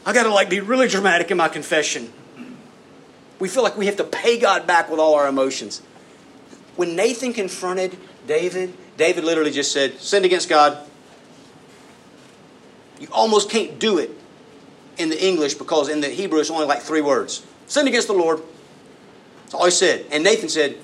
I 0.06 0.14
got 0.14 0.24
to 0.24 0.34
like 0.34 0.50
be 0.50 0.60
really 0.60 0.88
dramatic 0.88 1.32
in 1.32 1.38
my 1.38 1.48
confession. 1.48 2.12
We 3.40 3.48
feel 3.48 3.64
like 3.64 3.78
we 3.78 3.86
have 3.86 3.98
to 3.98 4.04
pay 4.04 4.38
God 4.38 4.68
back 4.68 4.90
with 4.90 5.00
all 5.00 5.16
our 5.16 5.28
emotions. 5.28 5.82
When 6.76 6.96
Nathan 6.96 7.34
confronted 7.34 7.98
David, 8.28 8.74
David 8.98 9.24
literally 9.24 9.52
just 9.52 9.72
said, 9.72 10.00
Sinned 10.00 10.26
against 10.26 10.50
God. 10.50 10.78
You 13.00 13.08
almost 13.12 13.50
can't 13.50 13.80
do 13.80 13.98
it 13.98 14.12
in 14.98 15.10
the 15.10 15.26
English 15.26 15.54
because 15.54 15.88
in 15.88 16.02
the 16.02 16.10
Hebrew 16.10 16.40
it's 16.40 16.52
only 16.52 16.66
like 16.66 16.82
three 16.82 17.02
words. 17.02 17.46
Sinned 17.68 17.88
against 17.88 18.08
the 18.08 18.14
Lord. 18.14 18.42
That's 19.44 19.54
all 19.54 19.66
he 19.66 19.72
said. 19.72 20.06
And 20.12 20.24
Nathan 20.24 20.50
said, 20.50 20.78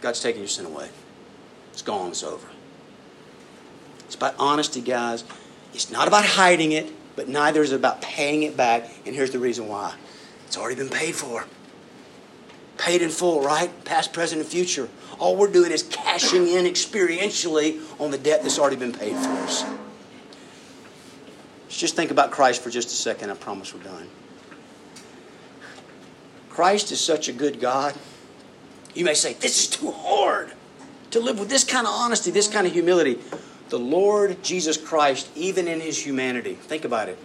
God's 0.00 0.20
taking 0.20 0.40
your 0.40 0.48
sin 0.48 0.66
away. 0.66 0.88
It's 1.72 1.82
gone, 1.82 2.10
it's 2.10 2.22
over. 2.22 2.46
It's 4.06 4.14
about 4.14 4.34
honesty, 4.38 4.80
guys. 4.80 5.24
It's 5.74 5.90
not 5.90 6.08
about 6.08 6.24
hiding 6.24 6.72
it, 6.72 6.90
but 7.16 7.28
neither 7.28 7.62
is 7.62 7.72
it 7.72 7.76
about 7.76 8.00
paying 8.02 8.42
it 8.42 8.56
back. 8.56 8.90
And 9.06 9.14
here's 9.14 9.30
the 9.30 9.38
reason 9.38 9.68
why 9.68 9.94
it's 10.46 10.56
already 10.56 10.76
been 10.76 10.88
paid 10.88 11.14
for. 11.14 11.44
Paid 12.80 13.02
in 13.02 13.10
full, 13.10 13.42
right? 13.42 13.70
Past, 13.84 14.14
present, 14.14 14.40
and 14.40 14.50
future. 14.50 14.88
All 15.18 15.36
we're 15.36 15.52
doing 15.52 15.70
is 15.70 15.82
cashing 15.82 16.48
in 16.48 16.64
experientially 16.64 17.78
on 18.00 18.10
the 18.10 18.16
debt 18.16 18.42
that's 18.42 18.58
already 18.58 18.76
been 18.76 18.94
paid 18.94 19.14
for 19.14 19.28
us. 19.28 19.64
Let's 21.64 21.76
just 21.76 21.94
think 21.94 22.10
about 22.10 22.30
Christ 22.30 22.62
for 22.62 22.70
just 22.70 22.88
a 22.88 22.92
second. 22.92 23.28
I 23.28 23.34
promise 23.34 23.74
we're 23.74 23.82
done. 23.82 24.08
Christ 26.48 26.90
is 26.90 27.02
such 27.02 27.28
a 27.28 27.32
good 27.32 27.60
God. 27.60 27.94
You 28.94 29.04
may 29.04 29.12
say, 29.12 29.34
This 29.34 29.64
is 29.64 29.66
too 29.68 29.90
hard 29.90 30.50
to 31.10 31.20
live 31.20 31.38
with 31.38 31.50
this 31.50 31.64
kind 31.64 31.86
of 31.86 31.92
honesty, 31.92 32.30
this 32.30 32.48
kind 32.48 32.66
of 32.66 32.72
humility. 32.72 33.18
The 33.68 33.78
Lord 33.78 34.42
Jesus 34.42 34.78
Christ, 34.78 35.28
even 35.36 35.68
in 35.68 35.80
his 35.80 36.04
humanity, 36.04 36.54
think 36.54 36.86
about 36.86 37.10
it. 37.10 37.18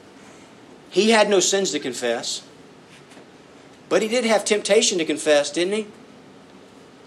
He 0.89 1.12
had 1.12 1.30
no 1.30 1.39
sins 1.39 1.72
to 1.72 1.80
confess, 1.80 2.43
but 3.90 4.02
he 4.02 4.08
did 4.08 4.26
have 4.26 4.46
temptation 4.46 4.98
to 4.98 5.06
confess, 5.06 5.52
didn't 5.52 5.74
he? 5.74 5.88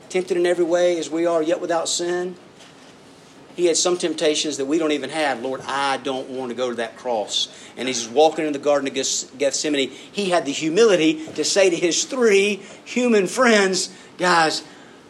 Tempted 0.08 0.36
in 0.36 0.46
every 0.46 0.64
way 0.64 0.98
as 0.98 1.10
we 1.10 1.26
are, 1.26 1.42
yet 1.42 1.60
without 1.60 1.88
sin. 1.88 2.36
He 3.58 3.66
had 3.66 3.76
some 3.76 3.98
temptations 3.98 4.56
that 4.58 4.66
we 4.66 4.78
don't 4.78 4.92
even 4.92 5.10
have. 5.10 5.42
Lord, 5.42 5.60
I 5.66 5.96
don't 5.96 6.30
want 6.30 6.50
to 6.50 6.54
go 6.54 6.70
to 6.70 6.76
that 6.76 6.96
cross. 6.96 7.48
And 7.76 7.88
he's 7.88 8.06
walking 8.06 8.46
in 8.46 8.52
the 8.52 8.58
Garden 8.60 8.86
of 8.86 8.94
Gethsemane. 8.94 9.90
He 9.90 10.30
had 10.30 10.46
the 10.46 10.52
humility 10.52 11.26
to 11.34 11.44
say 11.44 11.68
to 11.68 11.74
his 11.74 12.04
three 12.04 12.62
human 12.84 13.26
friends, 13.26 13.92
Guys, 14.16 14.62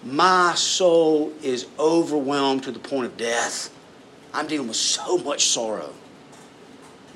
my 0.03 0.55
soul 0.55 1.35
is 1.43 1.66
overwhelmed 1.79 2.62
to 2.62 2.73
the 2.73 2.79
point 2.79 3.05
of 3.05 3.19
death. 3.19 3.71
I'm 4.33 4.47
dealing 4.47 4.69
with 4.69 4.79
so 4.79 5.19
much 5.19 5.45
sorrow. 5.45 5.93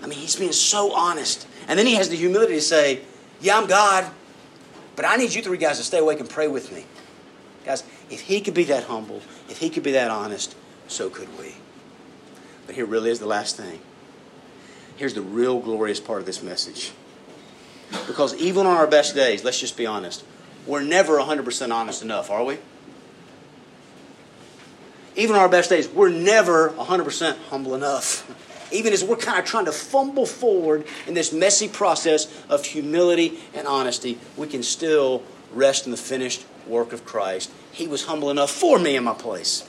I 0.02 0.08
mean, 0.08 0.18
he's 0.18 0.36
being 0.36 0.52
so 0.52 0.92
honest. 0.92 1.46
And 1.66 1.78
then 1.78 1.86
he 1.86 1.94
has 1.94 2.10
the 2.10 2.16
humility 2.16 2.56
to 2.56 2.60
say, 2.60 3.00
Yeah, 3.40 3.56
I'm 3.56 3.66
God, 3.66 4.10
but 4.96 5.04
I 5.04 5.16
need 5.16 5.34
you 5.34 5.42
three 5.42 5.58
guys 5.58 5.78
to 5.78 5.84
stay 5.84 5.98
awake 5.98 6.20
and 6.20 6.28
pray 6.28 6.48
with 6.48 6.72
me. 6.72 6.84
Guys, 7.64 7.84
if 8.10 8.22
he 8.22 8.40
could 8.40 8.54
be 8.54 8.64
that 8.64 8.84
humble, 8.84 9.22
if 9.48 9.58
he 9.58 9.70
could 9.70 9.82
be 9.82 9.92
that 9.92 10.10
honest, 10.10 10.56
so 10.88 11.08
could 11.08 11.28
we. 11.38 11.54
But 12.66 12.74
here 12.74 12.86
really 12.86 13.10
is 13.10 13.18
the 13.18 13.26
last 13.26 13.56
thing. 13.56 13.80
Here's 14.96 15.14
the 15.14 15.22
real 15.22 15.60
glorious 15.60 16.00
part 16.00 16.20
of 16.20 16.26
this 16.26 16.42
message. 16.42 16.92
Because 18.06 18.34
even 18.36 18.66
on 18.66 18.76
our 18.76 18.86
best 18.86 19.14
days, 19.14 19.44
let's 19.44 19.60
just 19.60 19.76
be 19.76 19.86
honest, 19.86 20.24
we're 20.66 20.82
never 20.82 21.18
100% 21.18 21.72
honest 21.72 22.02
enough, 22.02 22.30
are 22.30 22.44
we? 22.44 22.58
Even 25.14 25.36
on 25.36 25.42
our 25.42 25.48
best 25.48 25.70
days, 25.70 25.88
we're 25.88 26.08
never 26.08 26.70
100% 26.70 27.36
humble 27.50 27.74
enough. 27.74 28.48
Even 28.72 28.92
as 28.92 29.04
we're 29.04 29.16
kind 29.16 29.38
of 29.38 29.44
trying 29.44 29.66
to 29.66 29.72
fumble 29.72 30.26
forward 30.26 30.86
in 31.06 31.14
this 31.14 31.32
messy 31.32 31.68
process 31.68 32.26
of 32.48 32.64
humility 32.64 33.38
and 33.54 33.66
honesty, 33.66 34.18
we 34.36 34.46
can 34.46 34.62
still 34.62 35.22
rest 35.52 35.84
in 35.84 35.90
the 35.90 35.96
finished 35.96 36.44
work 36.66 36.92
of 36.92 37.04
Christ. 37.04 37.50
He 37.70 37.86
was 37.86 38.06
humble 38.06 38.30
enough 38.30 38.50
for 38.50 38.78
me 38.78 38.96
in 38.96 39.04
my 39.04 39.14
place. 39.14 39.68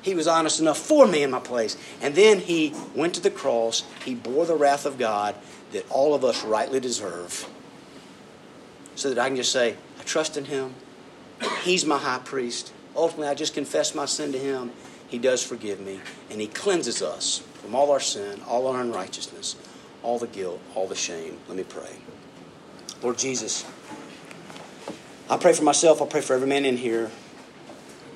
He 0.00 0.14
was 0.14 0.28
honest 0.28 0.60
enough 0.60 0.78
for 0.78 1.06
me 1.06 1.22
in 1.22 1.30
my 1.30 1.40
place. 1.40 1.76
And 2.00 2.14
then 2.14 2.38
he 2.38 2.74
went 2.94 3.14
to 3.14 3.20
the 3.20 3.30
cross. 3.30 3.84
He 4.04 4.14
bore 4.14 4.46
the 4.46 4.54
wrath 4.54 4.86
of 4.86 4.98
God 4.98 5.34
that 5.72 5.84
all 5.90 6.14
of 6.14 6.24
us 6.24 6.44
rightly 6.44 6.80
deserve. 6.80 7.48
So 8.94 9.10
that 9.10 9.18
I 9.18 9.28
can 9.28 9.36
just 9.36 9.52
say, 9.52 9.76
I 9.98 10.02
trust 10.04 10.36
in 10.36 10.46
him. 10.46 10.74
He's 11.62 11.84
my 11.84 11.98
high 11.98 12.20
priest. 12.24 12.72
Ultimately, 12.96 13.28
I 13.28 13.34
just 13.34 13.54
confess 13.54 13.94
my 13.94 14.06
sin 14.06 14.32
to 14.32 14.38
him. 14.38 14.72
He 15.08 15.18
does 15.18 15.42
forgive 15.42 15.80
me. 15.80 16.00
And 16.30 16.40
he 16.40 16.46
cleanses 16.46 17.02
us 17.02 17.42
from 17.68 17.74
all 17.74 17.90
our 17.90 18.00
sin, 18.00 18.40
all 18.48 18.66
our 18.66 18.80
unrighteousness, 18.80 19.54
all 20.02 20.18
the 20.18 20.26
guilt, 20.26 20.58
all 20.74 20.88
the 20.88 20.94
shame. 20.94 21.36
Let 21.48 21.58
me 21.58 21.64
pray. 21.64 21.96
Lord 23.02 23.18
Jesus, 23.18 23.62
I 25.28 25.36
pray 25.36 25.52
for 25.52 25.64
myself. 25.64 26.00
I 26.00 26.06
pray 26.06 26.22
for 26.22 26.32
every 26.32 26.48
man 26.48 26.64
in 26.64 26.78
here 26.78 27.10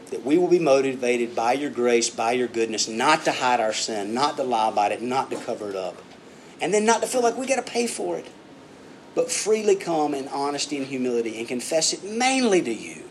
that 0.09 0.24
we 0.24 0.38
will 0.38 0.48
be 0.48 0.59
motivated 0.59 1.36
by 1.36 1.53
your 1.53 1.68
grace, 1.68 2.09
by 2.09 2.32
your 2.32 2.48
goodness, 2.48 2.88
not 2.88 3.26
to 3.26 3.32
hide 3.32 3.61
our 3.61 3.74
sin, 3.74 4.14
not 4.14 4.38
to 4.38 4.42
lie 4.42 4.70
about 4.70 4.90
it, 4.90 5.03
not 5.03 5.30
to 5.30 5.36
cover 5.36 5.68
it 5.68 5.76
up, 5.76 6.00
and 6.62 6.72
then 6.72 6.86
not 6.86 7.03
to 7.03 7.07
feel 7.07 7.20
like 7.22 7.36
we 7.36 7.46
got 7.46 7.57
to 7.57 7.70
pay 7.70 7.86
for 7.86 8.16
it, 8.16 8.28
but 9.14 9.30
freely 9.30 9.76
come 9.76 10.14
in 10.14 10.28
honesty 10.28 10.78
and 10.78 10.86
humility 10.86 11.38
and 11.38 11.46
confess 11.46 11.92
it 11.92 12.03
mainly 12.03 12.62
to 12.62 12.72
you. 12.72 13.03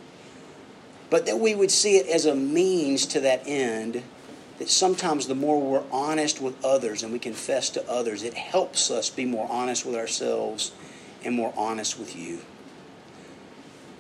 But 1.12 1.28
that 1.28 1.40
we 1.40 1.54
would 1.54 1.70
see 1.70 1.98
it 1.98 2.08
as 2.08 2.26
a 2.26 2.34
means 2.34 3.06
to 3.06 3.20
that 3.20 3.44
end. 3.46 4.02
That 4.62 4.70
sometimes 4.70 5.26
the 5.26 5.34
more 5.34 5.60
we're 5.60 5.84
honest 5.92 6.40
with 6.40 6.64
others 6.64 7.02
and 7.02 7.12
we 7.12 7.18
confess 7.18 7.72
to 7.72 7.90
others, 7.90 8.22
it 8.22 8.36
helps 8.36 8.92
us 8.92 9.10
be 9.10 9.26
more 9.26 9.48
honest 9.50 9.88
with 9.88 9.96
ourselves 9.96 10.72
and 11.26 11.34
more 11.34 11.52
honest 11.58 11.98
with 11.98 12.16
you. 12.16 12.42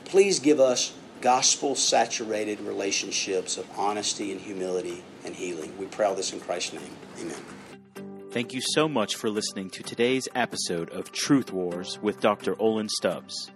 Please 0.05 0.37
give 0.37 0.59
us 0.59 0.93
gospel 1.19 1.73
saturated 1.73 2.59
relationships 2.59 3.57
of 3.57 3.67
honesty 3.75 4.31
and 4.31 4.39
humility 4.39 5.03
and 5.25 5.33
healing. 5.33 5.75
We 5.79 5.87
pray 5.87 6.05
all 6.05 6.13
this 6.13 6.31
in 6.31 6.39
Christ's 6.39 6.73
name. 6.73 6.95
Amen. 7.19 8.29
Thank 8.29 8.53
you 8.53 8.61
so 8.61 8.87
much 8.87 9.15
for 9.15 9.31
listening 9.31 9.71
to 9.71 9.81
today's 9.81 10.27
episode 10.35 10.91
of 10.91 11.11
Truth 11.11 11.51
Wars 11.51 11.97
with 12.03 12.19
Dr. 12.19 12.55
Olin 12.61 12.87
Stubbs. 12.87 13.49